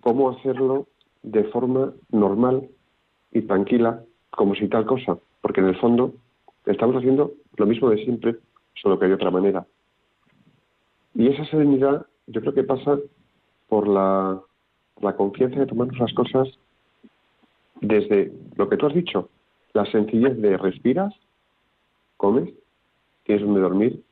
cómo 0.00 0.30
hacerlo 0.30 0.86
de 1.22 1.44
forma 1.44 1.92
normal 2.10 2.68
y 3.32 3.42
tranquila, 3.42 4.02
como 4.32 4.54
si 4.54 4.68
tal 4.68 4.86
cosa, 4.86 5.18
porque 5.40 5.60
en 5.60 5.68
el 5.68 5.76
fondo 5.76 6.14
estamos 6.66 6.96
haciendo 6.96 7.32
lo 7.56 7.66
mismo 7.66 7.90
de 7.90 8.02
siempre, 8.04 8.36
solo 8.74 8.98
que 8.98 9.06
de 9.06 9.14
otra 9.14 9.30
manera. 9.30 9.66
Y 11.14 11.28
esa 11.28 11.44
serenidad 11.46 12.06
yo 12.26 12.40
creo 12.40 12.54
que 12.54 12.64
pasa 12.64 12.98
por 13.68 13.88
la, 13.88 14.42
confianza 15.16 15.60
de 15.60 15.66
tomarnos 15.66 15.98
las 15.98 16.12
cosas 16.14 16.48
desde 17.80 18.32
lo 18.56 18.68
que 18.68 18.76
tú 18.76 18.86
has 18.86 18.94
dicho, 18.94 19.28
la 19.72 19.84
sencillez 19.86 20.40
de 20.40 20.56
respiras, 20.56 21.14
comes, 22.16 22.50
tienes 23.24 23.44
donde 23.44 23.60
dormir. 23.60 24.02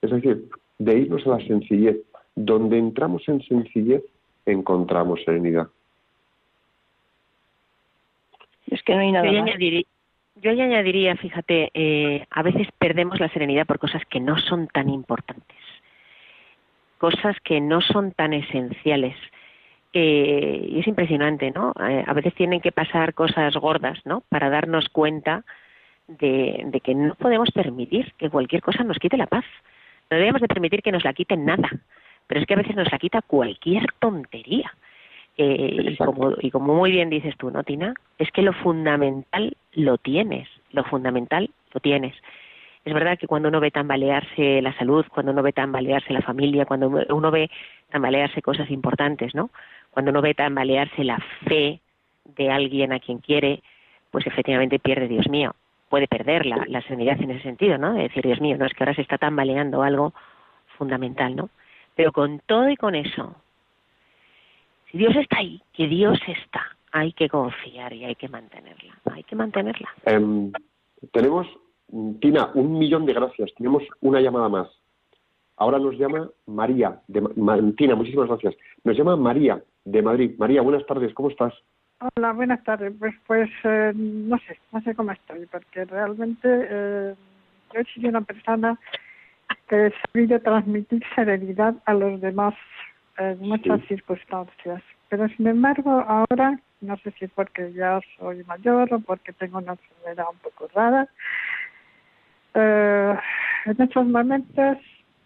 Es 0.00 0.10
decir, 0.10 0.48
de 0.78 0.98
irnos 0.98 1.26
a 1.26 1.30
la 1.30 1.46
sencillez. 1.46 1.98
Donde 2.40 2.78
entramos 2.78 3.28
en 3.28 3.42
sencillez, 3.42 4.04
encontramos 4.46 5.20
serenidad. 5.24 5.68
Es 8.68 8.77
que 8.88 8.94
no 8.94 9.00
hay 9.02 9.12
nada 9.12 9.26
Yo, 9.26 9.40
más. 9.40 9.50
añadiría, 9.50 9.82
yo 10.36 10.50
ahí 10.50 10.60
añadiría, 10.62 11.14
fíjate, 11.16 11.70
eh, 11.74 12.24
a 12.30 12.42
veces 12.42 12.66
perdemos 12.78 13.20
la 13.20 13.28
serenidad 13.28 13.66
por 13.66 13.78
cosas 13.78 14.02
que 14.06 14.18
no 14.18 14.38
son 14.38 14.66
tan 14.68 14.88
importantes, 14.88 15.58
cosas 16.96 17.36
que 17.44 17.60
no 17.60 17.82
son 17.82 18.12
tan 18.12 18.32
esenciales. 18.32 19.14
Eh, 19.92 20.68
y 20.70 20.80
es 20.80 20.86
impresionante, 20.86 21.50
¿no? 21.50 21.74
Eh, 21.86 22.02
a 22.06 22.12
veces 22.14 22.34
tienen 22.34 22.62
que 22.62 22.72
pasar 22.72 23.12
cosas 23.12 23.54
gordas, 23.56 23.98
¿no? 24.06 24.22
Para 24.30 24.48
darnos 24.48 24.88
cuenta 24.88 25.44
de, 26.06 26.62
de 26.64 26.80
que 26.80 26.94
no 26.94 27.14
podemos 27.14 27.50
permitir 27.50 28.14
que 28.16 28.30
cualquier 28.30 28.62
cosa 28.62 28.84
nos 28.84 28.98
quite 28.98 29.18
la 29.18 29.26
paz. 29.26 29.44
No 30.10 30.16
debemos 30.16 30.40
de 30.40 30.48
permitir 30.48 30.82
que 30.82 30.92
nos 30.92 31.04
la 31.04 31.12
quiten 31.12 31.44
nada, 31.44 31.68
pero 32.26 32.40
es 32.40 32.46
que 32.46 32.54
a 32.54 32.58
veces 32.58 32.74
nos 32.74 32.90
la 32.90 32.98
quita 32.98 33.20
cualquier 33.20 33.84
tontería. 33.98 34.72
Eh, 35.40 35.92
y, 35.92 35.96
como, 35.96 36.32
y 36.40 36.50
como 36.50 36.74
muy 36.74 36.90
bien 36.90 37.10
dices 37.10 37.36
tú, 37.36 37.50
¿no, 37.52 37.62
Tina? 37.62 37.94
Es 38.18 38.30
que 38.32 38.42
lo 38.42 38.52
fundamental 38.52 39.56
lo 39.72 39.96
tienes, 39.96 40.48
lo 40.72 40.82
fundamental 40.82 41.48
lo 41.72 41.80
tienes. 41.80 42.14
Es 42.84 42.92
verdad 42.92 43.16
que 43.18 43.28
cuando 43.28 43.48
uno 43.48 43.60
ve 43.60 43.70
tambalearse 43.70 44.60
la 44.62 44.76
salud, 44.76 45.06
cuando 45.08 45.30
uno 45.30 45.42
ve 45.42 45.52
tambalearse 45.52 46.12
la 46.12 46.22
familia, 46.22 46.66
cuando 46.66 46.88
uno 46.88 47.30
ve 47.30 47.50
tambalearse 47.90 48.42
cosas 48.42 48.68
importantes, 48.70 49.34
¿no? 49.34 49.50
Cuando 49.90 50.10
uno 50.10 50.22
ve 50.22 50.34
tambalearse 50.34 51.04
la 51.04 51.18
fe 51.46 51.80
de 52.24 52.50
alguien 52.50 52.92
a 52.92 52.98
quien 52.98 53.18
quiere, 53.18 53.62
pues 54.10 54.26
efectivamente 54.26 54.80
pierde, 54.80 55.06
Dios 55.06 55.28
mío, 55.28 55.54
puede 55.88 56.08
perder 56.08 56.46
la, 56.46 56.64
la 56.66 56.82
serenidad 56.82 57.20
en 57.20 57.30
ese 57.30 57.42
sentido, 57.42 57.78
¿no? 57.78 57.94
De 57.94 58.04
decir, 58.04 58.24
Dios 58.24 58.40
mío, 58.40 58.56
no 58.58 58.66
es 58.66 58.74
que 58.74 58.82
ahora 58.82 58.94
se 58.94 59.02
está 59.02 59.18
tambaleando 59.18 59.82
algo 59.82 60.14
fundamental, 60.78 61.36
¿no? 61.36 61.50
Pero 61.94 62.10
con 62.10 62.40
todo 62.44 62.68
y 62.70 62.76
con 62.76 62.96
eso, 62.96 63.36
si 64.90 64.98
Dios 64.98 65.14
está 65.16 65.38
ahí, 65.38 65.60
que 65.72 65.86
Dios 65.86 66.18
está, 66.26 66.62
hay 66.92 67.12
que 67.12 67.28
confiar 67.28 67.92
y 67.92 68.04
hay 68.04 68.14
que 68.14 68.28
mantenerla, 68.28 68.94
hay 69.12 69.22
que 69.24 69.36
mantenerla. 69.36 69.88
Em, 70.04 70.52
tenemos, 71.12 71.46
Tina, 72.20 72.50
un 72.54 72.78
millón 72.78 73.06
de 73.06 73.12
gracias. 73.14 73.50
Tenemos 73.56 73.82
una 74.00 74.20
llamada 74.20 74.48
más. 74.48 74.68
Ahora 75.56 75.78
nos 75.78 75.96
llama 75.98 76.28
María. 76.46 77.00
De, 77.08 77.20
Ma- 77.20 77.58
Tina, 77.76 77.94
muchísimas 77.94 78.28
gracias. 78.28 78.54
Nos 78.84 78.96
llama 78.96 79.16
María 79.16 79.62
de 79.84 80.02
Madrid. 80.02 80.32
María, 80.38 80.62
buenas 80.62 80.86
tardes. 80.86 81.12
¿Cómo 81.14 81.30
estás? 81.30 81.52
Hola, 82.16 82.32
buenas 82.32 82.62
tardes. 82.62 82.92
Pues, 82.98 83.14
pues 83.26 83.50
eh, 83.64 83.92
no 83.94 84.38
sé, 84.38 84.58
no 84.72 84.80
sé 84.82 84.94
cómo 84.94 85.10
estoy, 85.12 85.46
porque 85.46 85.84
realmente 85.84 86.48
eh, 86.48 87.14
yo 87.74 87.80
he 87.80 87.84
sido 87.86 88.08
una 88.10 88.20
persona 88.20 88.78
que 89.68 89.86
he 89.86 89.92
sabido 90.06 90.40
transmitir 90.40 91.02
serenidad 91.14 91.74
a 91.86 91.94
los 91.94 92.20
demás 92.20 92.54
en 93.18 93.38
muchas 93.40 93.80
circunstancias. 93.86 94.82
Pero 95.08 95.28
sin 95.28 95.46
embargo, 95.46 96.04
ahora, 96.06 96.58
no 96.80 96.96
sé 96.98 97.10
si 97.18 97.26
porque 97.28 97.72
ya 97.72 98.00
soy 98.18 98.44
mayor 98.44 98.92
o 98.92 99.00
porque 99.00 99.32
tengo 99.32 99.58
una 99.58 99.72
enfermedad 99.72 100.26
un 100.30 100.38
poco 100.38 100.68
rara, 100.74 101.08
eh, 102.54 103.14
en 103.66 103.82
estos 103.82 104.06
momentos 104.06 104.78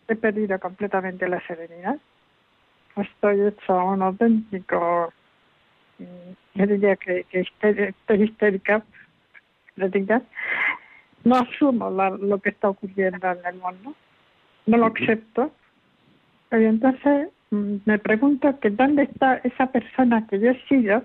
he 0.08 0.16
perdido 0.16 0.58
completamente 0.58 1.28
la 1.28 1.40
serenidad. 1.46 1.96
Estoy 2.96 3.40
hecha 3.40 3.74
un 3.74 4.02
auténtico 4.02 5.12
mm, 5.98 6.32
yo 6.54 6.66
diría 6.66 6.96
que, 6.96 7.24
que 7.24 7.40
estoy 7.40 8.22
histérica, 8.22 8.82
diga. 9.76 10.22
no 11.24 11.36
asumo 11.36 11.90
la- 11.90 12.10
lo 12.10 12.38
que 12.38 12.50
está 12.50 12.68
ocurriendo 12.68 13.30
en 13.30 13.46
el 13.46 13.54
mundo, 13.56 13.94
no 14.66 14.76
lo 14.76 14.86
acepto. 14.86 15.52
Y 16.50 16.64
entonces 16.64 17.28
me 17.52 17.98
pregunto 17.98 18.58
que 18.60 18.70
dónde 18.70 19.02
está 19.04 19.36
esa 19.44 19.66
persona 19.70 20.26
que 20.26 20.40
yo 20.40 20.50
he 20.50 20.62
sido 20.68 21.02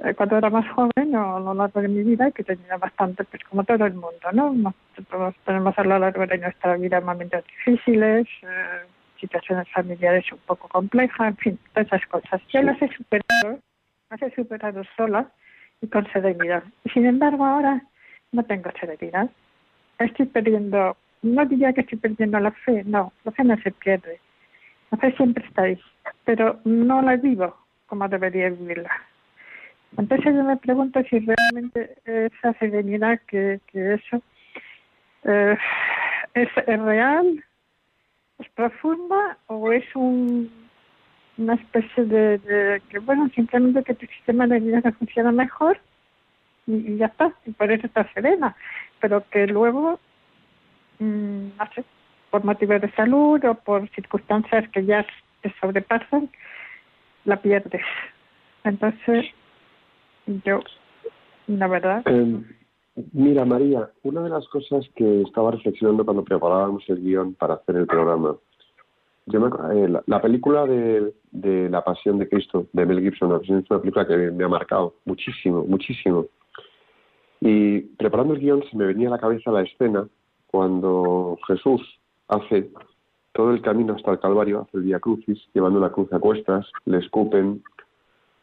eh, 0.00 0.14
cuando 0.14 0.38
era 0.38 0.48
más 0.50 0.66
joven 0.70 1.14
o 1.16 1.36
a 1.36 1.40
lo 1.40 1.54
largo 1.54 1.80
de 1.82 1.88
mi 1.88 2.02
vida 2.02 2.30
que 2.30 2.44
tenía 2.44 2.76
bastante, 2.76 3.24
pues 3.24 3.42
como 3.44 3.64
todo 3.64 3.84
el 3.86 3.94
mundo, 3.94 4.28
¿no? 4.32 4.52
Nos- 4.52 4.74
Todos 5.10 5.34
tenemos 5.44 5.78
a 5.78 5.84
lo 5.84 5.98
largo 5.98 6.26
de 6.26 6.38
nuestra 6.38 6.76
vida 6.76 7.00
momentos 7.00 7.44
difíciles, 7.46 8.26
eh, 8.42 8.86
situaciones 9.20 9.68
familiares 9.72 10.24
un 10.32 10.38
poco 10.46 10.68
complejas, 10.68 11.28
en 11.28 11.36
fin, 11.36 11.58
todas 11.72 11.86
esas 11.88 12.06
cosas. 12.06 12.40
Yo 12.52 12.62
las 12.62 12.80
he 12.80 12.88
superado, 12.88 13.58
las 14.10 14.22
he 14.22 14.30
superado 14.34 14.82
sola 14.96 15.26
y 15.80 15.88
con 15.88 16.06
serenidad. 16.12 16.62
Y 16.84 16.90
sin 16.90 17.04
embargo 17.06 17.44
ahora 17.44 17.82
no 18.32 18.42
tengo 18.44 18.70
serenidad. 18.80 19.28
Estoy 19.98 20.26
perdiendo, 20.26 20.96
no 21.22 21.44
diría 21.46 21.72
que 21.72 21.80
estoy 21.82 21.98
perdiendo 21.98 22.38
la 22.40 22.52
fe, 22.52 22.82
no, 22.84 23.12
la 23.24 23.32
fe 23.32 23.42
no 23.44 23.56
se 23.58 23.72
pierde. 23.72 24.20
La 24.90 24.98
fe 24.98 25.12
siempre 25.16 25.44
está 25.46 25.62
ahí, 25.62 25.78
pero 26.24 26.60
no 26.64 27.02
la 27.02 27.16
vivo 27.16 27.56
como 27.86 28.08
debería 28.08 28.50
vivirla. 28.50 28.90
Entonces 29.96 30.34
yo 30.34 30.44
me 30.44 30.56
pregunto 30.56 31.00
si 31.08 31.18
realmente 31.20 31.96
esa 32.04 32.52
serenidad 32.54 33.18
que, 33.26 33.60
que 33.66 33.94
eso 33.94 34.22
eh, 35.24 35.56
es, 36.34 36.54
real, 36.66 37.44
es 38.38 38.48
profunda 38.50 39.38
o 39.46 39.72
es 39.72 39.84
un, 39.96 40.50
una 41.38 41.54
especie 41.54 42.04
de, 42.04 42.38
de 42.38 42.82
que 42.90 42.98
bueno 42.98 43.28
simplemente 43.34 43.82
que 43.82 43.94
tu 43.94 44.06
sistema 44.06 44.46
nervioso 44.46 44.92
funciona 44.92 45.32
mejor 45.32 45.80
y, 46.66 46.96
ya 46.96 47.06
está 47.06 47.32
y 47.46 47.52
por 47.52 47.72
eso 47.72 47.86
estás 47.86 48.06
serena 48.12 48.54
pero 49.00 49.24
que 49.30 49.46
luego 49.46 49.98
mm, 50.98 51.48
no 51.56 51.72
sé 51.74 51.84
por 52.30 52.44
motivos 52.44 52.80
de 52.80 52.90
salud 52.92 53.42
o 53.44 53.54
por 53.54 53.88
circunstancias 53.90 54.68
que 54.70 54.84
ya 54.84 55.06
te 55.42 55.52
sobrepasan, 55.60 56.28
la 57.24 57.40
pierdes. 57.40 57.82
Entonces, 58.64 59.26
yo, 60.44 60.60
la 61.46 61.68
verdad, 61.68 62.02
Eh, 62.06 62.42
mira, 63.12 63.44
María, 63.44 63.90
una 64.02 64.22
de 64.22 64.30
las 64.30 64.46
cosas 64.48 64.86
que 64.94 65.22
estaba 65.22 65.52
reflexionando 65.52 66.04
cuando 66.04 66.24
preparábamos 66.24 66.84
el 66.88 67.00
guion 67.00 67.34
para 67.34 67.54
hacer 67.54 67.76
el 67.76 67.86
programa, 67.86 68.36
yo 69.26 69.40
me 69.40 69.48
eh, 69.74 69.88
la, 69.88 70.02
la 70.06 70.20
película 70.20 70.64
de, 70.66 71.12
de 71.30 71.68
La 71.70 71.84
Pasión 71.84 72.18
de 72.18 72.28
Cristo, 72.28 72.66
de 72.72 72.86
Mel 72.86 73.00
Gibson, 73.00 73.40
es 73.42 73.48
una 73.48 73.80
película 73.80 74.06
que 74.06 74.16
me 74.16 74.44
ha 74.44 74.48
marcado 74.48 74.94
muchísimo, 75.04 75.64
muchísimo. 75.64 76.26
Y 77.40 77.80
preparando 77.96 78.34
el 78.34 78.40
guion 78.40 78.64
se 78.68 78.76
me 78.76 78.86
venía 78.86 79.08
a 79.08 79.12
la 79.12 79.18
cabeza 79.18 79.52
la 79.52 79.62
escena 79.62 80.08
cuando 80.48 81.38
Jesús 81.46 81.80
hace 82.28 82.70
todo 83.32 83.50
el 83.50 83.62
camino 83.62 83.94
hasta 83.94 84.12
el 84.12 84.20
Calvario, 84.20 84.60
hace 84.60 84.78
el 84.78 84.84
Vía 84.84 85.00
Crucis, 85.00 85.38
llevando 85.54 85.80
la 85.80 85.90
cruz 85.90 86.12
a 86.12 86.18
cuestas, 86.18 86.66
le 86.84 86.98
escupen. 86.98 87.62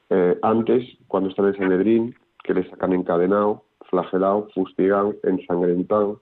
Eh, 0.10 0.38
antes, 0.42 0.88
cuando 1.08 1.30
está 1.30 1.44
en 1.48 1.58
Sanedrín, 1.58 2.16
que 2.44 2.54
le 2.54 2.70
sacan 2.70 2.94
encadenado, 2.94 3.64
flagelado, 3.90 4.50
fustigado, 4.54 5.16
ensangrentado. 5.24 6.22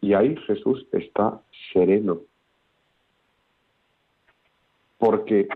Y 0.00 0.14
ahí 0.14 0.36
Jesús 0.46 0.86
está 0.92 1.40
sereno. 1.72 2.20
Porque 4.98 5.48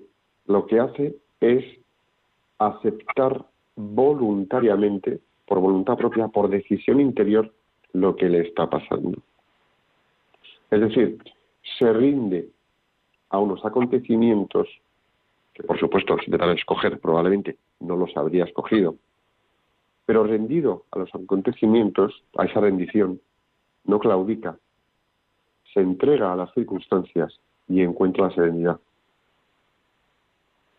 lo 0.47 0.67
que 0.67 0.81
hace 0.81 1.17
es 1.41 1.65
aceptar 2.59 3.45
voluntariamente, 3.77 5.21
por 5.47 5.61
voluntad 5.61 5.97
propia, 5.97 6.29
por 6.29 6.49
decisión 6.49 7.01
interior, 7.01 7.53
lo 7.93 8.17
que 8.17 8.29
le 8.29 8.41
está 8.41 8.69
pasando. 8.69 9.19
Es 10.75 10.81
decir, 10.81 11.19
se 11.79 11.93
rinde 11.93 12.49
a 13.29 13.39
unos 13.39 13.65
acontecimientos 13.65 14.67
que, 15.53 15.63
por 15.63 15.79
supuesto, 15.79 16.17
si 16.19 16.33
te 16.33 16.37
dan 16.37 16.49
a 16.49 16.55
escoger, 16.55 16.99
probablemente 16.99 17.59
no 17.79 17.95
los 17.95 18.17
habría 18.17 18.43
escogido, 18.43 18.97
pero 20.05 20.25
rendido 20.25 20.83
a 20.91 20.99
los 20.99 21.15
acontecimientos, 21.15 22.25
a 22.37 22.47
esa 22.47 22.59
rendición, 22.59 23.21
no 23.85 24.01
claudica, 24.01 24.59
se 25.73 25.79
entrega 25.79 26.33
a 26.33 26.37
las 26.37 26.53
circunstancias 26.55 27.39
y 27.69 27.81
encuentra 27.81 28.27
la 28.27 28.35
serenidad. 28.35 28.81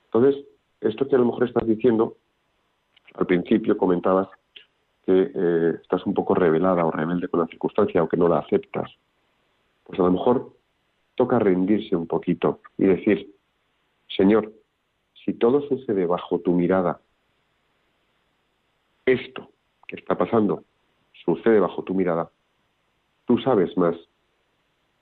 Entonces, 0.08 0.44
esto 0.82 1.08
que 1.08 1.16
a 1.16 1.20
lo 1.20 1.26
mejor 1.26 1.48
estás 1.48 1.66
diciendo, 1.66 2.18
al 3.14 3.28
principio 3.28 3.78
comentabas 3.78 4.28
que 5.06 5.32
eh, 5.34 5.76
estás 5.82 6.06
un 6.06 6.14
poco 6.14 6.36
revelada 6.36 6.84
o 6.84 6.92
rebelde 6.92 7.30
con 7.30 7.40
la 7.40 7.48
circunstancia 7.48 8.04
o 8.04 8.10
que 8.10 8.18
no 8.18 8.28
la 8.28 8.40
aceptas, 8.40 8.92
pues 9.86 10.00
a 10.00 10.04
lo 10.04 10.12
mejor 10.12 10.54
toca 11.16 11.40
rendirse 11.40 11.96
un 11.96 12.08
poquito 12.08 12.62
y 12.78 12.86
decir, 12.86 13.34
Señor, 14.08 14.52
si 15.24 15.34
todo 15.34 15.62
sucede 15.68 16.06
bajo 16.06 16.40
tu 16.40 16.52
mirada, 16.52 17.00
esto 19.06 19.50
que 19.88 19.96
está 19.96 20.18
pasando 20.18 20.64
sucede 21.24 21.60
bajo 21.60 21.84
tu 21.84 21.94
mirada, 21.94 22.30
tú 23.26 23.38
sabes 23.40 23.76
más, 23.78 23.96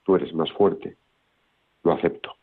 tú 0.04 0.16
eres 0.16 0.34
más 0.34 0.52
fuerte, 0.54 0.98
lo 1.84 1.94
acepto. 1.94 2.36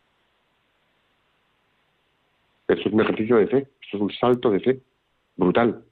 Eso 2.68 2.88
es 2.88 2.92
un 2.92 3.00
ejercicio 3.00 3.36
de 3.36 3.46
fe, 3.46 3.58
eso 3.82 3.96
es 3.96 4.02
un 4.02 4.12
salto 4.12 4.50
de 4.50 4.60
fe 4.60 4.80
brutal, 5.36 5.84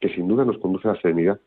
que 0.00 0.08
sin 0.14 0.28
duda 0.28 0.44
nos 0.44 0.58
conduce 0.58 0.88
a 0.88 0.92
la 0.92 1.00
serenidad. 1.00 1.40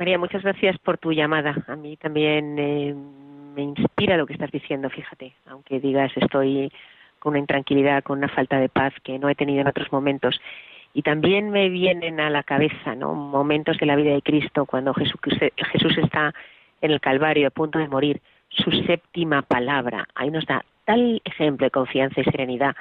María, 0.00 0.16
muchas 0.16 0.42
gracias 0.42 0.78
por 0.78 0.96
tu 0.96 1.12
llamada. 1.12 1.54
A 1.68 1.76
mí 1.76 1.94
también 1.98 2.58
eh, 2.58 2.94
me 3.54 3.60
inspira 3.60 4.16
lo 4.16 4.26
que 4.26 4.32
estás 4.32 4.50
diciendo, 4.50 4.88
fíjate, 4.88 5.34
aunque 5.44 5.78
digas 5.78 6.10
estoy 6.16 6.72
con 7.18 7.32
una 7.32 7.40
intranquilidad, 7.40 8.02
con 8.02 8.16
una 8.16 8.28
falta 8.28 8.58
de 8.58 8.70
paz 8.70 8.94
que 9.04 9.18
no 9.18 9.28
he 9.28 9.34
tenido 9.34 9.60
en 9.60 9.68
otros 9.68 9.92
momentos. 9.92 10.40
Y 10.94 11.02
también 11.02 11.50
me 11.50 11.68
vienen 11.68 12.18
a 12.18 12.30
la 12.30 12.42
cabeza 12.44 12.94
¿no? 12.94 13.12
momentos 13.12 13.76
de 13.76 13.84
la 13.84 13.94
vida 13.94 14.14
de 14.14 14.22
Cristo 14.22 14.64
cuando 14.64 14.94
Jesús, 14.94 15.20
Jesús 15.70 15.98
está 15.98 16.32
en 16.80 16.92
el 16.92 17.00
Calvario 17.02 17.48
a 17.48 17.50
punto 17.50 17.78
de 17.78 17.86
morir, 17.86 18.22
su 18.48 18.70
séptima 18.86 19.42
palabra. 19.42 20.08
Ahí 20.14 20.30
nos 20.30 20.46
da 20.46 20.64
tal 20.86 21.20
ejemplo 21.26 21.66
de 21.66 21.72
confianza 21.72 22.22
y 22.22 22.24
serenidad 22.24 22.74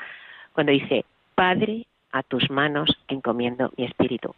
cuando 0.53 0.72
dice, 0.72 1.03
Padre, 1.36 1.86
a 2.13 2.24
tus 2.24 2.49
manos 2.49 2.97
encomiendo 3.09 3.74
mi 3.76 3.84
espíritu. 3.84 4.34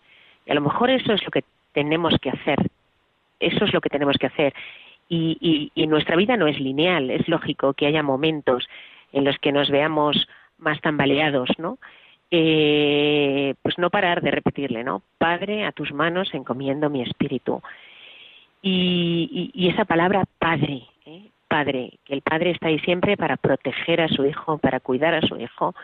Y 0.47 0.51
a 0.51 0.55
lo 0.55 0.61
mejor 0.61 0.89
eso 0.89 1.13
es 1.13 1.23
lo 1.23 1.29
que 1.29 1.43
tenemos 1.73 2.15
que 2.21 2.29
hacer. 2.29 2.59
Eso 3.39 3.65
es 3.65 3.73
lo 3.73 3.81
que 3.81 3.89
tenemos 3.89 4.17
que 4.17 4.27
hacer. 4.27 4.53
Y, 5.09 5.71
y, 5.75 5.87
nuestra 5.87 6.15
vida 6.15 6.37
no 6.37 6.47
es 6.47 6.59
lineal. 6.59 7.11
Es 7.11 7.27
lógico 7.27 7.73
que 7.73 7.85
haya 7.85 8.01
momentos 8.01 8.69
en 9.11 9.25
los 9.25 9.37
que 9.39 9.51
nos 9.51 9.69
veamos 9.69 10.27
más 10.57 10.79
tambaleados, 10.79 11.49
¿no? 11.57 11.79
Eh, 12.33 13.55
pues 13.61 13.77
no 13.77 13.89
parar 13.89 14.21
de 14.21 14.31
repetirle, 14.31 14.85
¿no? 14.85 15.01
Padre, 15.17 15.65
a 15.65 15.73
tus 15.73 15.91
manos 15.91 16.33
encomiendo 16.33 16.89
mi 16.89 17.01
espíritu. 17.01 17.61
Y, 18.61 19.51
esa 19.69 19.83
palabra 19.83 20.23
Padre, 20.39 20.83
¿eh? 21.05 21.25
Padre, 21.49 21.99
que 22.05 22.13
el 22.13 22.21
Padre 22.21 22.51
está 22.51 22.67
ahí 22.67 22.79
siempre 22.79 23.17
para 23.17 23.35
proteger 23.35 23.99
a 23.99 24.07
su 24.07 24.25
hijo, 24.25 24.59
para 24.59 24.79
cuidar 24.79 25.13
a 25.13 25.21
su 25.21 25.35
hijo. 25.37 25.75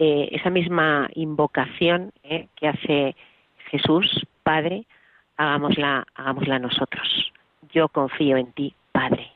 Eh, 0.00 0.30
esa 0.32 0.50
misma 0.50 1.08
invocación 1.14 2.12
que 2.22 2.68
hace 2.68 3.14
Jesús, 3.70 4.26
Padre, 4.42 4.84
hagámosla, 5.38 6.06
hagámosla 6.14 6.58
nosotros. 6.58 7.32
Yo 7.72 7.88
confío 7.88 8.36
en 8.36 8.52
ti, 8.52 8.74
Padre. 8.92 9.32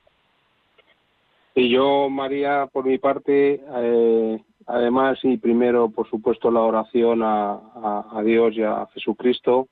Y 1.55 1.69
yo, 1.69 2.09
María, 2.09 2.67
por 2.73 2.85
mi 2.85 2.99
parte, 2.99 3.63
eh, 3.75 4.43
además, 4.67 5.19
y 5.23 5.37
primero, 5.37 5.91
por 5.91 6.09
supuesto, 6.09 6.51
la 6.51 6.61
oración 6.61 7.21
a, 7.23 8.23
Dios 8.25 8.55
y 8.55 8.63
a 8.63 8.87
Jesucristo. 8.95 9.69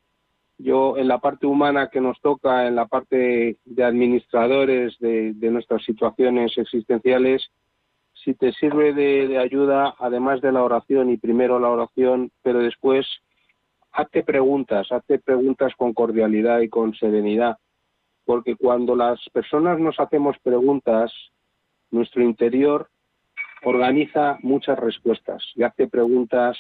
Yo, 0.59 0.99
en 0.99 1.09
la 1.09 1.19
parte 1.19 1.47
humana 1.47 1.89
que 1.89 2.03
nos 2.03 2.21
toca, 2.21 2.67
en 2.67 2.77
la 2.77 2.87
parte 2.87 3.57
de 3.65 3.85
administradores 3.85 4.99
de, 4.99 5.33
nuestras 5.51 5.83
situaciones 5.85 6.57
existenciales, 6.59 7.51
si 8.13 8.35
te 8.35 8.53
sirve 8.53 8.93
de, 8.93 9.39
ayuda, 9.39 9.95
además 9.99 10.43
de 10.43 10.53
la 10.53 10.63
oración, 10.63 11.09
y 11.09 11.17
primero 11.17 11.59
la 11.59 11.71
oración, 11.71 12.31
pero 12.43 12.59
después, 12.59 13.07
hazte 13.93 14.23
preguntas, 14.23 14.91
hazte 14.91 15.19
preguntas 15.19 15.73
con 15.77 15.93
cordialidad 15.93 16.61
y 16.61 16.69
con 16.69 16.95
serenidad. 16.95 17.57
Porque 18.25 18.57
cuando 18.57 18.95
las 18.95 19.21
personas 19.33 19.79
nos 19.79 19.99
hacemos 19.99 20.37
preguntas, 20.43 21.13
nuestro 21.91 22.23
interior 22.23 22.89
organiza 23.63 24.39
muchas 24.43 24.79
respuestas 24.79 25.45
y 25.55 25.63
hace 25.63 25.89
preguntas 25.89 26.57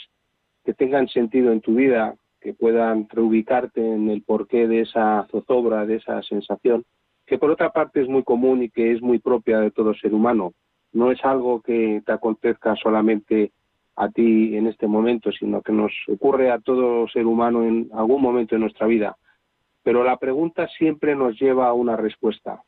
que 0.64 0.74
tengan 0.74 1.08
sentido 1.08 1.52
en 1.52 1.60
tu 1.60 1.74
vida, 1.74 2.14
que 2.40 2.54
puedan 2.54 3.08
reubicarte 3.08 3.80
en 3.80 4.10
el 4.10 4.22
porqué 4.22 4.66
de 4.66 4.82
esa 4.82 5.26
zozobra, 5.30 5.86
de 5.86 5.96
esa 5.96 6.22
sensación, 6.22 6.84
que 7.26 7.38
por 7.38 7.50
otra 7.50 7.70
parte 7.70 8.02
es 8.02 8.08
muy 8.08 8.24
común 8.24 8.62
y 8.62 8.70
que 8.70 8.92
es 8.92 9.00
muy 9.00 9.18
propia 9.18 9.60
de 9.60 9.70
todo 9.70 9.94
ser 9.94 10.14
humano. 10.14 10.52
No 10.92 11.12
es 11.12 11.24
algo 11.24 11.60
que 11.60 12.02
te 12.04 12.12
acontezca 12.12 12.74
solamente 12.76 13.52
a 14.00 14.08
ti 14.08 14.56
en 14.56 14.66
este 14.66 14.86
momento, 14.86 15.30
sino 15.30 15.60
que 15.60 15.72
nos 15.72 15.92
ocurre 16.08 16.50
a 16.50 16.58
todo 16.58 17.06
ser 17.08 17.26
humano 17.26 17.64
en 17.64 17.90
algún 17.92 18.22
momento 18.22 18.54
de 18.54 18.60
nuestra 18.60 18.86
vida. 18.86 19.14
Pero 19.82 20.02
la 20.02 20.16
pregunta 20.16 20.66
siempre 20.68 21.14
nos 21.14 21.38
lleva 21.38 21.68
a 21.68 21.74
una 21.74 21.96
respuesta 21.96 22.62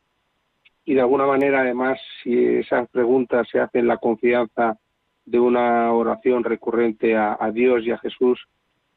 y 0.84 0.94
de 0.94 1.00
alguna 1.00 1.26
manera 1.26 1.60
además 1.60 1.98
si 2.22 2.36
esas 2.36 2.86
preguntas 2.90 3.48
se 3.50 3.60
hacen 3.60 3.86
la 3.86 3.96
confianza 3.96 4.76
de 5.24 5.40
una 5.40 5.90
oración 5.92 6.44
recurrente 6.44 7.16
a, 7.16 7.36
a, 7.40 7.50
Dios 7.50 7.84
y 7.84 7.92
a 7.92 7.98
Jesús 7.98 8.38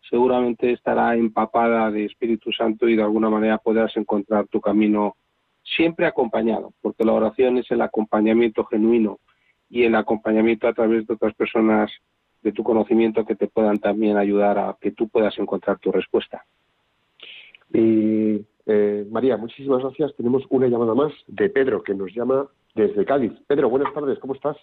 seguramente 0.10 0.72
estará 0.72 1.16
empapada 1.16 1.90
de 1.90 2.06
Espíritu 2.06 2.52
Santo 2.52 2.90
y 2.90 2.98
de 2.98 3.04
alguna 3.04 3.30
manera 3.30 3.60
podrás 3.60 3.96
encontrar 3.96 4.48
tu 4.48 4.60
camino 4.60 5.16
siempre 5.64 6.06
acompañado 6.06 6.74
porque 6.82 7.06
la 7.06 7.14
oración 7.14 7.60
es 7.60 7.72
el 7.72 7.82
acompañamiento 7.82 8.66
genuino 8.66 9.20
y 9.70 9.84
el 9.84 9.96
acompañamiento 9.96 10.68
a 10.68 10.74
través 10.74 11.08
de 11.08 11.14
otras 11.14 11.34
personas 11.36 11.92
de 12.46 12.52
tu 12.52 12.64
conocimiento 12.64 13.26
que 13.26 13.36
te 13.36 13.48
puedan 13.48 13.80
también 13.80 14.18
ayudar 14.18 14.60
a 14.60 14.78
que 14.80 14.92
tú 14.92 15.10
puedas 15.10 15.36
encontrar 15.40 15.80
tu 15.80 15.92
respuesta. 15.92 16.46
Y 17.74 18.46
eh, 18.68 19.04
María, 19.10 19.36
muchísimas 19.36 19.82
gracias. 19.82 20.16
Tenemos 20.16 20.44
una 20.52 20.68
llamada 20.68 20.94
más 20.94 21.12
de 21.26 21.50
Pedro, 21.50 21.82
que 21.82 21.96
nos 21.96 22.14
llama 22.14 22.48
desde 22.76 23.04
Cádiz. 23.04 23.34
Pedro, 23.48 23.68
buenas 23.68 23.92
tardes, 23.96 24.20
¿cómo 24.20 24.36
estás? 24.36 24.56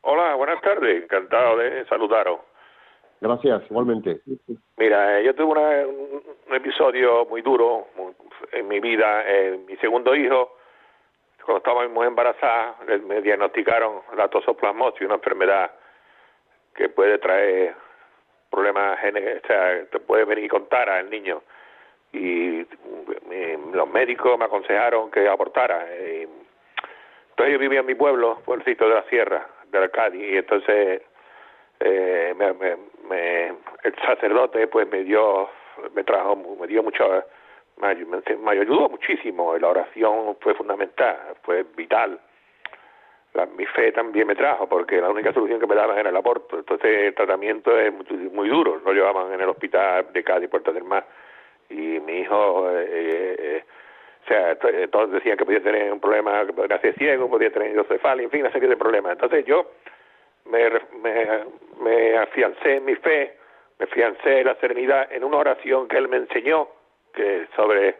Hola, 0.00 0.34
buenas 0.34 0.60
tardes, 0.62 1.04
encantado 1.04 1.58
de 1.58 1.86
saludaros. 1.86 2.40
Gracias, 3.20 3.62
igualmente. 3.70 4.20
Mira, 4.76 5.20
eh, 5.20 5.24
yo 5.26 5.34
tuve 5.36 5.52
una, 5.52 5.86
un, 5.86 6.56
episodio 6.56 7.24
muy 7.26 7.40
duro 7.40 7.86
en 8.50 8.66
mi 8.66 8.80
vida. 8.80 9.22
Eh, 9.28 9.60
mi 9.64 9.76
segundo 9.76 10.12
hijo, 10.16 10.56
cuando 11.44 11.58
estaba 11.58 11.86
muy 11.86 12.08
embarazada, 12.08 12.74
me 13.06 13.22
diagnosticaron 13.22 14.00
la 14.16 14.26
tosoplasmosis, 14.26 15.02
una 15.02 15.14
enfermedad 15.14 15.70
que 16.76 16.88
puede 16.88 17.18
traer 17.18 17.74
problemas 18.50 18.98
o 18.98 19.46
sea, 19.46 19.84
te 19.90 19.98
puede 20.00 20.24
venir 20.24 20.48
con 20.50 20.68
tara 20.68 21.00
el 21.00 21.10
niño 21.10 21.42
y 22.12 22.64
los 23.72 23.88
médicos 23.90 24.38
me 24.38 24.44
aconsejaron 24.46 25.10
que 25.10 25.28
abortara. 25.28 25.86
Y 25.96 26.22
Entonces 27.30 27.52
yo 27.52 27.58
vivía 27.58 27.80
en 27.80 27.86
mi 27.86 27.94
pueblo, 27.94 28.40
pueblecito 28.44 28.88
de 28.88 28.94
la 28.94 29.02
sierra, 29.04 29.46
de 29.70 29.78
Arcadi, 29.78 30.24
y 30.24 30.36
entonces 30.38 31.02
eh, 31.80 32.34
me, 32.36 32.52
me- 32.54 32.76
me- 33.08 33.48
el 33.82 33.94
sacerdote 34.04 34.66
pues 34.68 34.88
me 34.88 35.02
dio, 35.04 35.48
me 35.94 36.04
trajo, 36.04 36.36
me 36.58 36.66
dio 36.66 36.82
mucho, 36.82 37.24
me, 37.78 37.94
me, 37.94 38.50
ayudó 38.50 38.88
muchísimo, 38.88 39.54
y 39.56 39.60
la 39.60 39.68
oración 39.68 40.36
fue 40.40 40.54
fundamental, 40.54 41.18
fue 41.42 41.64
vital. 41.76 42.18
La- 43.36 43.46
mi 43.46 43.66
fe 43.66 43.92
también 43.92 44.26
me 44.26 44.34
trajo, 44.34 44.68
porque 44.68 45.00
la 45.00 45.10
única 45.10 45.32
solución 45.32 45.60
que 45.60 45.66
me 45.66 45.74
daban 45.74 45.98
era 45.98 46.10
el 46.10 46.16
aborto. 46.16 46.58
Entonces 46.58 46.90
el 47.08 47.14
tratamiento 47.14 47.78
es 47.78 47.92
muy, 47.92 48.06
muy 48.30 48.48
duro. 48.48 48.80
Lo 48.84 48.92
llevaban 48.92 49.32
en 49.32 49.40
el 49.40 49.48
hospital 49.48 50.06
de 50.12 50.24
Cádiz, 50.24 50.48
Puerto 50.50 50.72
del 50.72 50.84
Mar. 50.84 51.04
Y 51.68 52.00
mi 52.00 52.20
hijo, 52.20 52.68
eh, 52.70 53.36
eh, 53.38 53.64
o 54.24 54.28
sea, 54.28 54.52
eh, 54.52 54.88
todos 54.90 55.10
decían 55.12 55.36
que 55.36 55.44
podía 55.44 55.62
tener 55.62 55.92
un 55.92 56.00
problema, 56.00 56.44
que 56.46 56.52
podía 56.52 56.78
ser 56.80 56.94
ciego, 56.94 57.28
podía 57.28 57.50
tener 57.52 57.70
hidrocefalia, 57.72 58.24
en 58.24 58.30
fin, 58.30 58.40
una 58.42 58.52
serie 58.52 58.68
de 58.68 58.76
problemas. 58.76 59.12
Entonces 59.12 59.44
yo 59.44 59.70
me, 60.46 60.70
me, 61.02 61.26
me 61.80 62.16
afiancé 62.18 62.76
en 62.76 62.84
mi 62.84 62.94
fe, 62.96 63.36
me 63.78 63.84
afiancé 63.84 64.40
en 64.40 64.46
la 64.46 64.54
serenidad 64.56 65.12
en 65.12 65.24
una 65.24 65.38
oración 65.38 65.88
que 65.88 65.96
él 65.98 66.08
me 66.08 66.16
enseñó, 66.18 66.68
que 67.12 67.46
sobre 67.56 67.96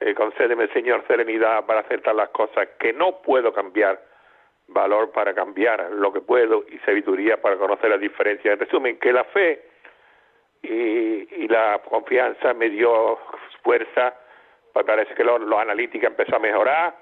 eh, 0.00 0.14
concédeme, 0.14 0.68
Señor, 0.68 1.04
serenidad 1.08 1.64
para 1.66 1.80
aceptar 1.80 2.14
las 2.14 2.28
cosas 2.30 2.68
que 2.78 2.92
no 2.92 3.20
puedo 3.22 3.52
cambiar, 3.52 4.00
valor 4.68 5.10
para 5.10 5.34
cambiar 5.34 5.90
lo 5.92 6.12
que 6.12 6.20
puedo 6.20 6.64
y 6.70 6.78
sabiduría 6.80 7.40
para 7.40 7.56
conocer 7.56 7.90
las 7.90 8.00
diferencias. 8.00 8.52
En 8.54 8.60
resumen, 8.60 8.98
que 8.98 9.12
la 9.12 9.24
fe 9.24 9.62
y, 10.62 11.48
la 11.48 11.80
confianza 11.88 12.52
me 12.54 12.68
dio 12.68 13.18
fuerza, 13.62 14.14
parece 14.72 15.14
que 15.14 15.24
lo, 15.24 15.38
lo 15.38 15.58
analítica 15.58 16.08
empezó 16.08 16.36
a 16.36 16.40
mejorar, 16.40 16.94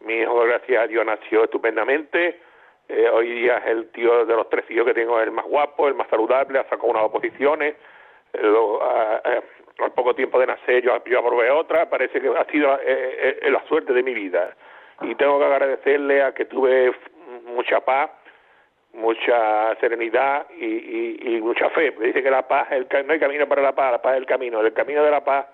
mi 0.00 0.14
hijo, 0.20 0.40
gracias 0.40 0.82
a 0.82 0.86
Dios, 0.86 1.04
nació 1.06 1.44
estupendamente, 1.44 2.40
Eh, 2.88 3.08
hoy 3.10 3.28
día 3.40 3.56
es 3.58 3.66
el 3.66 3.90
tío 3.90 4.24
de 4.24 4.32
los 4.36 4.48
tres 4.48 4.64
hijos 4.70 4.86
que 4.86 4.94
tengo, 4.94 5.20
el 5.20 5.32
más 5.32 5.44
guapo, 5.46 5.88
el 5.88 5.94
más 5.94 6.06
saludable, 6.08 6.60
ha 6.60 6.62
sacado 6.68 6.86
unas 6.86 7.02
oposiciones, 7.02 7.74
eh, 8.32 8.38
lo- 8.40 8.80
a- 8.80 9.16
a- 9.16 9.42
al 9.84 9.92
poco 9.92 10.14
tiempo 10.14 10.38
de 10.38 10.46
nacer 10.46 10.84
yo, 10.84 10.92
yo 11.04 11.18
aprobé 11.18 11.50
otra, 11.50 11.90
parece 11.90 12.20
que 12.20 12.28
ha 12.28 12.44
sido 12.44 12.78
eh, 12.80 13.38
eh, 13.42 13.50
la 13.50 13.60
suerte 13.66 13.92
de 13.92 14.04
mi 14.04 14.14
vida. 14.14 14.54
Y 15.02 15.14
tengo 15.16 15.38
que 15.38 15.44
agradecerle 15.44 16.22
a 16.22 16.32
que 16.32 16.46
tuve 16.46 16.92
mucha 17.44 17.80
paz, 17.80 18.10
mucha 18.92 19.74
serenidad 19.76 20.46
y, 20.58 20.64
y- 21.36 21.40
mucha 21.40 21.68
fe. 21.70 21.92
Porque 21.92 22.08
dice 22.08 22.22
que 22.22 22.30
la 22.30 22.46
paz, 22.48 22.68
el, 22.72 22.86
no 23.06 23.12
hay 23.12 23.18
camino 23.20 23.46
para 23.46 23.62
la 23.62 23.72
paz, 23.74 23.92
la 23.92 24.02
paz 24.02 24.14
es 24.14 24.18
el 24.20 24.26
camino. 24.26 24.60
El 24.60 24.72
camino 24.72 25.02
de 25.04 25.10
la 25.10 25.22
paz 25.24 25.46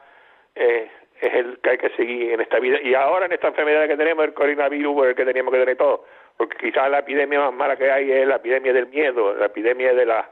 eh, 0.55 0.89
es 1.21 1.35
el 1.35 1.59
que 1.61 1.71
hay 1.71 1.79
que 1.79 1.91
seguir 1.91 2.33
en 2.33 2.41
esta 2.41 2.59
vida. 2.61 2.79
Y 2.83 2.95
ahora 2.95 3.27
en 3.27 3.33
esta 3.33 3.49
enfermedad 3.49 3.87
que 3.89 3.97
tenemos, 3.97 4.25
el 4.25 4.35
coronavirus, 4.35 5.07
el 5.09 5.15
que 5.15 5.25
teníamos 5.25 5.53
que 5.53 5.61
tener 5.61 5.77
todo. 5.77 6.05
Porque 6.37 6.57
quizás 6.59 6.91
la 6.91 7.01
epidemia 7.01 7.41
más 7.41 7.53
mala 7.53 7.77
que 7.77 7.91
hay 7.91 8.11
es 8.11 8.27
la 8.27 8.37
epidemia 8.37 8.73
del 8.73 8.87
miedo, 8.87 9.35
la 9.35 9.47
epidemia 9.47 9.93
de 9.93 10.07
la- 10.07 10.31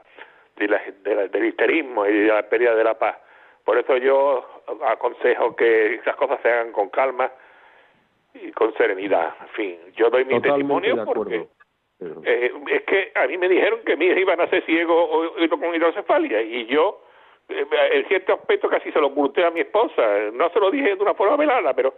de 0.55 0.67
la- 0.67 1.27
del 1.27 1.45
histerismo 1.45 2.05
y 2.05 2.19
de 2.21 2.27
la 2.27 2.43
pérdida 2.43 2.75
de 2.75 2.83
la 2.83 2.97
paz. 2.97 3.17
Por 3.65 3.77
eso 3.77 3.97
yo 3.97 4.45
aconsejo 4.85 5.55
que 5.55 5.95
esas 5.95 6.15
cosas 6.15 6.39
se 6.41 6.49
hagan 6.49 6.71
con 6.71 6.89
calma 6.89 7.31
y 8.33 8.51
con 8.51 8.73
serenidad. 8.75 9.33
En 9.41 9.47
fin, 9.49 9.77
yo 9.95 10.09
doy 10.09 10.25
mi 10.25 10.35
Totalmente 10.35 10.49
testimonio 10.49 11.05
porque 11.05 11.47
eh, 12.23 12.51
es 12.67 12.81
que 12.83 13.11
a 13.13 13.27
mí 13.27 13.37
me 13.37 13.47
dijeron 13.47 13.81
que 13.85 13.95
mi 13.95 14.05
hija 14.05 14.19
iba 14.19 14.33
a 14.33 14.37
nacer 14.37 14.65
ciego 14.65 14.95
o, 14.95 15.25
o 15.27 15.49
con 15.49 15.75
hidrocefalia 15.75 16.41
y 16.41 16.65
yo 16.65 17.01
eh, 17.47 17.65
en 17.93 18.07
cierto 18.07 18.33
aspecto 18.33 18.69
casi 18.69 18.91
se 18.91 18.99
lo 18.99 19.07
oculté 19.07 19.45
a 19.45 19.51
mi 19.51 19.59
esposa 19.59 20.01
no 20.33 20.49
se 20.49 20.59
lo 20.59 20.71
dije 20.71 20.95
de 20.95 21.03
una 21.03 21.13
forma 21.13 21.37
velada 21.37 21.75
pero 21.75 21.93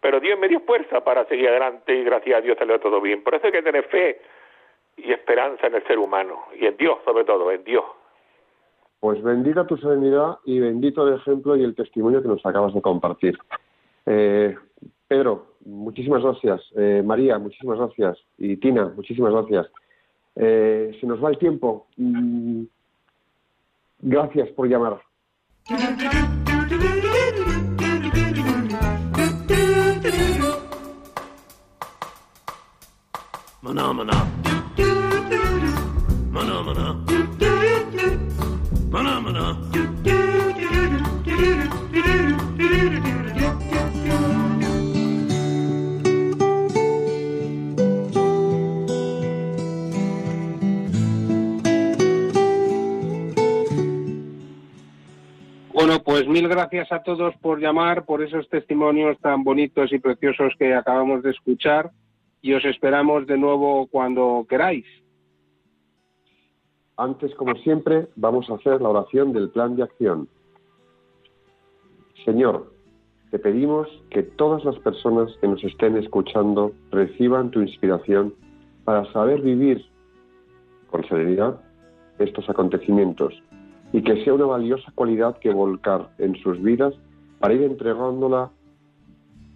pero 0.00 0.18
Dios 0.18 0.36
me 0.36 0.48
dio 0.48 0.60
fuerza 0.60 1.04
para 1.04 1.24
seguir 1.26 1.48
adelante 1.48 1.94
y 1.94 2.02
gracias 2.02 2.38
a 2.38 2.40
Dios 2.40 2.58
salió 2.58 2.80
todo 2.80 3.00
bien 3.00 3.22
por 3.22 3.36
eso 3.36 3.46
hay 3.46 3.52
que 3.52 3.62
tener 3.62 3.84
fe 3.84 4.20
y 4.96 5.12
esperanza 5.12 5.68
en 5.68 5.76
el 5.76 5.86
ser 5.86 6.00
humano 6.00 6.46
y 6.58 6.66
en 6.66 6.76
Dios 6.76 6.98
sobre 7.04 7.24
todo 7.24 7.52
en 7.52 7.62
Dios 7.62 7.84
Pues 8.98 9.22
bendita 9.22 9.64
tu 9.64 9.76
serenidad 9.76 10.38
y 10.44 10.58
bendito 10.58 11.06
el 11.06 11.14
ejemplo 11.14 11.54
y 11.54 11.62
el 11.62 11.76
testimonio 11.76 12.20
que 12.20 12.28
nos 12.28 12.44
acabas 12.44 12.74
de 12.74 12.82
compartir. 12.82 13.38
Eh, 14.06 14.56
Pedro, 15.08 15.56
muchísimas 15.64 16.22
gracias. 16.22 16.60
Eh, 16.76 17.02
María, 17.04 17.38
muchísimas 17.38 17.78
gracias. 17.78 18.18
Y 18.38 18.56
Tina, 18.56 18.92
muchísimas 18.96 19.32
gracias. 19.32 19.66
Eh, 20.34 20.96
se 21.00 21.06
nos 21.06 21.22
va 21.22 21.30
el 21.30 21.38
tiempo. 21.38 21.86
Mm, 21.96 22.64
gracias 24.00 24.48
por 24.50 24.68
llamar. 24.68 25.00
Mana, 33.62 33.92
mana. 33.92 34.12
Mana, 38.90 39.20
mana. 39.20 39.86
Pues 56.16 56.28
mil 56.28 56.48
gracias 56.48 56.90
a 56.92 57.02
todos 57.02 57.34
por 57.42 57.60
llamar, 57.60 58.06
por 58.06 58.22
esos 58.22 58.48
testimonios 58.48 59.18
tan 59.18 59.44
bonitos 59.44 59.92
y 59.92 59.98
preciosos 59.98 60.54
que 60.58 60.72
acabamos 60.72 61.22
de 61.22 61.30
escuchar 61.30 61.90
y 62.40 62.54
os 62.54 62.64
esperamos 62.64 63.26
de 63.26 63.36
nuevo 63.36 63.86
cuando 63.88 64.46
queráis. 64.48 64.86
Antes, 66.96 67.34
como 67.34 67.54
siempre, 67.56 68.08
vamos 68.16 68.48
a 68.48 68.54
hacer 68.54 68.80
la 68.80 68.88
oración 68.88 69.34
del 69.34 69.50
plan 69.50 69.76
de 69.76 69.82
acción. 69.82 70.26
Señor, 72.24 72.72
te 73.30 73.38
pedimos 73.38 73.86
que 74.08 74.22
todas 74.22 74.64
las 74.64 74.78
personas 74.78 75.30
que 75.42 75.48
nos 75.48 75.62
estén 75.64 75.98
escuchando 75.98 76.72
reciban 76.92 77.50
tu 77.50 77.60
inspiración 77.60 78.32
para 78.86 79.04
saber 79.12 79.42
vivir 79.42 79.84
con 80.90 81.06
serenidad 81.06 81.60
estos 82.18 82.48
acontecimientos 82.48 83.34
y 83.92 84.02
que 84.02 84.24
sea 84.24 84.34
una 84.34 84.46
valiosa 84.46 84.92
cualidad 84.94 85.38
que 85.38 85.50
volcar 85.50 86.10
en 86.18 86.34
sus 86.36 86.62
vidas 86.62 86.94
para 87.38 87.54
ir 87.54 87.62
entregándola 87.62 88.50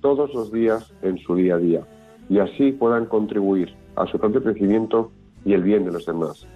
todos 0.01 0.33
los 0.35 0.53
días 0.53 0.93
en 1.03 1.19
su 1.19 1.35
día 1.35 1.55
a 1.55 1.59
día 1.59 1.87
y 2.29 2.39
así 2.39 2.73
puedan 2.73 3.07
contribuir 3.07 3.75
a 3.97 4.07
su 4.07 4.19
propio 4.19 4.43
crecimiento 4.43 5.11
y 5.45 5.53
el 5.53 5.63
bien 5.63 5.85
de 5.85 5.93
los 5.93 6.07
demás. 6.07 6.47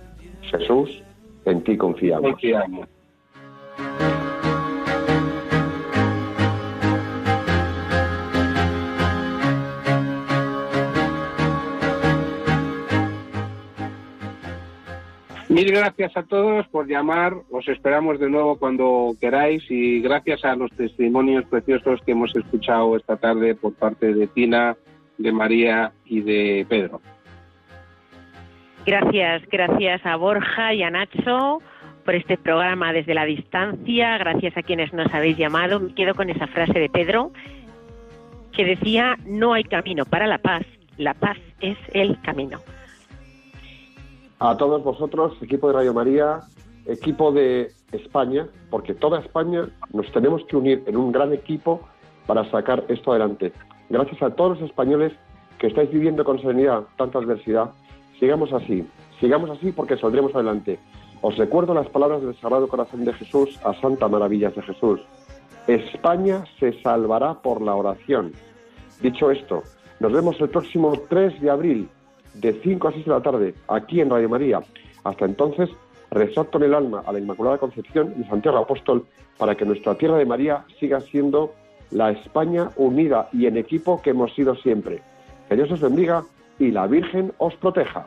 Jesús, 0.43 1.03
en 1.45 1.63
ti 1.65 1.77
confiamos. 1.77 2.31
Confiamos. 2.31 2.89
Mil 15.55 15.71
gracias 15.71 16.17
a 16.17 16.25
todos 16.25 16.67
por 16.67 16.89
llamar, 16.89 17.33
os 17.49 17.69
esperamos 17.69 18.19
de 18.19 18.29
nuevo 18.29 18.59
cuando 18.59 19.13
queráis 19.21 19.63
y 19.71 20.01
gracias 20.01 20.45
a 20.45 20.57
los 20.57 20.69
testimonios 20.73 21.45
preciosos 21.45 22.01
que 22.05 22.11
hemos 22.11 22.35
escuchado 22.35 22.97
esta 22.97 23.17
tarde 23.17 23.55
por 23.55 23.73
parte 23.73 24.13
de 24.13 24.27
Tina, 24.27 24.77
de 25.17 25.31
María 25.31 25.93
y 26.07 26.23
de 26.23 26.67
Pedro. 26.69 27.01
Gracias, 28.85 29.43
gracias 29.49 30.05
a 30.05 30.17
Borja 30.17 30.75
y 30.75 30.83
a 30.83 30.91
Nacho 30.91 31.63
por 32.05 32.17
este 32.17 32.37
programa 32.37 32.93
desde 32.93 33.15
la 33.15 33.25
distancia, 33.25 34.19
gracias 34.19 34.57
a 34.57 34.63
quienes 34.65 34.93
nos 34.93 35.15
habéis 35.15 35.37
llamado. 35.37 35.79
Me 35.79 35.95
quedo 35.95 36.17
con 36.17 36.31
esa 36.31 36.49
frase 36.49 36.81
de 36.81 36.89
Pedro 36.89 37.31
que 38.51 38.65
decía, 38.65 39.17
no 39.25 39.53
hay 39.53 39.63
camino 39.63 40.05
para 40.05 40.27
la 40.27 40.39
paz, 40.39 40.67
la 40.97 41.15
paz 41.15 41.39
es 41.61 41.79
el 41.93 42.21
camino. 42.23 42.59
A 44.47 44.59
todos 44.59 44.85
vosotros, 44.85 45.33
equipo 45.41 45.69
de 45.69 45.73
Radio 45.73 45.95
María, 45.95 46.41
equipo 46.85 47.33
de 47.33 47.73
España, 47.93 48.47
porque 48.69 48.93
toda 48.93 49.21
España 49.21 49.71
nos 49.91 50.13
tenemos 50.13 50.45
que 50.45 50.59
unir 50.59 50.83
en 50.85 50.99
un 50.99 51.13
gran 51.13 51.33
equipo 51.33 51.81
para 52.27 52.45
sacar 52.51 52.85
esto 52.89 53.13
adelante. 53.13 53.55
Gracias 53.89 54.21
a 54.21 54.35
todos 54.35 54.61
los 54.61 54.69
españoles 54.69 55.15
que 55.59 55.69
estáis 55.69 55.91
viviendo 55.91 56.25
con 56.25 56.39
serenidad 56.43 56.83
tanta 56.99 57.21
adversidad. 57.21 57.71
Sigamos 58.21 58.53
así, 58.53 58.87
sigamos 59.19 59.49
así 59.49 59.73
porque 59.73 59.97
saldremos 59.97 60.35
adelante. 60.35 60.79
Os 61.23 61.39
recuerdo 61.39 61.73
las 61.73 61.89
palabras 61.89 62.21
del 62.21 62.39
Sagrado 62.39 62.69
Corazón 62.69 63.03
de 63.07 63.15
Jesús 63.15 63.59
a 63.65 63.73
Santa 63.81 64.09
Maravillas 64.09 64.55
de 64.55 64.61
Jesús. 64.61 65.01
España 65.69 66.45
se 66.61 66.79
salvará 66.83 67.41
por 67.41 67.63
la 67.63 67.75
oración. 67.75 68.33
Dicho 69.01 69.31
esto, 69.31 69.63
nos 70.01 70.13
vemos 70.13 70.39
el 70.39 70.51
próximo 70.51 70.93
3 71.09 71.41
de 71.41 71.49
abril 71.49 71.89
de 72.35 72.53
5 72.63 72.89
a 72.89 72.93
6 72.93 73.05
de 73.05 73.11
la 73.11 73.23
tarde, 73.23 73.55
aquí 73.69 74.01
en 74.01 74.11
Radio 74.11 74.29
María. 74.29 74.61
Hasta 75.05 75.25
entonces, 75.25 75.71
rezad 76.11 76.47
con 76.47 76.63
el 76.63 76.75
alma 76.75 77.03
a 77.07 77.13
la 77.13 77.19
Inmaculada 77.19 77.59
Concepción 77.59 78.15
y 78.19 78.25
Santiago 78.25 78.59
Apóstol 78.59 79.07
para 79.39 79.55
que 79.55 79.65
nuestra 79.65 79.97
tierra 79.97 80.19
de 80.19 80.27
María 80.27 80.65
siga 80.79 81.01
siendo 81.01 81.55
la 81.91 82.11
España 82.11 82.71
unida 82.77 83.29
y 83.33 83.47
en 83.47 83.57
equipo 83.57 84.01
que 84.03 84.11
hemos 84.11 84.35
sido 84.35 84.55
siempre. 84.57 85.03
Que 85.49 85.57
Dios 85.57 85.71
os 85.71 85.81
bendiga 85.81 86.25
y 86.59 86.71
la 86.71 86.87
Virgen 86.87 87.33
os 87.39 87.55
proteja. 87.57 88.07